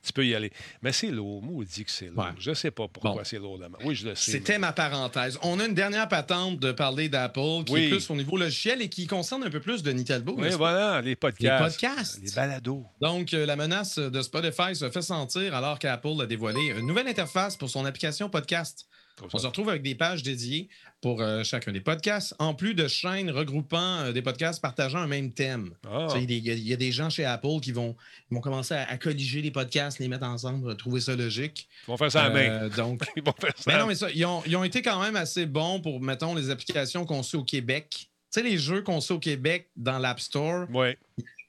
[0.02, 0.52] tu peux y aller.
[0.82, 1.42] Mais c'est lourd.
[1.42, 2.26] Moi, on dit que c'est lourd.
[2.38, 3.58] Je ne sais pas pourquoi c'est lourd.
[3.84, 4.32] Oui, je le sais.
[4.32, 5.38] C'était ma parenthèse.
[5.42, 8.88] On a une dernière patente de parler d'Apple qui est plus au niveau logiciel et
[8.88, 10.36] qui concerne un peu plus de Talbot.
[10.38, 11.62] Oui, voilà, les podcasts.
[11.62, 12.20] Les podcasts.
[12.22, 12.86] Les balados.
[13.00, 17.08] Donc, euh, la menace de Spotify se fait sentir alors qu'Apple a dévoilé une nouvelle
[17.08, 18.86] interface pour son application podcast.
[19.32, 20.68] On se retrouve avec des pages dédiées
[21.00, 25.06] pour euh, chacun des podcasts, en plus de chaînes regroupant euh, des podcasts partageant un
[25.06, 25.72] même thème.
[25.88, 26.08] Ah.
[26.16, 27.96] Il y, a des gens chez Apple qui vont,
[28.30, 31.68] vont commencer à, colliger les podcasts, les mettre ensemble, trouver ça logique.
[31.86, 32.48] Ils vont faire ça à main.
[32.50, 33.64] Euh, donc, ils vont faire ça.
[33.66, 37.06] Mais non, mais ça, ils ont, été quand même assez bons pour, mettons, les applications
[37.06, 37.88] conçues au Québec.
[37.90, 40.66] Tu sais, les jeux conçus au Québec dans l'App Store.
[40.72, 40.96] Oui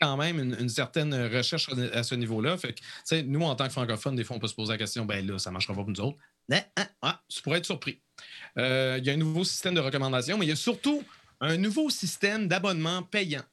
[0.01, 2.57] quand même une, certaine recherche à ce niveau-là.
[2.57, 5.05] Fait que, nous, en tant que francophones, des fois, on peut se poser la question
[5.05, 6.18] ben là, ça ne marchera pas pour nous autres.
[6.52, 8.02] Hein, ah, tu pourrais être surpris.
[8.58, 11.04] Euh, il y a un nouveau système de recommandation, mais il y a surtout
[11.39, 13.43] un nouveau système d'abonnement payant.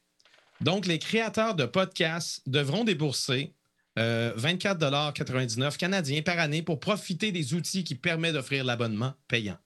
[0.61, 3.55] Donc, les créateurs de podcasts devront débourser
[3.99, 9.57] euh, 24,99 canadiens par année pour profiter des outils qui permettent d'offrir l'abonment payant.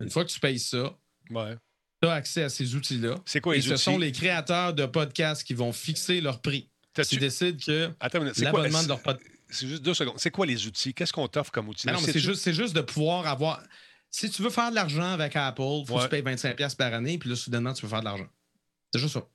[0.00, 0.96] Une fois que tu payes ça,
[1.30, 1.56] ouais
[2.02, 3.14] tu as accès à ces outils-là.
[3.24, 3.70] C'est quoi les outils?
[3.70, 6.68] ce sont les créateurs de podcasts qui vont fixer leur prix.
[7.08, 7.90] Tu décides que
[8.42, 9.31] l'abonnement de leur podcast.
[9.52, 10.18] C'est juste deux secondes.
[10.18, 10.94] C'est quoi les outils?
[10.94, 11.86] Qu'est-ce qu'on t'offre comme outils?
[11.86, 13.62] non, c'est juste, juste de pouvoir avoir.
[14.10, 16.92] Si tu veux faire de l'argent avec Apple, il faut que tu payes 25$ par
[16.92, 18.28] année, puis là, soudainement, tu veux faire de l'argent.
[18.92, 19.26] C'est juste ça.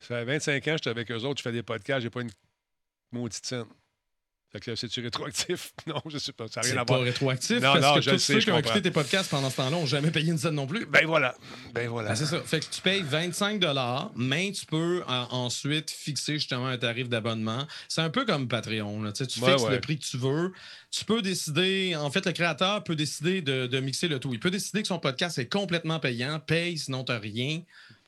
[0.00, 2.10] Ça fait 25 ans que je suis avec eux autres, je fais des podcasts, j'ai
[2.10, 2.30] pas une
[3.12, 3.66] maudite scène.
[4.54, 5.72] Fait que c'est-tu rétroactif?
[5.88, 6.46] Non, je sais pas.
[6.46, 6.86] Ça n'a rien à voir.
[6.86, 8.92] C'est pas rétroactif non, parce non, que je tous sais, ceux qui ont écouté tes
[8.92, 10.86] podcasts pendant ce temps-là n'ont jamais payé une scène non plus.
[10.86, 11.34] Ben voilà.
[11.74, 12.10] Ben voilà.
[12.10, 12.40] Ben, c'est ça.
[12.40, 13.60] Fait que tu payes 25
[14.14, 17.66] mais tu peux ensuite fixer justement un tarif d'abonnement.
[17.88, 19.02] C'est un peu comme Patreon.
[19.02, 19.10] Là.
[19.10, 20.52] Tu, fixes le prix que tu veux.
[20.92, 24.32] Tu peux décider, en fait, le créateur peut décider de, de mixer le tout.
[24.32, 27.60] Il peut décider que son podcast est complètement payant, paye sinon tu n'as rien.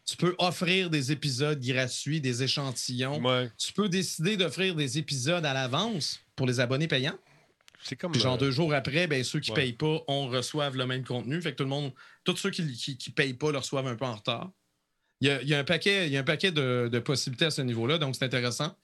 [0.04, 3.20] Tu peux offrir des épisodes gratuits, des échantillons.
[3.58, 7.18] Tu peux décider d'offrir des épisodes à l'avance pour les abonnés payants.
[7.82, 8.14] C'est comme.
[8.14, 11.04] genre, euh, deux jours après, ben, ceux qui ne payent pas, on reçoive le même
[11.04, 11.40] contenu.
[11.42, 11.92] Fait que tout le monde,
[12.24, 14.50] tous ceux qui ne payent pas le reçoivent un peu en retard.
[15.20, 17.96] Il y a, un paquet, il y a un paquet de, possibilités à ce niveau-là,
[17.96, 18.76] donc c'est intéressant.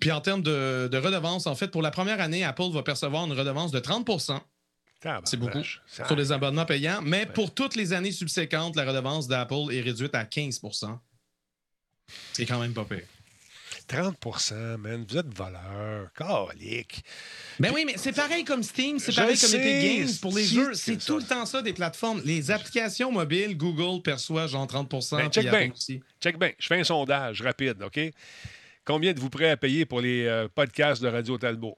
[0.00, 3.26] Puis en termes de, de redevance, en fait, pour la première année, Apple va percevoir
[3.26, 4.40] une redevance de 30%
[5.24, 7.00] c'est beaucoup sur les abonnements payants.
[7.02, 10.98] Mais pour toutes les années subséquentes, la redevance d'Apple est réduite à 15%
[12.32, 13.02] C'est quand même pas pire.
[13.88, 15.04] 30% man.
[15.08, 16.08] Vous êtes voleur.
[16.14, 17.04] Calique.
[17.58, 20.74] Ben oui, mais c'est pareil comme Steam, c'est pareil comme Epic Games pour les jeux.
[20.74, 22.20] C'est tout le temps ça des plateformes.
[22.24, 25.70] Les applications mobiles, Google perçoit genre 30 ben, check bien.
[26.20, 26.52] Check bien.
[26.58, 28.00] Je fais un sondage rapide, OK?
[28.84, 31.76] Combien êtes-vous prêt à payer pour les euh, podcasts de Radio Talbot?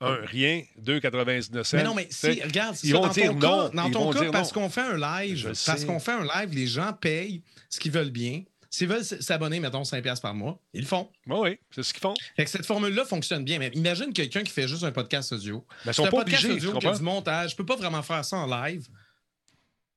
[0.00, 0.62] Un, rien.
[0.76, 1.76] Deux, 99 cents.
[1.76, 3.70] Mais non, mais si, regarde, ils vont dire non.
[3.70, 6.92] Dans ton cas, parce qu'on fait un live, parce qu'on fait un live, les gens
[6.92, 8.42] payent ce qu'ils veulent bien.
[8.76, 11.08] S'ils veulent s'abonner, mettons 5$ par mois, ils le font.
[11.26, 12.12] Oui, oui, c'est ce qu'ils font.
[12.36, 13.58] Fait que cette formule-là fonctionne bien.
[13.58, 15.64] Mais imagine quelqu'un qui fait juste un podcast audio.
[15.86, 17.52] Ben, c'est un podcast audio qui a du montage.
[17.52, 18.86] Je peux pas vraiment faire ça en live.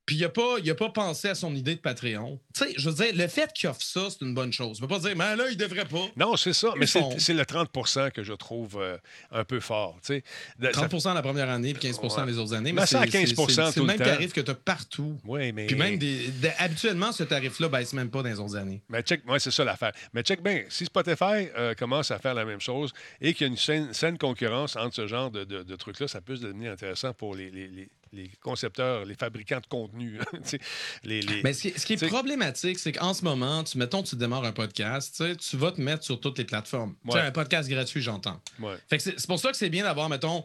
[0.09, 2.39] Puis il n'a pas, il a pas pensé à son idée de Patreon.
[2.55, 4.79] Tu sais, je veux dire, le fait qu'il offre ça, c'est une bonne chose.
[4.81, 6.07] On ne peut pas dire, mais là, il devrait pas.
[6.17, 6.71] Non, c'est ça.
[6.75, 7.13] Ils mais c'est font.
[7.19, 8.97] c'est le 30% que je trouve euh,
[9.31, 9.99] un peu fort.
[10.03, 10.23] tu sais.
[10.57, 12.25] De- ça- 30% la première année, puis 15 Ouais.
[12.25, 12.71] les autres années.
[12.73, 15.19] Mais Mais ça à c'est- c'est- 15 c'est- le même tarif que tu as partout.
[15.25, 15.67] Oui, mais.
[15.67, 18.81] Puis même, des, habituellement, ce tarif-là baisse même pas dans les autres années.
[18.89, 19.91] Mais check, ouais, c'est ça l'affaire.
[20.13, 23.49] Mais check bien, si Spotify euh, commence à faire la même chose et qu'il y
[23.49, 26.41] a une saine, saine concurrence entre ce genre de, de- de trucs-là, ça peut se
[26.41, 30.19] devenir intéressant pour les, les- les- les concepteurs, les fabricants de contenu.
[31.03, 34.03] les, les- Mais ce qui, ce qui est problématique, c'est qu'en ce moment, tu, mettons,
[34.03, 36.95] tu démarres un podcast, tu vas te mettre sur toutes les plateformes.
[37.05, 37.19] Ouais.
[37.21, 38.41] un podcast gratuit, j'entends.
[38.59, 38.75] ouais.
[38.89, 40.43] C'est c'est pour ça que c'est bien d'avoir, mettons,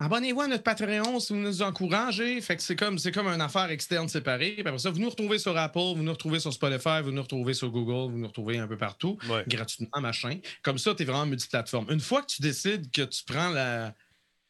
[0.00, 2.40] abonnez-vous à notre Patreon si vous nous encouragez.
[2.40, 4.52] Fait que c'est comme, c'est comme une affaire externe séparée.
[4.52, 7.22] Puis après ça, vous nous retrouvez sur Apple, vous nous retrouvez sur Spotify, vous nous
[7.22, 9.44] retrouvez sur Google, vous nous retrouvez un peu partout, Ouais.
[9.46, 10.38] gratuitement, machin.
[10.62, 11.86] Comme ça, tu es vraiment multiplateforme.
[11.90, 13.94] Une fois que tu décides que tu prends la.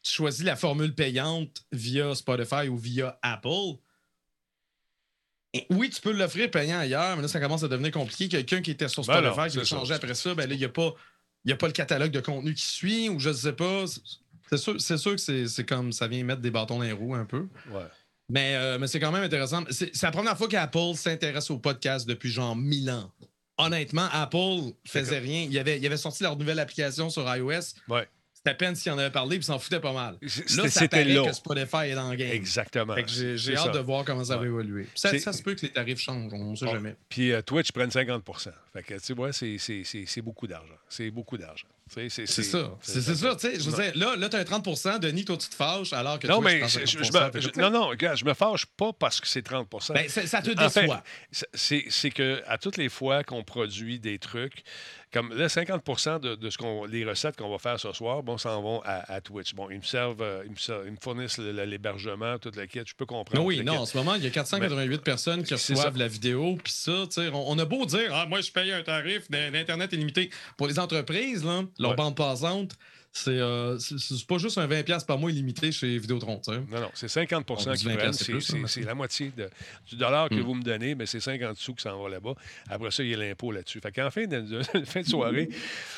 [0.05, 3.79] Tu choisis la formule payante via Spotify ou via Apple.
[5.71, 8.27] oui, tu peux l'offrir payant ailleurs, mais là, ça commence à devenir compliqué.
[8.27, 9.75] Quelqu'un qui était sur Ben non, Spotify, qui ça.
[9.77, 10.93] changer après ça, ben là, il n'y a pas
[11.49, 13.85] a pas le catalogue de contenu qui suit ou je ne sais pas.
[14.49, 17.15] C'est sûr, c'est sûr que c'est comme ça vient mettre des bâtons dans les roues
[17.15, 17.47] un peu.
[17.71, 17.85] ouais.
[18.29, 19.63] Mais, euh, mais c'est quand même intéressant.
[19.71, 23.11] C'est c'est la première fois qu'Apple s'intéresse au podcast depuis genre 1000 ans.
[23.57, 25.47] Honnêtement, Apple faisait rien.
[25.49, 27.73] Il avait, il avait sorti leur nouvelle application sur iOS.
[27.87, 28.07] Ouais.
[28.45, 30.17] C'était à peine s'il en avait parlé, puis s'en foutait pas mal.
[30.21, 32.29] Là, ça c'était paraît que Spotify est dans le game.
[32.29, 32.93] Exactement.
[33.07, 33.69] J'ai hâte ça.
[33.71, 34.47] de voir comment ça va Ouais.
[34.49, 34.85] évoluer.
[34.93, 36.73] Ça, ça se peut que les tarifs changent, on ne sait Ah.
[36.73, 36.95] jamais.
[37.09, 38.23] Puis euh, Twitch prennent 50
[38.71, 40.75] Fait que, tu vois, c'est- beaucoup d'argent.
[40.87, 41.65] C'est beaucoup d'argent.
[41.87, 42.71] C'est ça.
[42.81, 43.59] C'est ça, tu sais.
[43.59, 46.19] Je veux dire, là, là tu as un 30% Denis, toi, tu te fâches, alors
[46.19, 48.91] que Non, Twitch mais je, je 50%, me, je- non, non, je me fâche pas
[48.93, 51.03] parce que c'est 30 Ben, ça te déçoit.
[51.31, 54.63] c'est que à toutes les fois qu'on produit des trucs,
[55.15, 58.37] comme là, 50 de, de ce qu'on, les recettes qu'on va faire ce soir, bon,
[58.37, 59.55] s'en vont à, à Twitch.
[59.55, 62.81] Bon, ils me servent, euh, ils me, servent- ils me fournissent l'hébergement, toute la kit.
[62.85, 63.39] Je peux comprendre.
[63.41, 66.57] Non, oui, non, en ce moment, il y a 488 personnes qui reçoivent la vidéo,
[66.61, 69.31] puis ça, tu sais, on, on a beau dire, ah, moi, je paye un tarif
[69.31, 70.29] d'in- d'Internet illimité.
[70.57, 71.95] Pour les entreprises, là, leur Ouais.
[71.95, 72.73] bande passante,
[73.17, 73.77] c'est euh,
[74.27, 76.41] pas juste un 20$ par mois illimité chez Vidéotron.
[76.47, 78.11] Non, non, c'est 50 On dit qui 20 prennent.
[78.13, 79.49] c'est C'est plus, hein, c'est- la moitié de-
[79.87, 80.41] du dollar que Mm.
[80.41, 82.33] vous me donnez, mais c'est 50 sous qui s'en va là-bas.
[82.69, 83.79] Après ça, il y a l'impôt là-dessus.
[83.79, 85.47] Fait qu'en fin de, fin de soirée,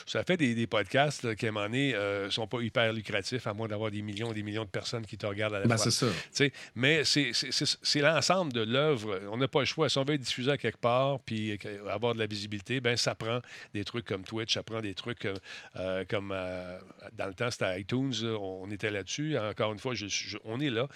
[0.05, 2.93] ça fait des, des podcasts là, qui, à un moment donné, ne sont pas hyper
[2.93, 5.59] lucratifs, à moins d'avoir des millions et des millions de personnes qui te regardent à
[5.61, 5.85] la Ben, fois.
[5.85, 6.05] c'est ça.
[6.07, 9.19] Tu sais, mais c'est- l'ensemble de l'œuvre.
[9.31, 9.89] On n'a pas le choix.
[9.89, 11.57] Si on veut être diffusé à quelque part puis
[11.89, 13.39] avoir de la visibilité, ben ça prend
[13.73, 15.33] des trucs comme Twitch, ça prend des trucs euh,
[15.77, 16.77] euh, comme euh,
[17.13, 18.13] dans le temps, c'était iTunes.
[18.21, 19.37] là, On était là-dessus.
[19.37, 20.87] Encore une fois, je- je- on est là.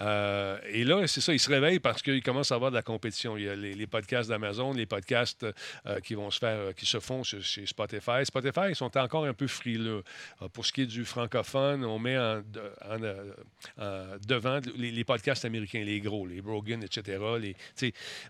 [0.00, 2.82] Euh, et là, c'est ça, ils se réveillent parce qu'ils commencent à avoir de la
[2.82, 3.36] compétition.
[3.36, 5.44] Il y a les, les podcasts d'Amazon, les podcasts
[5.86, 8.24] euh, qui vont se faire, euh, qui se font sur- chez Spotify.
[8.24, 10.02] Spotify, ils sont encore un peu frileux.
[10.42, 13.32] Euh, pour ce qui est du francophone, on met en, en, euh,
[13.78, 17.18] en devant les, les podcasts américains, les gros, les Rogan, etc.
[17.40, 17.54] Les,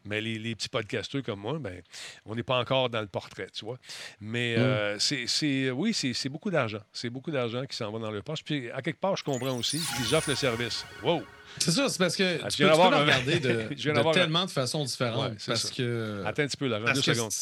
[0.05, 1.83] mais les, les petits podcasteurs comme moi, ben,
[2.25, 3.79] on n'est pas encore dans le portrait, tu vois.
[4.21, 6.81] Mais euh, c'est, oui, c'est, c'est beaucoup d'argent.
[6.93, 8.43] C'est beaucoup d'argent qui s'en va dans le poste.
[8.45, 10.85] Puis, à quelque part, je comprends aussi qu'ils offrent le service.
[11.03, 11.23] Wow!
[11.59, 13.51] C'est ça, c'est parce que Ah, tu peux, tu peux le regarder de,
[14.09, 15.31] un- tellement de façons différentes.
[15.33, 15.75] Ouais, parce ça.
[15.75, 16.23] que.
[16.27, 16.79] Attends un petit peu, là.
[16.85, 17.33] parce Deux secondes.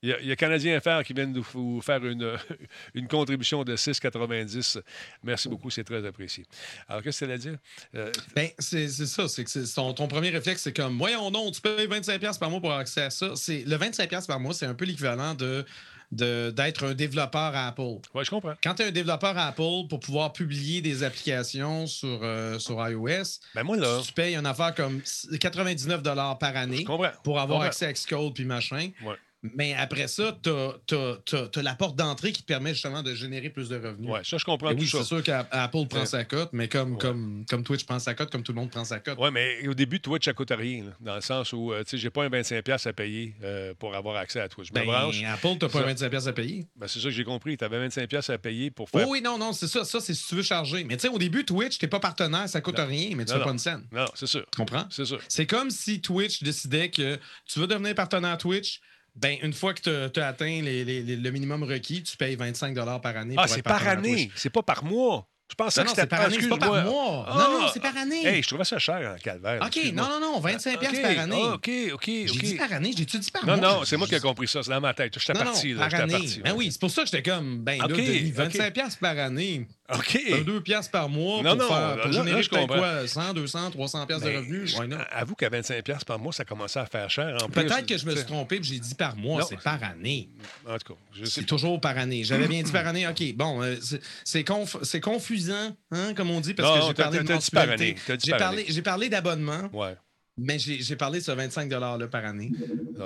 [0.00, 2.32] Il y, a, il y a Canadien FR qui viennent de vous faire une,
[2.94, 4.80] une contribution de 6,90.
[5.24, 6.44] Merci beaucoup, c'est très apprécié.
[6.88, 7.56] Alors, qu'est-ce que tu allais dire?
[7.96, 9.26] Euh, Ben, c'est ça.
[9.28, 12.60] C'est que ton, ton premier réflexe, c'est comme, voyons non, tu payes 25$ par mois
[12.60, 13.26] pour avoir accès à ça.
[13.48, 15.64] Le 25$ par mois, c'est un peu l'équivalent de de-
[16.10, 17.98] d'être un développeur à Apple.
[18.14, 18.54] ouais, je comprends.
[18.62, 22.76] Quand tu es un développeur à Apple, pour pouvoir publier des applications sur, euh, sur
[22.88, 25.02] iOS, Ben, moi, là, tu payes une affaire comme
[25.40, 26.02] 99
[26.38, 26.86] par année
[27.22, 28.90] pour avoir accès à Xcode puis machin.
[29.04, 29.14] Ouais.
[29.42, 33.68] Mais après ça, tu as, la porte d'entrée qui te permet justement de générer plus
[33.68, 34.10] de revenus.
[34.10, 36.06] Ouais, ça, je comprends Et tout oui, c'est sûr qu'Apple prend Ouais.
[36.06, 36.98] sa cote, mais comme, Ouais.
[36.98, 39.16] comme, comme Twitch prend sa cote, comme tout le monde prend sa cote.
[39.20, 41.90] Oui, mais au début, Twitch, ça coûte rien, là, dans le sens où, euh, tu
[41.90, 44.68] sais, j'ai pas un 25$ à payer euh, pour avoir accès à Twitch.
[44.68, 45.22] Je me Ben, branche.
[45.24, 46.08] Apple, t'as pas Ça.
[46.08, 46.66] 25$ à payer.
[46.76, 47.56] Ben, c'est ça que j'ai compris.
[47.56, 49.08] Tu avais 25$ à payer pour Oh faire.
[49.08, 49.84] oui, non, non, c'est ça.
[49.84, 50.82] Ça, c'est si tu veux charger.
[50.84, 52.86] Mais tu sais, au début, Twitch, t'es pas partenaire, ça coûte Non.
[52.86, 53.86] rien, mais tu fais pas une scène.
[53.92, 54.44] Non, c'est sûr.
[54.50, 54.86] Tu comprends?
[54.90, 55.20] C'est sûr.
[55.28, 58.80] C'est comme si Twitch décidait que tu veux devenir partenaire Twitch.
[59.20, 62.36] Ben, une fois que tu as atteint les- les- les- le minimum requis, tu payes
[62.36, 63.34] 25 par année.
[63.36, 64.30] Ah, c'est par année.
[64.36, 65.26] C'est pas par mois.
[65.50, 67.24] Je pensais Non, que non, c'était c'est par année, c'est pas par mois.
[67.26, 67.34] Ah!
[67.38, 68.22] Non, non, c'est par année.
[68.26, 69.60] Hey, je trouvais ça cher en calvaire.
[69.64, 71.42] OK, non, non, non, 25 OK, par année.
[71.42, 72.58] ah, OK, OK, J'ai dit OK.
[72.58, 73.66] par année, j'ai-tu dit par Non, mois?
[73.78, 74.62] non, c'est moi qui ai compris ça.
[74.62, 75.18] C'est dans ma tête.
[75.18, 75.88] J'étais Non, parti, non, là.
[75.88, 76.40] J'étais parti.
[76.44, 78.34] Ben oui, c'est pour ça que j'étais comme, ben OK, là, Denis, OK.
[78.36, 80.44] 25 piastres par année, OK.
[80.44, 83.70] 2 piastres par mois Non, pour, non, faire, pour là, générer là, quoi, 100, 200,
[83.70, 84.70] 300 piastres de Ben, revenus.
[84.76, 84.94] je-?
[85.12, 87.36] Avoue qu'à 25$ par mois, ça commençait à faire cher.
[87.52, 90.28] Peut-être que je me suis trompé et j'ai dit par mois, c'est par année.
[90.68, 92.22] En tout cas, C'est toujours par année.
[92.24, 93.06] J'avais bien dit par année.
[93.06, 96.86] OK, bon, euh, c'est- c'est conf- c'est confusant, hein, comme on dit, parce Non, que
[96.88, 97.96] j'ai t'as- parlé de t'as mensualité.
[98.06, 99.96] T'as parlé, j'ai parlé d'abonnement, Ouais.
[100.38, 102.50] Mais j'ai parlé de ce 25 $-là par année.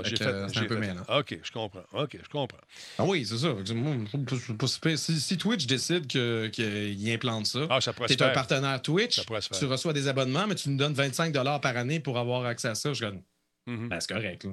[0.04, 1.02] J'ai fait, c'est un peu mêlant.
[1.08, 1.82] OK, je comprends.
[1.94, 2.58] OK, je comprends.
[2.98, 3.54] Ah oui, c'est ça.
[4.96, 9.20] Si, si Twitch décide que- qu'il implante ça, Ah, ça tu es un partenaire Twitch,
[9.58, 12.74] tu reçois des abonnements, mais tu nous donnes 25 par année pour avoir accès à
[12.74, 12.92] ça.
[12.92, 13.18] Je dis,
[13.66, 13.88] Mhm.
[13.88, 14.44] ben, c'est correct.
[14.44, 14.50] là.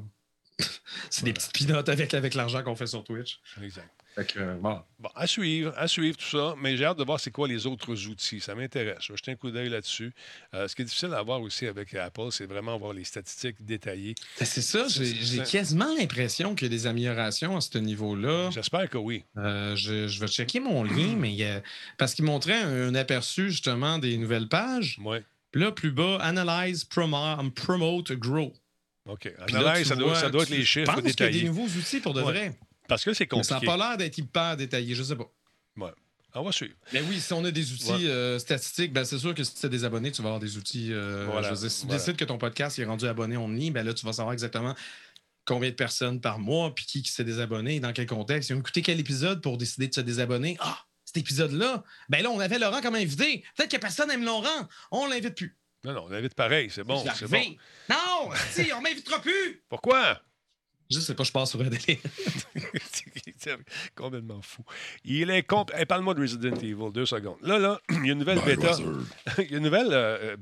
[1.10, 3.40] c'est des petites pinottes avec, avec l'argent qu'on fait sur Twitch.
[3.64, 3.90] Exact.
[4.28, 4.82] Que, euh, bon.
[5.00, 7.66] Bon, à suivre, à suivre tout ça, mais j'ai hâte de voir c'est quoi les
[7.66, 8.42] autres outils.
[8.42, 8.98] Ça m'intéresse.
[9.02, 10.12] Je vais jeter un coup d'œil là-dessus.
[10.54, 13.56] Euh, ce qui est difficile à voir aussi avec Apple, c'est vraiment voir les statistiques
[13.62, 14.16] détaillées.
[14.38, 18.50] Ben, C'est ça, j'ai quasiment l'impression qu'il y a des améliorations à ce niveau-là.
[18.52, 19.24] J'espère que oui.
[19.38, 21.62] Euh, je, je vais checker mon lien, mais euh,
[21.98, 25.00] parce qu'il montrait un, un aperçu justement des nouvelles pages.
[25.06, 25.20] Oui.
[25.52, 28.54] Puis là, plus bas, Analyze, promo- Promote, Grow.
[29.06, 29.32] OK.
[29.52, 31.66] Là, ça, doit, vois- ça doit être les chiffres pense qu'il y a des nouveaux
[31.68, 32.32] outils pour de Ouais.
[32.32, 32.60] vrai?
[32.88, 33.78] Parce que c'est Mais Ça n'a compliqué.
[33.78, 35.30] pas l'air d'être hyper détaillé, je sais pas.
[36.36, 36.76] On va suivre.
[36.94, 38.06] Mais oui, si on a des outils Ouais.
[38.06, 40.58] euh, statistiques, ben c'est sûr que si tu as des abonnés, tu vas avoir des
[40.58, 40.90] outils.
[40.94, 42.00] euh, Voilà, je veux dire, si tu voilà.
[42.00, 44.76] décides que ton podcast est rendu abonné only, ben là, tu vas savoir exactement
[45.46, 48.52] combien de personnes par mois, puis qui, qui s'est désabonné, dans quel contexte.
[48.52, 50.56] Ils ont écouté quel épisode pour décider de se désabonner.
[50.60, 53.44] Ah, cet épisode-là, ben là, on avait Laurent comme invité.
[53.58, 54.68] Peut-être que personne aime Laurent.
[54.92, 55.58] On l'invite plus.
[55.86, 56.70] Non, non, on invite pareil.
[56.70, 57.04] C'est bon.
[57.16, 57.56] C'est bon.
[57.90, 59.64] Non, si, on m'invitera plus.
[59.70, 60.22] Pourquoi?
[60.90, 62.00] Je sais pas, je passe sur un délai.
[63.38, 63.58] C'est
[63.96, 64.64] complètement fou.
[65.06, 65.72] Il est comp...
[65.76, 67.38] Hey, Parle-moi de Resident Evil, deux secondes.
[67.44, 68.72] Là, là, il y a une nouvelle bêta.
[69.38, 70.36] il y a une nouvelle, euh,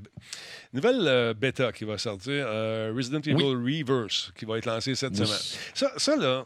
[0.71, 5.19] nouvelle euh, bêta qui va sortir, euh, Resident Evil Reverse, qui va être lancée cette
[5.19, 5.27] Oui.
[5.27, 5.39] semaine.
[5.73, 6.45] Ça, ça là.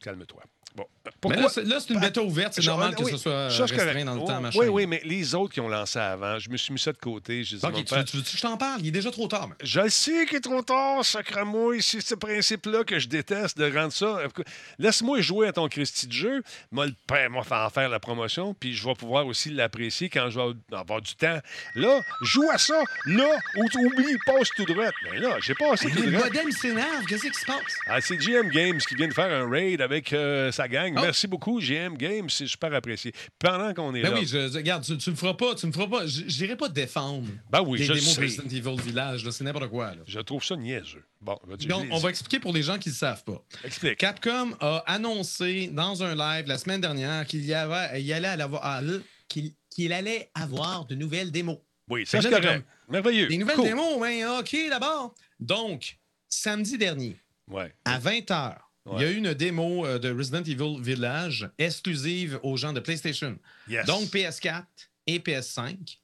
[0.00, 0.42] Calme-toi.
[0.74, 0.86] Bon.
[1.04, 1.42] Mais Pourquoi?
[1.42, 2.52] là, c'est là, c'est une bêta ouverte.
[2.54, 4.58] C'est Je- normal que oui, ce soit c'est restreint dans le Oui, temps, machin.
[4.60, 6.98] Oui, oui, mais les autres qui ont lancé avant, je me suis mis ça de
[6.98, 7.42] côté.
[7.44, 8.80] J'ai dit, Ok, tu, tu veux que je t'en parle?
[8.80, 9.48] Il est déjà trop tard.
[9.48, 11.76] mais- Je le sais qu'il est trop tard, sacre-moi.
[11.80, 14.20] C'est ce principe-là que je déteste de rendre ça.
[14.78, 16.42] Laisse-moi jouer à ton Christy de jeu.
[16.70, 20.08] Moi, le père m'a fait en faire la promotion, puis je vais pouvoir aussi l'apprécier
[20.08, 21.38] quand je vais avoir du temps.
[21.74, 22.80] Là, joue à ça.
[23.06, 24.90] Là, ou tu oublies, passe tout droit.
[25.10, 26.26] Mais là, j'ai passé tout Le droit.
[26.26, 27.04] modem s'énerve.
[27.08, 27.58] Qu'est-ce qui se passe?
[27.88, 30.91] Ah, c'est GM Games qui vient de faire un raid avec euh, sa gang.
[30.98, 31.02] Oh.
[31.02, 32.28] Merci beaucoup, GM Games.
[32.28, 33.12] C'est super apprécié.
[33.38, 34.18] Pendant qu'on est Ben là.
[34.20, 36.06] oui, je, regarde, tu, me feras pas, tu me feras pas.
[36.06, 38.20] J'irai pas défendre Ben oui, les je le démos sais.
[38.22, 39.94] Resident Evil Village, c'est n'importe quoi.
[39.94, 40.02] Là.
[40.06, 41.04] Je trouve ça niaiseux.
[41.20, 41.38] Bon,
[41.68, 43.42] Donc, on va expliquer pour les gens qui ne savent pas.
[43.64, 43.98] Explique.
[43.98, 48.60] Capcom a annoncé dans un live la semaine dernière qu'il y avait, il allait avoir,
[48.64, 48.80] ah,
[49.28, 51.58] qu'il qu'il allait avoir de nouvelles démos.
[51.88, 52.64] Oui, c'est correct.
[52.88, 53.28] Merveilleux.
[53.28, 53.68] Des nouvelles Cool.
[53.68, 55.14] démos, oui, OK, d'abord.
[55.40, 57.16] Donc, samedi dernier,
[57.48, 57.74] Ouais.
[57.84, 58.56] à 20h,
[58.90, 62.80] il y a eu une démo euh, de Resident Evil Village exclusive aux gens de
[62.80, 63.38] PlayStation.
[63.68, 63.86] Yes.
[63.86, 64.64] Donc PS4
[65.06, 65.98] et PS5.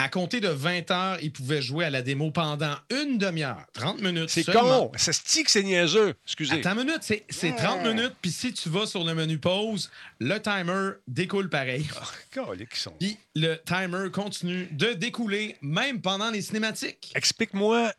[0.00, 4.00] À compter de 20 heures, ils pouvaient jouer à la démo pendant une demi-heure, 30
[4.00, 4.30] minutes.
[4.30, 4.92] c'est con.
[4.94, 6.14] Ça se que c'est niaiseux.
[6.24, 6.52] Excusez.
[6.54, 9.90] Attends une minute, c'est c'est 30 minutes, puis si tu vas sur le menu pause,
[10.20, 11.88] le timer découle pareil.
[12.36, 17.10] Ils sont- Puis le timer continue de découler même pendant les cinématiques.
[17.16, 17.92] Explique-moi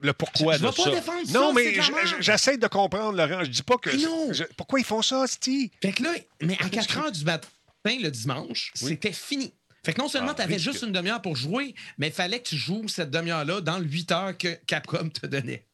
[0.00, 1.32] le pourquoi Je- je de pas ça.
[1.32, 1.74] non, mais
[2.20, 3.44] j'essaie de comprendre, Laurent.
[3.44, 3.90] Je dis pas que.
[3.90, 4.32] Mais non.
[4.32, 5.70] je- pourquoi ils font ça, Sti?
[5.82, 6.10] Fait que là,
[6.42, 7.48] mais à 4 heures du matin,
[7.86, 8.90] le dimanche, Oui.
[8.90, 9.52] c'était fini.
[9.84, 12.40] Fait que non seulement Ah, tu avais juste une demi-heure pour jouer, mais il fallait
[12.40, 15.64] que tu joues cette demi-heure-là dans le 8 heures que Capcom te donnait.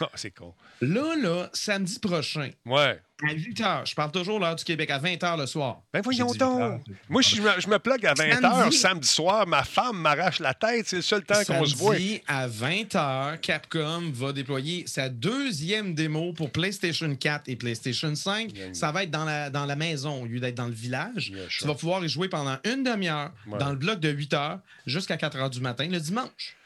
[0.00, 0.54] Ah, c'est con.
[0.80, 3.00] Là, là, samedi prochain, Ouais.
[3.26, 5.82] à 8 heures, je parle toujours l'heure du Québec, à 20 heures le soir.
[5.92, 6.70] Ben voyons J'ai dit 8 heures.
[6.70, 6.82] donc.
[7.08, 8.76] Moi, si je me, je me plug à 20h Samedi.
[8.76, 10.86] samedi soir, ma femme m'arrache la tête.
[10.88, 11.94] C'est le seul temps qu'on se voit.
[11.94, 18.52] Samedi, à 20h, Capcom va déployer sa deuxième démo pour PlayStation 4 et PlayStation 5.
[18.52, 18.74] Bien.
[18.74, 21.30] Ça va être dans la, dans la maison au lieu d'être dans le village.
[21.32, 21.66] Bien Tu sûr.
[21.68, 23.58] vas pouvoir y jouer pendant une demi-heure Ouais.
[23.58, 26.56] dans le bloc de 8 heures jusqu'à 4 heures du matin le dimanche.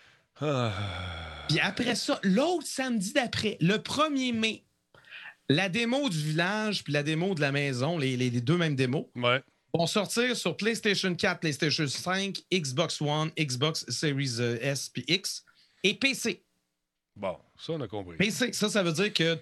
[0.40, 0.72] Ah.
[1.48, 4.64] Puis après ça, l'autre samedi d'après, le 1er mai,
[5.48, 8.76] la démo du village puis la démo de la maison, les, les- les deux mêmes
[8.76, 9.42] démos, Ouais.
[9.74, 15.44] vont sortir sur PlayStation 4, PlayStation 5, Xbox One, Xbox Series euh, S puis X
[15.82, 16.44] et PC.
[17.16, 18.16] Bon, ça, on a compris.
[18.18, 19.38] PC, ça, ça veut dire que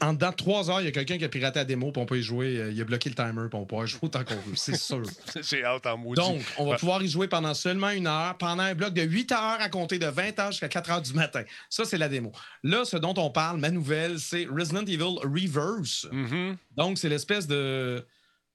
[0.00, 2.02] en dedans de trois heures, il y a quelqu'un qui a piraté la démo, puis
[2.02, 2.56] on peut y jouer.
[2.58, 4.56] euh, il a bloqué le timer, puis on pourra y jouer autant qu'on veut.
[4.56, 5.02] C'est sûr.
[5.42, 6.20] C'est out en maudit.
[6.20, 6.76] Donc, on va Ouais.
[6.76, 10.00] pouvoir y jouer pendant seulement une heure, pendant un bloc de 8 heures à compter
[10.00, 11.42] de 20 heures jusqu'à 4 heures du matin.
[11.70, 12.32] Ça, c'est la démo.
[12.64, 16.08] Là, ce dont on parle, ma nouvelle, c'est Resident Evil Reverse.
[16.10, 16.56] Mhm.
[16.76, 18.04] Donc, c'est l'espèce de,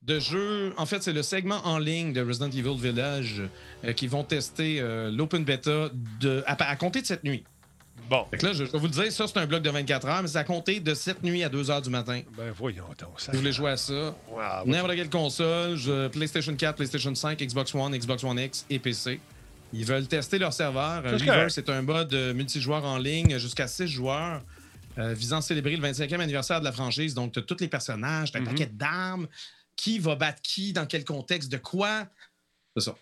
[0.02, 0.73] de jeu.
[0.76, 3.41] En fait, c'est le segment en ligne de Resident Evil Village
[3.85, 5.89] euh, qui vont tester euh, l'open beta
[6.19, 7.45] de, à, à compter de cette nuit.
[8.09, 8.25] Bon.
[8.31, 10.07] Fait que là, je, je vais vous le dire, ça, c'est un bloc de 24
[10.07, 12.21] heures, mais c'est à compter de cette nuit à 2 heures du matin.
[12.38, 13.19] Ben voyons donc.
[13.19, 13.31] Ça...
[13.31, 14.65] Vous voulez jouer à ça, Wow.
[14.65, 19.19] n'importe quelle console, je- PlayStation 4, PlayStation 5, Xbox One, Xbox One X et PC.
[19.71, 21.03] Ils veulent tester leur serveur.
[21.49, 24.43] C'est un mode euh, multijoueur en ligne jusqu'à 6 joueurs
[24.99, 27.15] euh, visant à célébrer le 25e anniversaire de la franchise.
[27.15, 28.49] Donc, tu as tous les personnages, tu as un Mhm.
[28.49, 29.27] paquet d'armes,
[29.75, 32.05] qui va battre qui, dans quel contexte, de quoi?
[32.77, 32.95] C'est ça.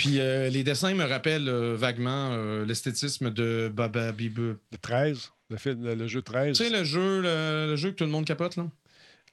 [0.00, 4.56] Puis euh, les dessins me rappellent euh, vaguement euh, l'esthétisme de Baba Bibu.
[4.72, 6.56] Le 13, le, film, le, jeu 13.
[6.56, 8.66] Tu sais, le jeu, le, jeu que tout le monde capote, là?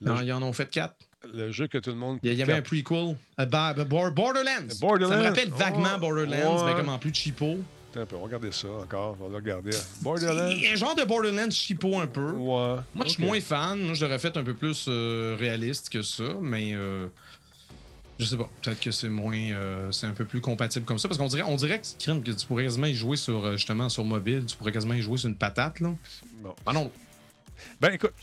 [0.01, 0.97] non, ils en ont fait quatre.
[1.33, 2.19] Le jeu que tout le monde.
[2.21, 3.15] Il y, avait un prequel.
[3.37, 4.75] Borderlands.
[4.81, 5.09] Borderlands.
[5.09, 7.59] Ça me rappelle vaguement Borderlands, mais comme en plus cheapo.
[7.91, 9.15] Attends un peu, on va regarder ça encore.
[9.21, 9.71] On va regarder.
[10.01, 10.51] Borderlands.
[10.51, 12.31] Un genre de Borderlands cheapo un peu.
[12.31, 12.75] Ouais.
[12.93, 13.79] Moi, je suis moins fan.
[13.79, 16.75] Moi, je l'aurais fait un peu plus réaliste que ça, mais.
[18.19, 18.49] Je sais pas.
[18.61, 19.37] Peut-être que c'est moins.
[19.37, 21.07] Euh, c'est un peu plus compatible comme ça.
[21.07, 23.89] Parce qu'on dirait, on dirait que, que tu pourrais quasiment y jouer sur, euh, justement,
[23.89, 24.45] sur mobile.
[24.45, 25.93] Tu pourrais quasiment y jouer sur une patate, là.
[26.41, 26.55] Bon.
[26.65, 26.91] Ah non.
[27.81, 28.13] Ben écoute,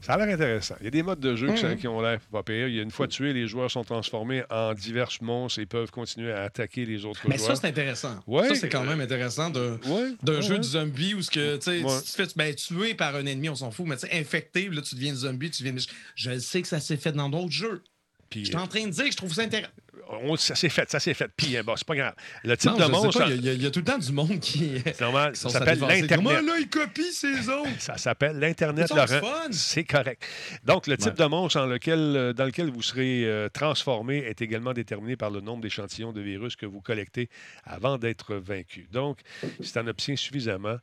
[0.00, 0.74] ça, a l'air intéressant.
[0.80, 2.66] Il y a des modes de jeu qui, ont l'air pas pire.
[2.66, 5.90] Il y a une fois tués, les joueurs sont transformés en divers monstres et peuvent
[5.90, 7.50] continuer à attaquer les autres Mais joueurs.
[7.50, 8.16] Mais ça, c'est intéressant.
[8.26, 12.16] Ouais, ça, c'est quand même intéressant d'un ouais, jeu de zombie où ce que, tu
[12.16, 15.50] fais ben, tuer par un ennemi, on s'en fout, mais infecté, là, tu deviens zombie,
[15.50, 15.80] tu deviens.
[16.14, 17.82] Je sais que ça s'est fait dans d'autres jeux
[18.40, 19.72] je suis en train de dire que je trouve ça intéressant.
[20.36, 21.30] ça s'est fait, ça s'est fait.
[21.36, 22.14] Puis, bon, c'est pas grave.
[22.44, 23.24] Le type de monstre.
[23.30, 24.72] Il y, a tout le temps du monde qui.
[25.00, 25.36] Normal.
[25.36, 26.16] Ça s'appelle l'Internet.
[26.16, 27.68] Comment là, il copie ses autres?
[27.78, 29.20] Ça s'appelle l'Internet, Laurent.
[29.50, 30.24] C'est correct.
[30.64, 34.42] Donc, le type de monstre dans lequel, euh, dans lequel vous serez euh, transformé est
[34.42, 37.28] également déterminé par le nombre d'échantillons de virus que vous collectez
[37.64, 38.88] avant d'être vaincu.
[38.90, 39.20] Donc,
[39.60, 40.76] si tu en obtiens suffisamment,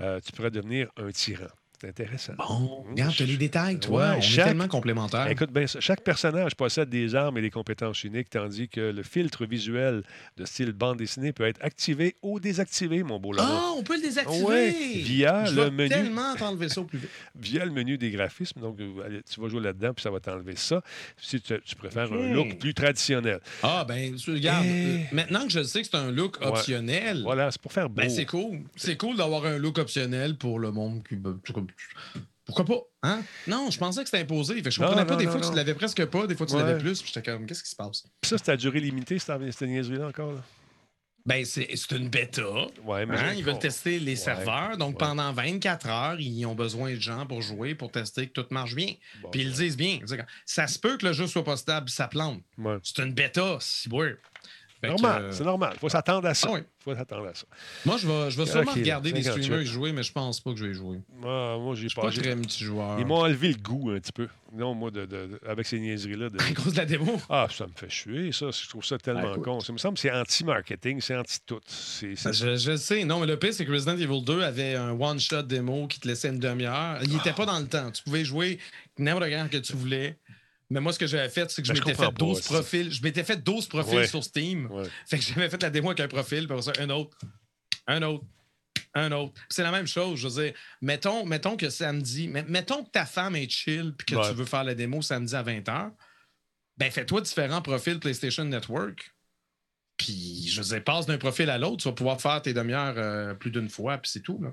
[0.00, 1.46] euh, tu pourrais devenir un tyran.
[1.84, 2.32] C'est intéressant.
[2.38, 4.14] Bon, regarde, tu as les détails, toi.
[4.16, 5.26] on est tellement complémentaires.
[5.28, 9.44] Écoute bien Chaque personnage possède des armes et des compétences uniques, tandis que le filtre
[9.44, 10.02] visuel
[10.38, 13.48] de style bande dessinée peut être activé ou désactivé, mon beau Laurent.
[13.50, 14.44] Ah, on peut le désactiver!
[14.46, 15.90] Oui, via Je le menu.
[15.90, 17.10] tellement t'enlever ça au plus vite.
[17.34, 18.60] Via le menu des graphismes.
[18.60, 20.80] Donc, euh, tu vas jouer là-dedans, puis ça va t'enlever ça.
[21.18, 23.40] Si tu, préfères un look plus traditionnel.
[23.62, 27.22] Ah, ben, regarde, euh, maintenant que je sais que c'est un look optionnel.
[27.22, 28.08] Voilà, c'est pour faire ben, beau.
[28.08, 28.60] Ben, c'est cool.
[28.76, 31.16] C'est cool d'avoir un look optionnel pour le monde qui.
[32.44, 32.80] Pourquoi pas?
[33.02, 33.22] Hein?
[33.46, 34.62] Non, je pensais que c'était imposé.
[34.64, 35.16] je comprenais pas.
[35.16, 36.26] des fois, tu l'avais presque pas.
[36.26, 37.04] Des fois, tu l'avais plus.
[37.04, 38.04] J'étais comme, qu'est-ce qui se passe?
[38.20, 40.32] Puis ça, c'était à durée limitée, cette niaiserie-là encore?
[40.32, 40.40] Là?
[41.26, 42.42] Ben, c'est une bêta.
[42.84, 43.32] Ouais, mais hein?
[43.32, 44.76] Ils veulent tester les serveurs.
[44.76, 48.46] Donc, pendant 24 heures, ils ont besoin de gens pour jouer, pour tester que tout
[48.50, 48.92] marche bien.
[49.32, 50.00] Puis ils le disent bien.
[50.44, 52.42] Ça se peut que le jeu soit pas stable, ça plante.
[52.82, 54.16] C'est une bêta, si ouais.
[54.88, 55.72] Normal, c'est normal.
[55.74, 56.48] Il faut s'attendre à ça.
[56.52, 57.46] Ah faut s'attendre à ça.
[57.86, 60.58] Moi, je vais, je vais sûrement regarder des streamers jouer, mais je pense pas que
[60.58, 60.98] je vais jouer.
[61.22, 62.02] Ah, moi, j'ai pas.
[62.02, 63.00] pas très multijoueur.
[63.00, 64.28] Ils m'ont enlevé le goût un petit peu.
[64.52, 66.28] Non, moi, de, de, avec ces niaiseries-là.
[66.28, 66.38] De...
[66.40, 67.20] À cause de la démo?
[67.28, 68.50] Ah, ça me fait chuer, ça.
[68.50, 69.60] Je trouve ça tellement con.
[69.60, 71.60] Ça me semble que c'est anti-marketing, c'est anti-tout.
[71.66, 73.04] Je, je, sais.
[73.04, 76.06] Non, mais le pire, c'est que Resident Evil 2 avait un one-shot démo qui te
[76.06, 76.98] laissait une demi-heure.
[77.02, 77.90] Il n'était pas dans le temps.
[77.90, 78.58] Tu pouvais jouer
[78.98, 80.16] n'importe quand que tu voulais.
[80.70, 82.92] Mais moi, ce que j'avais fait, c'est que je m'étais fait 12 profils.
[82.92, 84.68] Je m'étais fait 12 profils sur Steam.
[85.06, 87.16] Fait que j'avais fait la démo avec un profil, puis ça, un autre,
[87.86, 88.24] un autre,
[88.94, 89.34] un autre.
[89.48, 90.18] C'est la même chose.
[90.18, 94.28] Je veux dire, mettons, mettons que samedi, mettons que ta femme est chill puis que
[94.28, 95.92] tu veux faire la démo samedi à 20h.
[96.76, 99.14] Ben, fais-toi différents profils PlayStation Network.
[99.96, 102.94] Puis, je veux dire, passe d'un profil à l'autre, tu vas pouvoir faire tes demi-heures
[102.96, 104.42] euh, plus d'une fois, puis c'est tout.
[104.42, 104.52] Là.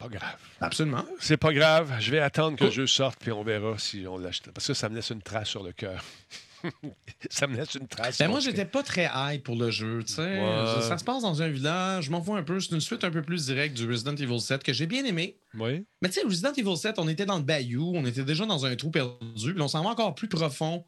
[0.00, 0.38] Pas grave.
[0.62, 1.04] Absolument.
[1.20, 1.94] C'est pas grave.
[2.00, 4.50] Je vais attendre que le jeu sorte, puis on verra si on l'achète.
[4.50, 6.02] Parce que ça me laisse une trace sur le cœur.
[7.30, 8.16] ça me laisse une trace.
[8.16, 10.00] Ben moi, j'étais pas très high pour le jeu.
[10.06, 12.04] Ça se passe dans un village.
[12.04, 12.58] Je m'en vois un peu.
[12.60, 15.38] C'est une suite un peu plus directe du Resident Evil 7 que j'ai bien aimé.
[15.52, 15.84] Oui.
[16.00, 17.92] Mais tu sais, Resident Evil 7, on était dans le bayou.
[17.94, 19.52] On était déjà dans un trou perdu.
[19.52, 20.86] Puis on s'en va encore plus profond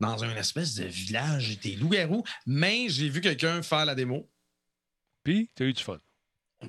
[0.00, 1.44] dans un espèce de village.
[1.44, 2.24] J'étais loup-garou.
[2.46, 4.28] Mais j'ai vu quelqu'un faire la démo.
[5.22, 6.00] Puis, t'as eu du fun.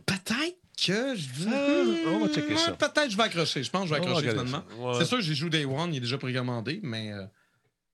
[0.05, 2.07] Peut-être que je veux.
[2.07, 2.73] on va checker ça.
[2.73, 3.63] Peut-être que je vais accrocher.
[3.63, 4.63] Je pense que je vais accrocher finalement.
[4.97, 7.11] C'est sûr que j'ai joué Day One, il est déjà précommandé, mais.
[7.11, 7.25] Euh,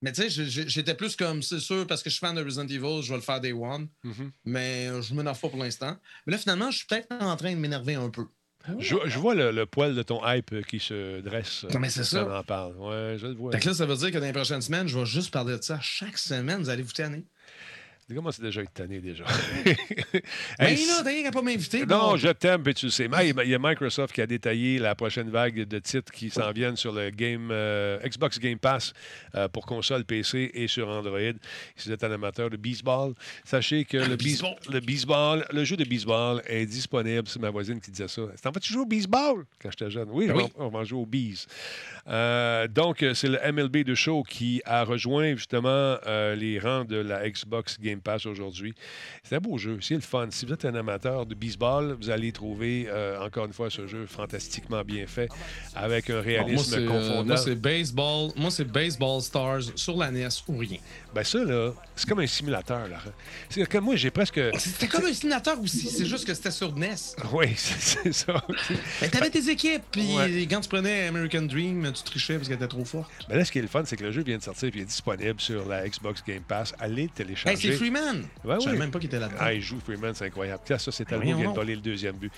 [0.00, 2.68] mais tu sais, j'étais plus comme, c'est sûr, parce que je suis fan de Resident
[2.68, 3.88] Evil, je vais le faire Day One.
[4.04, 4.30] Mm-hmm.
[4.44, 5.96] Mais euh, je ne m'énerve pas pour l'instant.
[6.24, 8.26] Mais là, finalement, je suis peut-être en train de m'énerver un peu.
[8.78, 11.64] Je, vois le, poil de ton hype qui se dresse.
[11.78, 12.38] Mais c'est ça?
[12.38, 12.76] en parle.
[12.76, 13.52] Ouais, je le vois.
[13.52, 15.80] là, ça veut dire que dans les prochaines semaines, je vais juste parler de ça
[15.80, 16.60] chaque semaine.
[16.60, 17.24] Vous allez vous tanner.
[18.14, 19.24] Comment c'est déjà tanné déjà?
[20.58, 21.84] Mais hey, là, t'as pas m'inviter.
[21.84, 23.06] Non, je t'aime, puis tu le sais.
[23.22, 26.76] il y a Microsoft qui a détaillé la prochaine vague de titres qui s'en viennent
[26.76, 28.94] sur le game, euh, Xbox Game Pass
[29.34, 31.18] euh, pour console, PC et sur Android.
[31.76, 33.12] Si vous êtes un amateur de baseball,
[33.44, 34.56] sachez que le, baseball.
[34.72, 37.28] le baseball, le jeu de baseball est disponible.
[37.28, 38.22] C'est ma voisine qui disait ça.
[38.22, 40.08] En fait, tu joues au baseball quand j'étais jeune.
[40.10, 41.46] Oui, ben On, va jouer au bees.
[42.06, 47.28] Euh, donc, c'est le MLB de show qui a rejoint justement les rangs de la
[47.28, 48.74] Xbox Game Pass aujourd'hui.
[49.22, 50.28] C'est un beau jeu, c'est le fun.
[50.30, 53.86] Si vous êtes un amateur de baseball, vous allez trouver euh, encore une fois ce
[53.86, 55.28] jeu fantastiquement bien fait
[55.74, 57.24] avec un réalisme bon, confondant.
[57.24, 60.78] moi, c'est baseball, moi c'est baseball stars sur la NES ou rien.
[61.14, 62.98] Ben ça là, c'est comme un simulateur là.
[63.48, 64.40] C'est comme moi j'ai presque.
[64.58, 66.94] C'était comme un simulateur aussi, c'est juste que c'était sur NES.
[67.32, 68.42] Oui, c'est ça.
[69.00, 72.68] Ben, t'avais tes équipes, puis quand tu prenais American Dream, tu trichais parce qu'elle était
[72.68, 73.10] trop forte.
[73.28, 74.72] Mais là, ce qui est le fun, c'est que le jeu vient de sortir et
[74.74, 76.74] il est disponible sur la Xbox Game Pass.
[76.78, 77.50] Allez le télécharger.
[77.50, 78.24] Hey, c'est Freeman!
[78.44, 79.36] Ouais, Je savais même pas qu'il était là-dedans.
[79.40, 80.62] Ah, il joue Freeman, c'est incroyable.
[80.66, 82.32] Ça, c'est Ben Talbot qui vient de voler le deuxième but.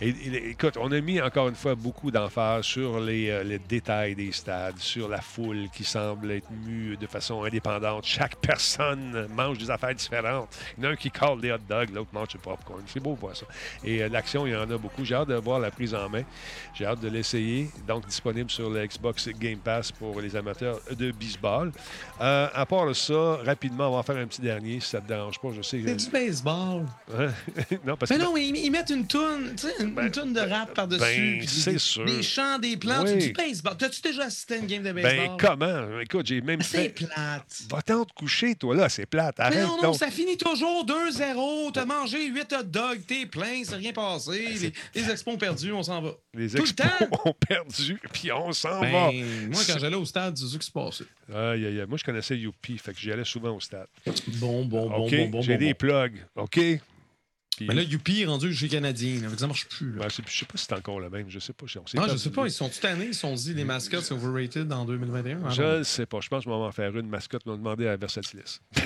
[0.00, 3.58] Et, et- écoute, on a mis encore une fois beaucoup d'emphase sur les, euh, les
[3.58, 8.04] détails des stades, sur la foule qui semble être mue de façon indépendante.
[8.04, 10.48] Chaque personne mange des affaires différentes.
[10.78, 12.82] Il y en a un qui colle des hot dogs, l'autre mange du popcorn.
[12.86, 13.46] C'est beau voir ça.
[13.84, 15.04] Et euh, l'action, il y en a beaucoup.
[15.04, 16.22] J'ai hâte de voir la prise en main.
[16.74, 17.68] J'ai hâte de l'essayer.
[17.86, 21.72] Donc, disponible sur le Xbox Game Pass pour les amateurs de baseball.
[22.20, 25.08] Euh, à part ça, rapidement, on va en faire un petit dernier, ça ne te
[25.08, 25.48] dérange pas.
[25.56, 25.82] Je sais.
[25.84, 26.86] C'est du baseball.
[27.84, 28.22] non, parce Mais que...
[28.22, 31.38] non, mais ils, ils mettent une toune, une, Ben, une toune de rap par-dessus.
[31.38, 32.04] ben, c'est sûr.
[32.04, 33.16] Des chants, des plans, Oui.
[33.18, 33.76] du baseball.
[33.76, 35.36] T'as-tu déjà assisté à une game de Ben, baseball?
[35.40, 36.00] comment?
[36.00, 37.62] Écoute, j'ai même Mais c'est plate.
[37.70, 39.36] Va-t'en te coucher, toi, là, c'est plate.
[39.38, 39.96] Mais Arrête non, non, donc.
[39.96, 41.72] ça finit toujours 2-0.
[41.72, 44.46] T'as mangé 8 hot dogs, t'es plein, c'est rien passé.
[44.60, 46.10] Les, les expos ont perdu, on s'en va.
[46.34, 47.20] Les Tout le expos temps.
[47.24, 49.10] ont perdu, puis on s'en va.
[49.10, 51.04] Ben, moi, quand j'allais au stade, c'est ça qui se passait.
[51.32, 51.86] Aïe, aïe, aïe.
[51.88, 53.86] Moi, je connaissais Youpi, fait que j'y allais souvent au stade.
[54.34, 55.42] Bon, bon, bon, OK, bon, bon.
[55.42, 56.58] j'ai des plugs, OK?
[57.56, 59.20] Puis, Mais là, Youpi est rendu chez Canadien.
[59.20, 59.92] là, ça marche plus.
[59.92, 60.02] Là.
[60.02, 61.66] ben, je sais pas si c'est encore le même, je sais pas.
[61.76, 62.18] on Non, je perdu.
[62.18, 65.40] sais pas, ils sont tout annés, ils sont dit les mascottes c'est overrated en 2021.
[65.44, 66.20] Ah, Je ne sais pas.
[66.20, 67.42] Je pense que je vais m'en faire une mascotte.
[67.44, 68.60] Ils m'ont demandé à Versatilis.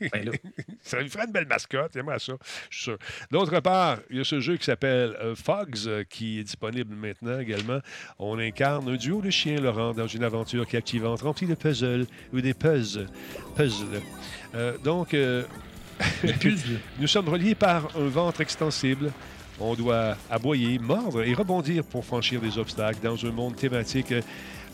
[0.00, 0.30] Ben.
[0.82, 1.90] Ça lui ferait une belle mascotte.
[1.94, 2.32] J'aimerais ça,
[2.70, 2.98] je suis sûr.
[3.30, 6.94] D'autre part, il y a ce jeu qui s'appelle euh, Fogs, euh, qui est disponible
[6.94, 7.80] maintenant également.
[8.18, 12.40] On incarne un duo de chiens, Laurent, dans une aventure captivante, remplie de puzzles ou
[12.40, 13.08] des puzzles.
[13.56, 14.00] puzzles.
[14.54, 15.44] Euh, donc, euh,
[16.98, 19.12] nous sommes reliés par un ventre extensible.
[19.62, 24.14] On doit aboyer, mordre et rebondir pour franchir des obstacles dans un monde thématique.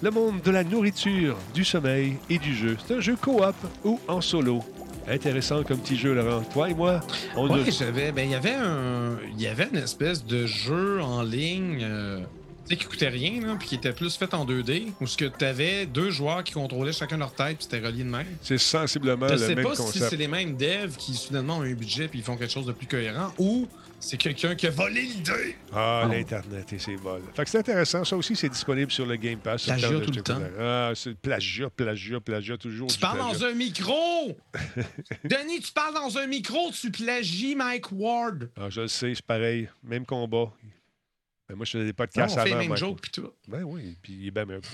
[0.03, 2.77] Le monde de la nourriture, du sommeil et du jeu.
[2.87, 3.55] C'est un jeu coop
[3.85, 4.63] ou en solo.
[5.09, 6.43] Intéressant comme petit jeu, Laurent.
[6.53, 7.01] Toi et moi,
[7.37, 8.13] on Ouais, a- j'avais.
[8.13, 9.17] Ben, il y avait un.
[9.37, 11.79] Il y avait une espèce de jeu en ligne.
[11.83, 12.21] euh,
[12.69, 15.25] sais, qui coûtait rien, là, puis qui était plus fait en 2D, où ce que
[15.27, 18.27] tu avais deux joueurs qui contrôlaient chacun leur tête, puis c'était relié de même.
[18.43, 20.11] c'est sensiblement Je le sais même pas si concept.
[20.11, 22.73] c'est les mêmes devs qui soudainement ont un budget puis ils font quelque chose de
[22.73, 23.67] plus cohérent, ou
[23.99, 25.57] c'est quelqu'un qui a volé l'idée.
[25.73, 26.09] Ah, Oh.
[26.13, 27.23] l'Internet et ses vols.
[27.35, 28.05] Fait que c'est intéressant.
[28.05, 29.65] Ça aussi, c'est disponible sur le Game Pass.
[29.65, 30.41] Plagiat tout le temps.
[30.61, 32.89] Ah, c'est plagiat, plagiat, plagiat, toujours.
[32.89, 33.39] Tu parles plagiat.
[33.39, 34.37] dans un micro!
[35.25, 38.51] Denis, tu parles dans un micro, tu plagies Mike Ward.
[38.61, 39.69] Ah, je le sais, c'est pareil.
[39.83, 40.53] Même combat.
[41.49, 42.61] Ben, moi, je faisais des Non, podcasts on fait les avant.
[42.65, 43.31] mêmes jokes puis tout.
[43.47, 44.67] Ben oui, puis il est bien meilleur que.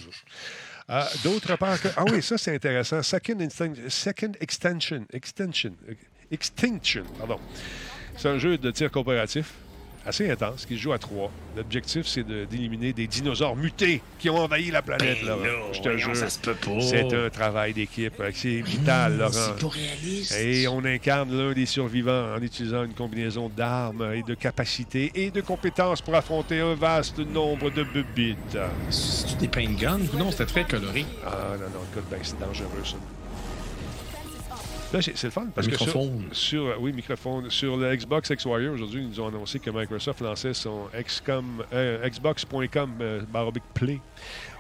[0.88, 1.88] Ah, D'autre part que...
[1.96, 3.02] Ah oui, ça, c'est intéressant.
[3.02, 5.06] Second, instinct- second Extension.
[5.12, 5.74] Extension.
[6.30, 7.38] Extinction, pardon.
[8.16, 9.52] C'est un jeu de tir coopératif
[10.06, 11.30] assez intense qui se joue à trois.
[11.56, 15.42] L'objectif, c'est de- d'éliminer des dinosaures mutés qui ont envahi la planète, Ben Laurent.
[15.44, 16.16] là, Je te jure.
[16.16, 16.80] ça se peut pas.
[16.80, 18.14] C'est un travail d'équipe.
[18.34, 19.30] C'est vital, Laurent.
[19.32, 20.32] C'est pas réaliste.
[20.38, 25.30] Et on incarne l'un des survivants en utilisant une combinaison d'armes et de capacités et
[25.30, 28.58] de compétences pour affronter un vaste nombre de bubites.
[28.90, 29.98] C'est-tu des paint guns?
[30.18, 31.04] Non, c'était très coloré.
[31.26, 32.96] Ah non, non, écoute, ben, c'est dangereux, ça.
[34.92, 35.76] Là, c'est le fun parce que
[36.32, 37.48] sur, euh, oui, microphone.
[37.50, 41.64] Sur le Xbox X Warrior, aujourd'hui, ils nous ont annoncé que Microsoft lançait son XCOM,
[41.72, 44.00] euh, Xbox.com euh, baroblique Play,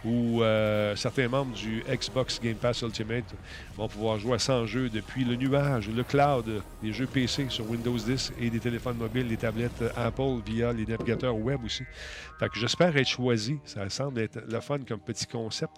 [0.06, 3.26] où euh, certains membres du Xbox Game Pass Ultimate
[3.76, 7.68] vont pouvoir jouer à 100 jeux depuis le nuage, le cloud, des jeux PC sur
[7.70, 11.84] Windows 10 et des téléphones mobiles, des tablettes Apple via les navigateurs web aussi.
[12.38, 13.58] Fait que j'espère être choisi.
[13.66, 15.72] Ça semble être le fun comme petit concept.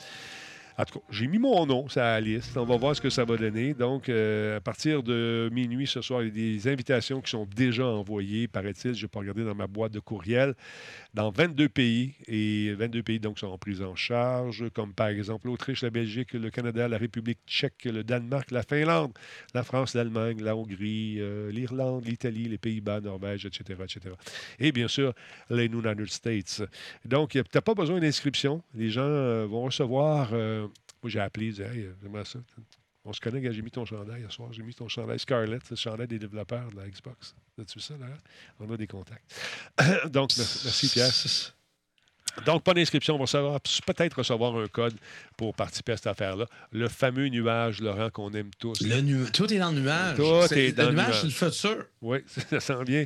[0.76, 2.56] En tout cas, j'ai mis mon nom sur la liste.
[2.56, 3.74] On va voir ce que ça va donner.
[3.74, 7.46] Donc, euh, à partir de minuit ce soir, il y a des invitations qui sont
[7.55, 8.92] déjà envoyées, paraît-il.
[8.92, 10.55] Je n'ai pas regardé dans ma boîte de courriel.
[11.15, 12.15] Dans 22 pays.
[12.27, 16.51] Et 22 pays, donc, sont pris en charge, comme par exemple l'Autriche, la Belgique, le
[16.51, 19.12] Canada, la République tchèque, le Danemark, la Finlande,
[19.55, 24.15] la France, l'Allemagne, la Hongrie, euh, l'Irlande, l'Italie, les Pays-Bas, Norvège, etc., etc.
[24.59, 25.15] Et bien sûr,
[25.51, 26.62] les United States.
[27.05, 28.62] Donc, tu n'as pas besoin d'inscription.
[28.74, 30.31] Les gens euh, vont recevoir.
[30.32, 30.66] euh,
[31.03, 32.41] moi, j'ai appelé, j'ai dit, hey, ça.
[33.06, 34.52] On se connaît, j'ai mis ton chandail hier soir.
[34.52, 37.35] J'ai mis ton chandail Scarlett, le chandail des développeurs de la Xbox.
[37.60, 38.06] As-tu ça, là?
[38.60, 39.35] On a des contacts.
[40.06, 41.55] Donc, merci, merci, Pierre.
[42.47, 43.15] Donc, pas d'inscription.
[43.16, 44.94] On va savoir- peut-être recevoir un code
[45.36, 46.47] pour participer à cette affaire-là.
[46.73, 48.81] Le fameux nuage, Laurent, qu'on aime tous.
[48.81, 50.16] Le nu- Tout est dans le nuage.
[50.16, 51.20] Tout est dans le le nuage.
[51.20, 51.85] c'est le futur.
[52.02, 52.19] Oui,
[52.51, 53.05] ça sent bien.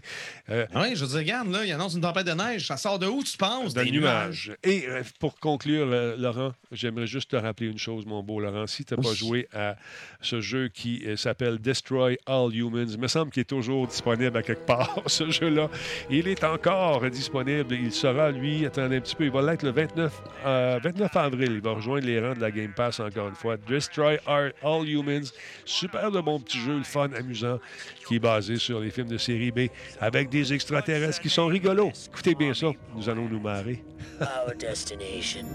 [0.50, 2.66] Euh, Oui, je veux dire, regarde, là, il annonce une tempête de neige.
[2.66, 3.74] Ça sort de où, tu penses?
[3.74, 4.52] Dans Des le nuage.
[4.62, 8.66] Et euh, pour conclure, euh, Laurent, j'aimerais juste te rappeler une chose, mon beau Laurent.
[8.66, 9.76] Si tu n'as pas joué à
[10.20, 14.36] ce jeu qui euh, s'appelle Destroy All Humans, il me semble qu'il est toujours disponible
[14.36, 15.68] à quelque part, ce jeu-là.
[16.10, 17.74] Il est encore disponible.
[17.74, 21.52] Il sera, lui, attendez un petit peu, il va l'être le 29, euh, 29 avril.
[21.52, 23.56] Il va rejoindre les rangs de la Game Pass encore une fois.
[23.56, 25.32] Destroy All All Humans.
[25.64, 27.58] Super de bon petit jeu, le fun, amusant,
[28.06, 29.68] qui est basé sur les films de série B
[30.00, 31.92] avec des extraterrestres qui sont rigolos.
[32.12, 33.82] Écoutez bien ça, nous allons nous marrer.
[34.20, 35.46] Our destination.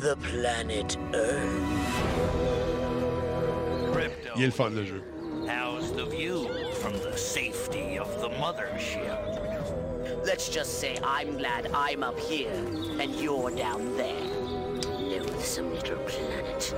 [0.00, 1.98] the planet Earth.
[4.36, 5.02] Il est le fun, le jeu.
[5.46, 9.37] How's the view from the safety of the mothership?
[10.24, 12.52] Let's just say I'm glad I'm up here
[13.00, 14.14] and you're down there.
[14.98, 16.74] Loathsome little planet.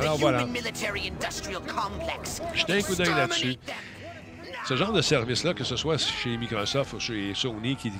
[0.00, 0.40] Alors the voilà.
[0.40, 2.40] human military industrial complex.
[2.54, 3.56] Jetez un coup d'œil là-dessus.
[4.64, 7.90] Ce genre de service-là, que ce soit chez Microsoft ou chez Sony, qui,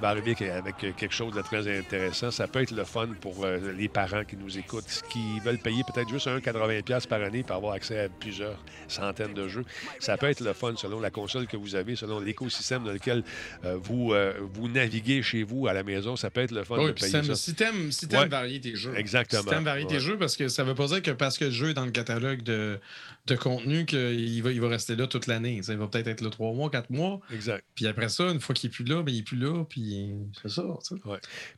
[0.00, 3.72] va arriver avec quelque chose de très intéressant, ça peut être le fun pour euh,
[3.76, 7.72] les parents qui nous écoutent, qui veulent payer peut-être juste 1,80$ par année pour avoir
[7.72, 8.56] accès à plusieurs
[8.86, 9.64] centaines de jeux.
[9.98, 13.24] Ça peut être le fun selon la console que vous avez, selon l'écosystème dans lequel
[13.64, 16.14] euh, vous, euh, vous naviguez chez vous à la maison.
[16.14, 17.52] Ça peut être le fun Oui, de payer si ça.
[17.52, 18.28] t'aimes si t'aimes Ouais.
[18.28, 18.94] varier tes jeux.
[18.96, 19.42] Exactement.
[19.42, 21.50] Si t'aimes varier tes jeux, parce que ça veut pas dire que parce que le
[21.50, 22.78] jeu est dans le catalogue de,
[23.26, 25.60] de contenu qu'il va, il va rester là toute l'année.
[25.66, 27.20] Il va peut-être être là trois mois, quatre mois.
[27.32, 27.64] Exact.
[27.74, 29.64] Puis après ça, une fois qu'il est plus là, ben, il est plus là.
[29.68, 30.10] Puis
[30.42, 30.62] c'est ça.
[30.86, 31.02] tu sais.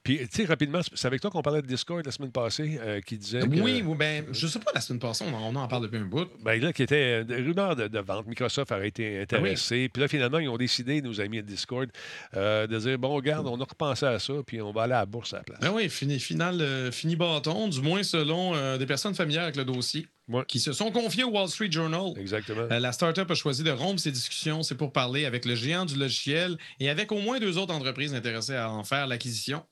[0.03, 3.01] Puis, tu sais, rapidement, c'est avec toi qu'on parlait de Discord la semaine passée, euh,
[3.01, 3.40] qui disait.
[3.40, 5.82] que- Oui, oui, ben, je sais pas, la semaine passée, on en, on en parle
[5.85, 6.28] depuis un bout.
[6.43, 8.27] Ben là, qui était euh, des rumeurs de, de vente.
[8.27, 9.89] Microsoft aurait été intéressé.
[9.93, 11.89] Puis là, finalement, ils ont décidé, nos amis de Discord,
[12.36, 15.01] euh, de dire bon, regarde, on a repensé à ça, puis on va aller à
[15.01, 15.61] la bourse à la place.
[15.61, 19.57] Ben oui, fini, final, euh, fini bâton, du moins selon euh, des personnes familières avec
[19.57, 20.44] le dossier, Ouais.
[20.46, 22.12] qui se sont confiées au Wall Street Journal.
[22.16, 22.68] Exactement.
[22.70, 24.62] Euh, la startup a choisi de rompre ses discussions.
[24.62, 28.14] C'est pour parler avec le géant du logiciel et avec au moins deux autres entreprises
[28.14, 29.64] intéressées à en faire l'acquisition.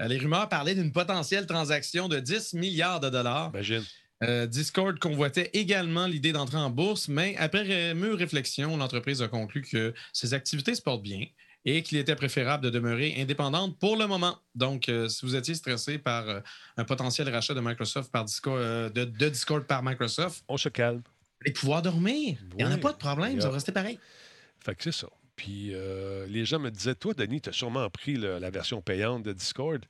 [0.00, 3.50] Euh, les rumeurs parlaient d'une potentielle transaction de 10 milliards de dollars.
[3.54, 3.84] Imagine.
[4.22, 9.62] Euh, Discord convoitait également l'idée d'entrer en bourse, mais après mûre réflexion, l'entreprise a conclu
[9.62, 11.26] que ses activités se portent bien
[11.64, 14.38] et qu'il était préférable de demeurer indépendante pour le moment.
[14.54, 16.40] Donc, euh, si vous étiez stressé par euh,
[16.76, 20.68] un potentiel rachat de Microsoft par Discord, euh, de, de Discord par Microsoft, On se
[20.68, 21.02] calme.
[21.44, 22.38] allez pouvoir dormir.
[22.52, 22.80] Il n'y en a Oui.
[22.80, 23.98] pas de problème, ça va rester pareil.
[24.60, 25.08] Fait que c'est ça.
[25.36, 25.72] Puis
[26.28, 29.32] les gens me disaient Toi, Denis, tu as sûrement pris le- la version payante de
[29.32, 29.84] Discord.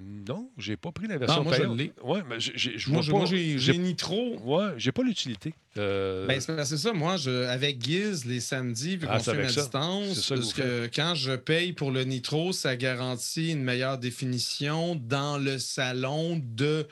[0.00, 1.76] Non, j'ai pas pris la version moi, je payante.
[1.78, 1.92] l'ai.
[2.04, 3.18] Ouais, mais j'ai- j'ai- je Moi, vois j'ai- pas.
[3.18, 4.38] moi, j'ai j'ai- j'ai Nitro.
[4.44, 5.54] Ouais, j'ai pas l'utilité.
[5.76, 9.40] Euh, Ben, c'est c'est ça, moi, je, avec Giz, les samedis, vu Ah, qu'on filme
[9.40, 9.60] à ça.
[9.62, 13.62] distance, C'est ça que parce que quand je paye pour le Nitro, ça garantit une
[13.64, 16.86] meilleure définition dans le salon de,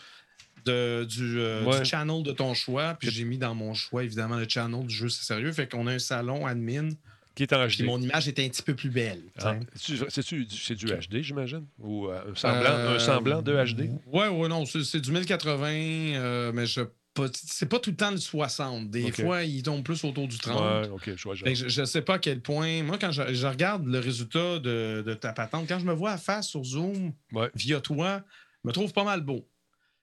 [0.64, 1.78] de- du, euh, Ouais.
[1.80, 2.94] du channel de ton choix.
[2.98, 5.52] Puis j'ai mis dans mon choix, évidemment, le channel du jeu, c'est sérieux.
[5.52, 6.88] Fait qu'on a un salon admin,
[7.36, 7.86] qui est en puis HD.
[7.86, 9.22] mon image est un petit peu plus belle.
[9.38, 9.54] Ah,
[9.86, 11.66] du- c'est du HD, j'imagine?
[11.78, 13.90] Ou euh, un, semblant, Euh, un semblant de HD?
[14.06, 16.80] Ouais, ouais, non, c'est c'est du 1080, euh, mais je
[17.14, 18.90] pas- c'est pas tout le temps le 60.
[18.90, 20.60] Des fois, il tombe plus autour du 30.
[20.60, 21.34] Ouais, ok, je vois.
[21.34, 22.82] je je, sais pas à quel point.
[22.82, 26.12] Moi, quand je, je regarde le résultat de, de ta patente, quand je me vois
[26.12, 27.50] à face sur Zoom Ouais.
[27.54, 28.22] via toi,
[28.64, 29.46] je me trouve pas mal beau.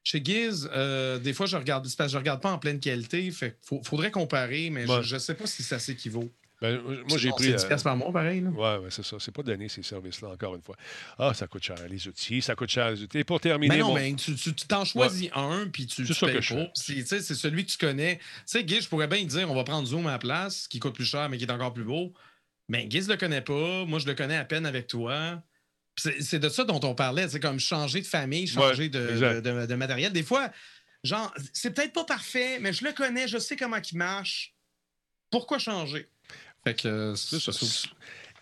[0.03, 2.79] Chez Giz, euh, des fois, je regarde, c'est parce que je regarde pas en pleine
[2.79, 3.29] qualité.
[3.31, 5.01] Fait faut- faudrait comparer, mais Ouais.
[5.03, 6.29] je, ne sais pas si ça s'équivaut.
[6.63, 7.43] Ben, moi, j'ai pris.
[7.43, 8.39] C'est euh, 10 piastres par mois, pareil.
[8.39, 8.49] Là.
[8.49, 9.17] Ouais, c'est ça.
[9.19, 10.77] C'est pas donné, ces services-là, encore une fois.
[11.19, 12.41] Ah, ça coûte cher, les outils.
[12.41, 13.17] Ça coûte cher, les outils.
[13.17, 13.75] Et pour terminer.
[13.75, 16.55] Mais non, mon- mais tu tu- t'en choisis un, puis tu, C'est ça que je.
[16.73, 18.17] C'est celui que tu connais.
[18.17, 20.67] Tu sais, Giz, je pourrais bien te dire, on va prendre Zoom à la place,
[20.69, 22.13] qui coûte plus cher, mais qui est encore plus beau.
[22.69, 23.83] Mais Giz le connaît pas.
[23.85, 25.43] Moi, je le connais à peine avec toi.
[25.97, 27.27] C'est de ça dont on parlait.
[27.27, 29.41] C'est comme changer de famille, changer Ouais, de, exact.
[29.41, 30.13] de- de- de matériel.
[30.13, 30.49] Des fois,
[31.03, 34.55] genre, c'est peut-être pas parfait, mais je le connais, je sais comment il marche.
[35.29, 36.09] Pourquoi changer?
[36.63, 37.51] Fait que euh, ça.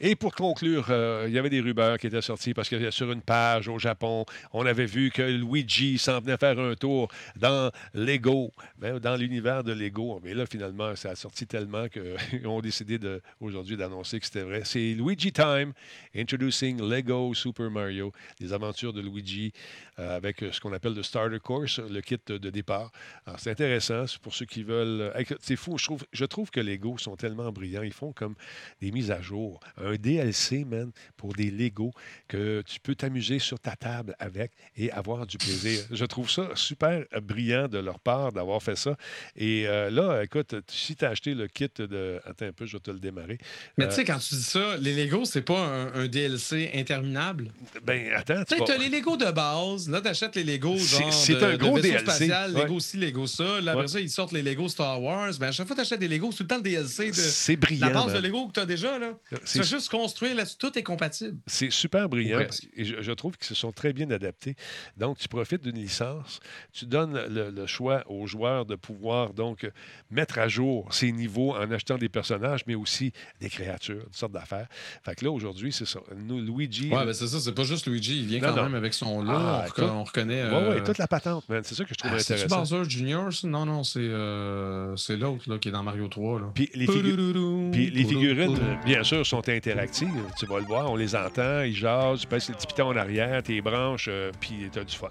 [0.03, 3.11] Et pour conclure, euh, il y avait des rumeurs qui étaient sorties parce que sur
[3.11, 7.69] une page au Japon, on avait vu que Luigi s'en venait faire un tour dans
[7.94, 10.19] Lego, ben, dans l'univers de Lego.
[10.23, 12.98] Mais là, finalement, ça a sorti tellement qu'ils ont décidé
[13.40, 14.64] aujourd'hui d'annoncer que c'était vrai.
[14.65, 15.72] C'est Luigi Time,
[16.15, 19.53] Introducing Lego Super Mario, les aventures de Luigi
[19.99, 22.91] euh, avec ce qu'on appelle le Starter Course, le kit de départ.
[23.28, 25.14] Alors, c'est intéressant, c'est pour ceux qui veulent.
[25.41, 27.84] C'est fou, je trouve, je trouve que Lego sont tellement brillants.
[27.84, 28.34] Ils font comme
[28.82, 29.60] des mises à jour.
[29.98, 31.92] DLC, man, pour des Lego
[32.28, 35.82] que tu peux t'amuser sur ta table avec et avoir du plaisir.
[35.92, 38.96] Je trouve ça super brillant de leur part d'avoir fait ça.
[39.36, 42.20] Et euh, là, écoute, si tu as acheté le kit de.
[42.26, 43.38] Attends un peu, je vais te le démarrer.
[43.78, 46.72] Mais Euh, tu sais, quand tu dis ça, les Lego, c'est pas un, un DLC
[46.76, 47.52] interminable?
[47.84, 49.90] Ben, attends, Tu tu sais, vas- t'as les Lego de base.
[49.90, 52.64] Là, t'achètes les Lego C'est- genre c'est de, un gros de DLC, spatial, ouais.
[52.64, 53.62] Lego ci, Lego ça.
[53.62, 53.88] Là, après Ouais.
[53.88, 55.34] ça, ils sortent les Lego Star Wars.
[55.40, 57.16] Ben, à chaque fois que t'achètes des Lego, c'est tout le temps le DLC de
[57.16, 57.88] C'est brillant.
[57.88, 58.20] la base de.
[58.20, 59.00] Lego que t'as déjà.
[59.00, 59.14] Là.
[59.30, 61.38] Tu C'est construire là tout est compatible.
[61.48, 62.48] C'est super brillant Ouais.
[62.76, 64.56] et je, je trouve qu'ils se sont très bien adaptés.
[64.98, 66.40] Donc, tu profites d'une licence,
[66.74, 69.70] tu donnes le, le choix aux joueurs de pouvoir donc
[70.10, 74.32] mettre à jour ces niveaux en achetant des personnages, mais aussi des créatures, toutes sortes
[74.34, 74.68] d'affaires.
[75.03, 75.99] Fait que là, aujourd'hui, c'est ça.
[76.16, 76.90] Nous, Luigi.
[76.90, 78.20] Ouais, ben c'est ça, c'est pas juste Luigi.
[78.22, 78.64] Il vient Non, quand non.
[78.64, 79.32] même avec son lot.
[79.34, 80.44] Ah, on, reconnaît.
[80.44, 81.62] Ouais, ouais, euh, toute la patente, man.
[81.64, 82.58] C'est ça que je trouve ah, intéressant.
[82.58, 83.32] Bowser Jr.
[83.32, 83.48] ça?
[83.48, 86.40] Non, non, c'est euh, c'est l'autre là, qui est dans Mario 3.
[86.40, 86.52] Là.
[86.53, 90.10] Puis les, figu- Poulouloulou, puis les figurines, bien sûr, sont intérieures interactive.
[90.38, 92.95] Tu vas le voir, on les entend, ils jasent, tu pèses le petit piton en
[92.95, 95.07] arrière, tes branches, euh, puis tu as du fun.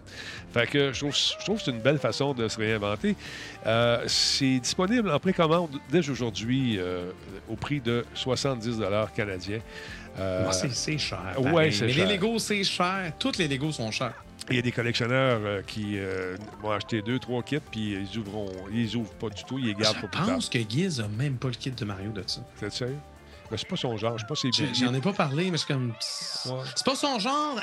[0.52, 3.16] Fait que je trouve, je trouve que c'est une belle façon de se réinventer.
[3.66, 7.10] Euh, c'est disponible en précommande dès aujourd'hui euh,
[7.48, 8.80] au prix de 70
[9.14, 9.60] canadiens.
[10.18, 11.34] Euh, c'est cher.
[11.38, 12.06] Ouais, c'est Mais cher.
[12.06, 13.12] les Legos, c'est cher.
[13.18, 14.14] Toutes les Legos sont chers.
[14.48, 18.18] Il y a des collectionneurs euh, qui euh, vont acheter deux, trois kits, puis ils
[18.18, 20.26] ouvront, ils ouvrent pas du tout, ils les gardent Je pour plus tard.
[20.34, 22.40] pense que Giz a même pas le kit de Mario de ça.
[22.56, 22.96] C'est sérieux?
[23.50, 25.66] Mais c'est pas son genre, je sais pas c'est J'en ai pas parlé, mais c'est
[25.66, 25.88] comme.
[26.46, 26.62] Ouais.
[26.74, 27.60] C'est pas son genre.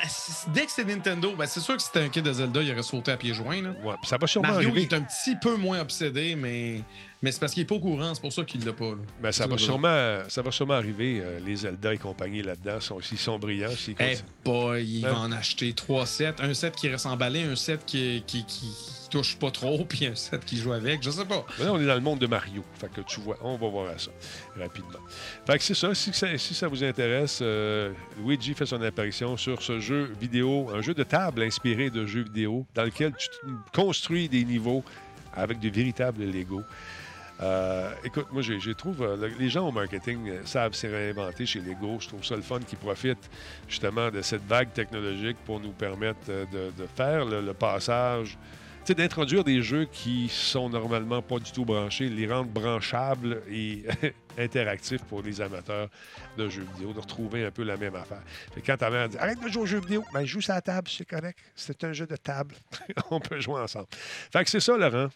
[0.53, 2.71] Dès que c'est Nintendo, ben c'est sûr que si c'était un kit de Zelda, il
[2.71, 3.61] aurait sauté à pieds joints.
[3.61, 3.69] Là.
[3.83, 4.95] Ouais, ça va sûrement Mario, il arriver.
[4.95, 6.81] est un petit peu moins obsédé, mais,
[7.21, 8.91] mais c'est parce qu'il est pas au courant, c'est pour ça qu'il l'a pas.
[9.21, 11.19] Mais ça va, sûrement, ça va sûrement arriver.
[11.21, 14.23] euh, les Zelda et compagnie là-dedans, sont, s'ils sont brillants, s'ils Eh continuent.
[14.45, 15.11] boy, il Hein?
[15.13, 16.35] va en acheter trois sets.
[16.39, 18.67] Un set qui reste emballé, un set qui, qui, qui
[19.09, 21.01] touche pas trop, puis un set qui joue avec.
[21.01, 21.45] Je sais pas.
[21.57, 22.63] Mais là, on est dans le monde de Mario.
[22.79, 24.11] Fait que tu vois, on va voir à ça
[24.59, 24.99] rapidement.
[25.45, 25.95] Fait que c'est ça.
[25.95, 30.69] Si ça, si ça vous intéresse, euh, Luigi fait son apparition sur ce jeu vidéo,
[30.75, 33.29] un jeu de table inspiré de jeux vidéo, dans lequel tu
[33.73, 34.83] construis des niveaux
[35.33, 36.61] avec de véritables Lego.
[37.41, 41.45] Euh, écoute, moi, je trouve, euh, le- les gens au marketing euh, savent se réinventer
[41.45, 41.97] chez Lego.
[41.99, 43.29] Je trouve ça le fun qu'ils profitent
[43.67, 48.37] justement de cette vague technologique pour nous permettre de, faire le, passage,
[48.79, 53.43] tu sais, d'introduire des jeux qui sont normalement pas du tout branchés, les rendre branchables
[53.51, 53.83] et
[54.37, 55.89] interactifs pour les amateurs
[56.37, 58.21] de jeux vidéo, de retrouver un peu la même affaire.
[58.65, 60.87] Quand ta mère dit arrête de jouer aux jeux vidéo, ben joue sur la table,
[60.89, 61.37] c'est correct.
[61.55, 62.55] C'est un jeu de table.
[63.11, 63.87] On peut jouer ensemble.
[64.31, 65.09] Fait que c'est ça, Laurent.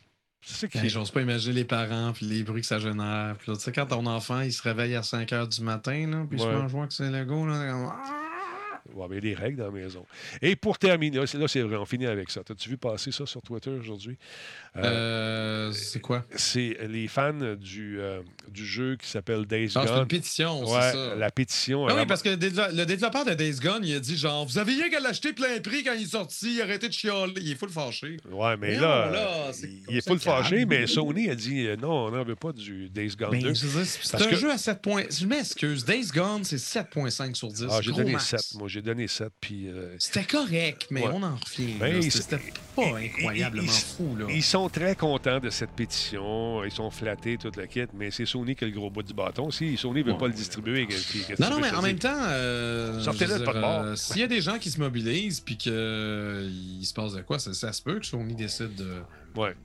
[0.74, 3.36] Hey, J'ose pas imaginer les parents, puis les bruits que ça génère.
[3.38, 6.08] Puis là, tu sais, quand ton enfant, il se réveille à 5 h du matin,
[6.10, 6.56] là, puis il se Ouais.
[6.56, 7.92] met en jouant que c'est Lego, là, comme!
[8.94, 10.06] Ouais, mais il y a des règles dans la maison.
[10.42, 12.44] Et pour terminer, là, c'est- c'est vrai, on finit avec ça.
[12.44, 14.18] T'as-tu vu passer ça sur Twitter aujourd'hui?
[14.78, 16.26] Euh, Euh, c'est quoi?
[16.36, 20.00] c'est les fans du, euh, du jeu qui s'appelle Days Ah, c'est Gone.
[20.02, 21.16] une pétition, Ouais, c'est ça.
[21.16, 21.88] la pétition.
[21.88, 24.46] Ah oui, parce que le, dévelop- le développeur de Days Gone, il a dit genre,
[24.46, 27.34] vous avez rien qu'à l'acheter plein prix quand il est sorti, arrêtez de chialer.
[27.38, 28.18] Il est full fâché.
[28.32, 31.68] Ouais, mais Non, là, là, c'est il comme est full fâché, mais Sony a dit
[31.82, 33.54] non, on n'en veut pas du Days Gone Ben, 2.
[33.54, 35.04] je veux dire, c'est un que- jeu à 7 points.
[35.10, 37.66] Je m'excuse, Days Gone, c'est 7.5 sur 10.
[37.70, 38.26] Ah, j'ai gros donné max.
[38.28, 38.56] 7.
[38.58, 39.30] Moi, j'ai donné 7.
[39.40, 41.12] Puis, euh, C'était correct, mais Ouais.
[41.14, 41.74] on en revient.
[41.80, 42.40] Ben, C'était
[42.76, 44.16] pas incroyablement fou.
[44.18, 44.26] Là.
[44.30, 46.64] Ils sont très contents de cette pétition.
[46.64, 49.14] Ils sont flattés, toute la kit, mais c'est Sony qui a le gros bout du
[49.14, 49.52] bâton.
[49.52, 50.18] Si Sony ne veut Ouais.
[50.18, 50.88] pas le distribuer,
[51.40, 54.42] Non, non, mais en même te temps, euh, Sortez-le de euh, S'il y a des
[54.42, 55.72] gens qui se mobilisent puis qu'il
[56.86, 58.94] se passe de quoi, ça, ça se peut que Sony décide de, dise?
[59.36, 59.56] Ouais.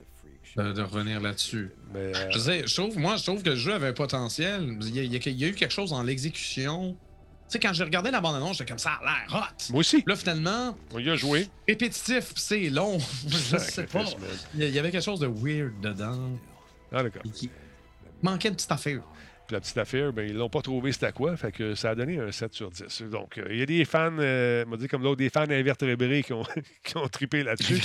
[0.55, 1.69] de- de revenir là-dessus.
[1.95, 4.77] Euh, Je sais, je trouve, moi, je trouve que le jeu avait un potentiel.
[4.81, 6.97] Il y a, il y a- il y a eu quelque chose dans l'exécution.
[7.49, 9.71] Tu sais, quand j'ai regardé la bande-annonce, j'étais comme ça a l'air hot.
[9.71, 11.47] moi aussi, Là, finalement, on y a joué.
[11.67, 12.97] répétitif, c'est long.
[13.27, 14.03] je sais pas.
[14.53, 16.31] Il y avait quelque chose de weird dedans.
[16.91, 17.21] Ah, d'accord.
[18.21, 19.01] manquait de petite affaire.
[19.47, 21.95] Puis la petite affaire, ben, ils l'ont pas trouvé c'était quoi, fait que ça a
[21.95, 23.03] donné un 7 sur 10.
[23.03, 26.21] Donc, euh, il y a des fans, euh, on dit comme l'autre, des fans invertébrés
[26.21, 26.43] qui ont,
[26.83, 27.81] qui ont trippé là-dessus.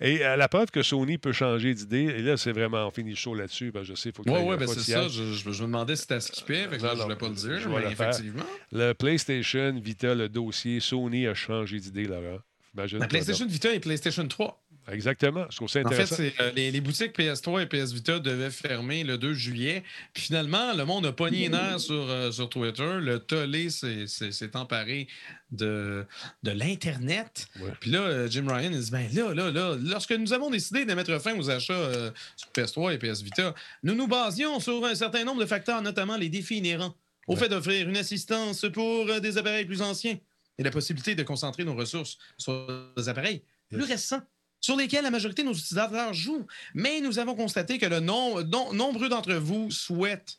[0.00, 3.10] Et euh, la preuve que Sony peut changer d'idée, et là, c'est vraiment, on finit
[3.10, 5.06] le show là-dessus, ben, je sais, il faut que ouais, un ben c'est ça.
[5.08, 7.90] Je, me demandais si t'as skippé, Non, là, je voulais pas le dire, mais le
[7.90, 8.44] effectivement.
[8.72, 12.38] Le PlayStation Vita, le dossier, Sony a changé d'idée, Laurent.
[12.74, 14.62] Imagine La PlayStation Vita et PlayStation 3.
[14.90, 15.46] Exactement.
[15.50, 19.04] Je trouve ça En fait, euh, les, les boutiques PS3 et PS Vita devaient fermer
[19.04, 19.84] le 2 juillet.
[20.12, 22.98] Puis finalement, le monde a pogné les nerfs sur, euh, sur Twitter.
[23.00, 24.06] Le tollé s'est,
[24.54, 25.06] emparé
[25.52, 26.04] de,
[26.42, 27.46] de l'Internet.
[27.60, 27.70] Ouais.
[27.80, 30.84] Puis là, euh, Jim Ryan, il dit ben là, là, là, lorsque nous avons décidé
[30.84, 33.54] de mettre fin aux achats euh, sur PS3 et PS Vita,
[33.84, 36.94] nous nous basions sur un certain nombre de facteurs, notamment les défis inhérents
[37.28, 37.38] au Ouais.
[37.38, 40.18] fait d'offrir une assistance pour des appareils plus anciens
[40.58, 44.20] et la possibilité de concentrer nos ressources sur des appareils plus récents
[44.62, 46.46] sur lesquels la majorité de nos utilisateurs jouent.
[46.72, 50.38] Mais nous avons constaté que le nom- nom- nombreux d'entre vous souhaitent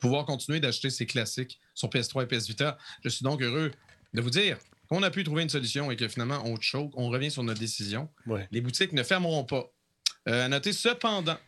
[0.00, 2.76] pouvoir continuer d'acheter ces classiques sur PS3 et PS Vita.
[3.04, 3.70] Je suis donc heureux
[4.12, 4.58] de vous dire
[4.88, 7.60] qu'on a pu trouver une solution et que finalement, on choke, on revient sur notre
[7.60, 8.08] décision.
[8.26, 8.46] Ouais.
[8.50, 9.72] Les boutiques ne fermeront pas.
[10.28, 11.38] Euh, à noter cependant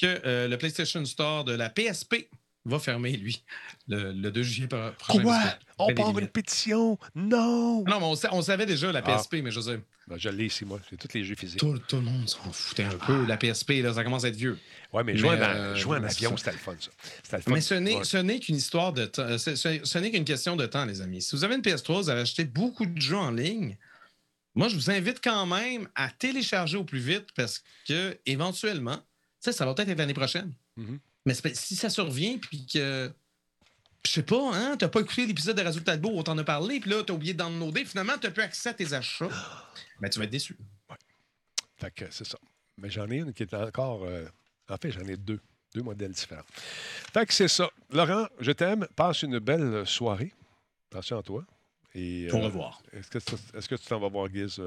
[0.00, 2.28] que euh, le PlayStation Store de la PSP
[2.64, 3.42] va fermer, lui,
[3.88, 5.22] le, le 2 juillet pro- prochain.
[5.22, 5.40] Quoi?
[5.78, 6.98] On part une pétition?
[7.14, 7.84] Non!
[7.84, 9.16] Non, mais on, sa- on savait déjà la Ah.
[9.16, 10.80] PSP, mais je sais, Ben, je l'ai ici, moi.
[10.90, 11.60] J'ai tous les jeux physiques.
[11.60, 13.24] tout, tout le monde s'en foutait un peu.
[13.26, 14.58] La PSP, là, ça commence à être vieux.
[14.92, 16.36] Ouais, mais jouer, en, euh, jouer en c'est avion, ça.
[16.36, 16.90] c'était le fun, ça.
[17.22, 17.50] C'était le fun.
[17.52, 18.04] Mais ce n'est, Ouais.
[18.04, 19.36] ce n'est qu'une histoire de temps.
[19.38, 21.22] Ce, n'est qu'une question de temps, les amis.
[21.22, 23.76] Si vous avez une PS3, vous avez acheté beaucoup de jeux en ligne.
[24.54, 28.98] Moi, je vous invite quand même à télécharger au plus vite parce que éventuellement,
[29.40, 30.52] ça va peut-être être l'année prochaine.
[30.76, 30.98] Mhm.
[31.28, 33.12] Mais si ça survient, puis que.
[34.06, 36.44] Je sais pas, hein, t'as pas écouté l'épisode de Radio Talbot où on t'en a
[36.44, 39.28] parlé, puis là, t'as oublié de downloader, finalement, t'as plus accès à tes achats.
[40.00, 40.56] Ben, tu vas être déçu.
[41.76, 42.38] Fait que c'est ça.
[42.76, 44.04] Mais j'en ai une qui est encore.
[44.04, 44.26] euh,
[44.68, 45.40] En fait, j'en ai deux.
[45.74, 46.44] Deux modèles différents.
[47.12, 47.68] Fait que c'est ça.
[47.90, 48.86] Laurent, je t'aime.
[48.96, 50.32] Passe une belle soirée.
[50.90, 51.44] Attention à toi.
[51.98, 52.80] Et, Pour revoir.
[52.92, 54.60] Est-ce que, est que, tu t'en vas voir Giz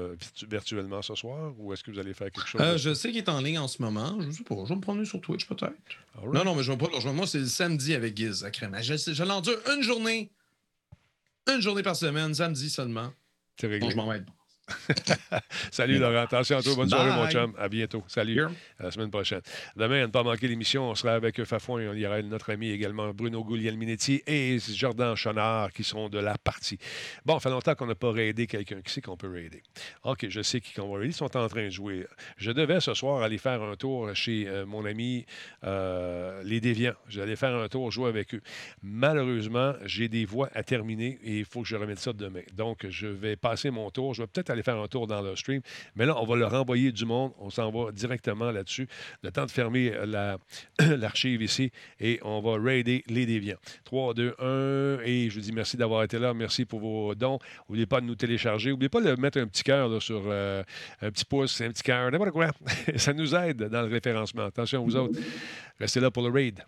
[0.48, 2.60] virtuellement ce soir ou est-ce que vous allez faire quelque chose?
[2.60, 4.18] Euh, je sais qu'il est en ligne en ce moment.
[4.20, 4.54] Je sais pas.
[4.64, 5.72] Je vais me prendre sur Twitch peut-être.
[6.22, 7.16] Non, non, mais je vais pas le rejoindre.
[7.16, 8.76] Moi, c'est le samedi avec Giz à Crème.
[8.82, 10.30] Je, je l'endure une journée.
[11.48, 13.12] Une journée par semaine, samedi seulement.
[13.58, 13.86] C'est réglé.
[13.86, 14.22] Bon, je m'en vais
[15.70, 16.22] Salut Laurent.
[16.22, 16.74] Attention à toi.
[16.74, 17.54] Bonne soirée, mon chum.
[17.58, 18.02] À bientôt.
[18.06, 18.42] Salut.
[18.78, 19.40] À la semaine prochaine.
[19.76, 21.92] Demain, à ne pas manquer l'émission, on sera avec Fafouin.
[21.94, 26.38] Il y aura notre ami également Bruno Guglielminetti et Jordan Chonard qui seront de la
[26.38, 26.78] partie.
[27.24, 28.80] Bon, fait longtemps qu'on n'a pas raidé quelqu'un.
[28.82, 29.62] Qui sait qu'on peut raider?
[30.04, 31.10] OK, je sais qui qu'on va raider.
[31.10, 32.06] Ils sont en train de jouer.
[32.36, 35.26] Je devais ce soir aller faire un tour chez euh, mon ami
[35.64, 36.94] euh, Les Déviants.
[37.08, 38.42] J'allais faire un tour, jouer avec eux.
[38.82, 42.42] Malheureusement, j'ai des voix à terminer et il faut que je remette ça demain.
[42.54, 44.14] Donc, je vais passer mon tour.
[44.14, 45.60] Je vais peut-être aller faire un tour dans le stream.
[45.96, 47.32] Mais là, on va leur envoyer du monde.
[47.38, 48.88] On s'en va directement là-dessus.
[49.22, 49.92] Le temps de fermer
[50.78, 51.70] l'archive ici
[52.00, 53.58] et on va raider les déviants.
[53.84, 54.98] 3, 2, 1.
[55.04, 56.34] Et je vous dis merci d'avoir été là.
[56.34, 57.38] Merci pour vos dons.
[57.68, 58.70] N'oubliez pas de nous télécharger.
[58.70, 60.62] N'oubliez pas de mettre un petit cœur sur euh,
[61.00, 62.50] un petit pouce, un petit cœur, n'importe quoi.
[62.96, 64.44] Ça nous aide dans le référencement.
[64.46, 65.18] Attention, vous autres.
[65.78, 66.62] Restez là pour le raid.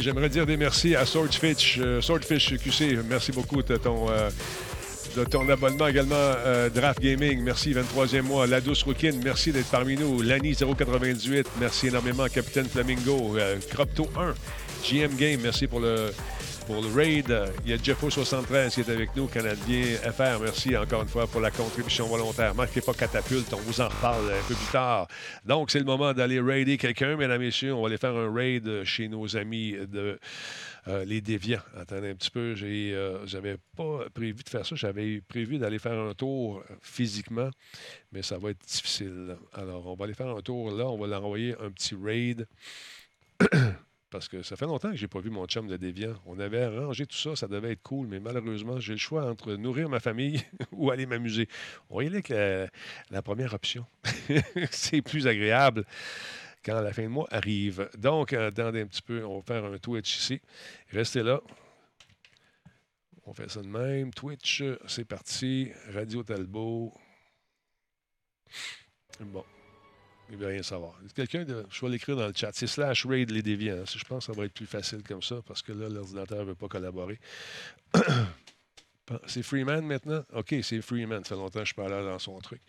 [0.00, 2.98] J'aimerais dire des merci à Swordfish, euh, Swordfish QC.
[3.08, 4.30] Merci beaucoup de ton, euh,
[5.16, 6.14] de ton abonnement également.
[6.16, 8.46] Euh, Draft Gaming, merci, 23e mois.
[8.46, 10.22] La Douce Rookin, merci d'être parmi nous.
[10.22, 12.26] Lani 098, merci énormément.
[12.26, 13.36] Capitaine Flamingo,
[13.70, 14.34] Cropto 1,
[14.84, 16.10] GM Game, merci pour le,
[16.66, 17.34] pour le raid.
[17.64, 20.40] Il y a Jeffo73 qui est avec nous, Canadien FR.
[20.42, 22.54] Merci encore une fois pour la contribution volontaire.
[22.54, 25.06] Manquez pas catapulte, on vous en reparle un peu plus tard.
[25.44, 27.72] Donc, c'est le moment d'aller raider quelqu'un, mesdames et messieurs.
[27.72, 30.18] On va aller faire un raid chez nos amis de
[30.88, 31.62] euh, les déviants.
[31.76, 34.74] Attendez un petit peu, j'ai, euh, j'avais pas prévu de faire ça.
[34.74, 37.50] J'avais prévu d'aller faire un tour physiquement,
[38.12, 39.36] mais ça va être difficile.
[39.52, 40.86] Alors, on va aller faire un tour là.
[40.86, 42.46] On va leur envoyer un petit raid.
[44.10, 46.14] parce que ça fait longtemps que j'ai pas vu mon chum de déviant.
[46.26, 49.54] On avait arrangé tout ça, ça devait être cool, mais malheureusement, j'ai le choix entre
[49.54, 50.42] nourrir ma famille
[50.72, 51.48] ou aller m'amuser.
[51.90, 52.28] On y aller avec
[53.10, 53.86] la, première option.
[54.70, 55.84] c'est plus agréable
[56.64, 57.90] quand la fin de mois arrive.
[57.98, 60.40] Donc, attendez un petit peu, on va faire un Twitch ici.
[60.90, 61.40] Restez là.
[63.24, 64.12] On fait ça de même.
[64.12, 65.72] Twitch, c'est parti.
[65.92, 66.92] Radio Talbot.
[69.20, 69.44] Bon.
[70.30, 70.94] Il veut rien savoir.
[71.14, 71.64] Quelqu'un de.
[71.70, 72.50] Je vais l'écrire dans le chat.
[72.52, 73.84] C'est slash raid les déviants.
[73.84, 76.44] Je pense que ça va être plus facile comme ça parce que là, l'ordinateur ne
[76.44, 77.18] veut pas collaborer.
[79.26, 80.24] c'est Freeman maintenant?
[80.34, 81.22] OK, c'est Freeman.
[81.24, 82.60] Ça fait longtemps que je suis pas là dans son truc.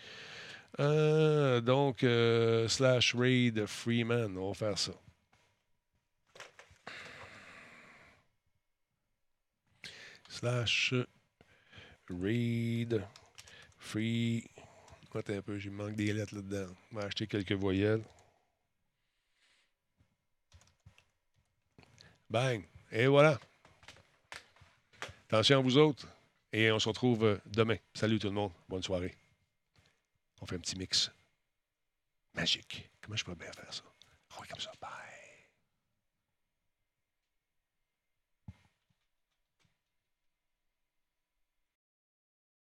[0.79, 4.37] Euh, donc, euh, slash raid Freeman.
[4.37, 4.91] On va faire ça.
[10.29, 10.93] Slash
[12.09, 13.01] raid
[15.07, 16.73] free un peu, j'ai manque des lettres là-dedans.
[16.91, 18.03] On va acheter quelques voyelles.
[22.29, 22.63] Bang!
[22.91, 23.39] Et voilà.
[25.27, 26.07] Attention à vous autres.
[26.53, 27.77] Et on se retrouve euh, demain.
[27.93, 28.51] Salut tout le monde.
[28.69, 29.15] Bonne soirée.
[30.41, 31.11] On fait un petit mix
[32.33, 32.89] magique.
[33.01, 33.83] Comment je peux bien faire ça?
[34.37, 34.71] Oh, comme ça.
[34.79, 35.06] Bye.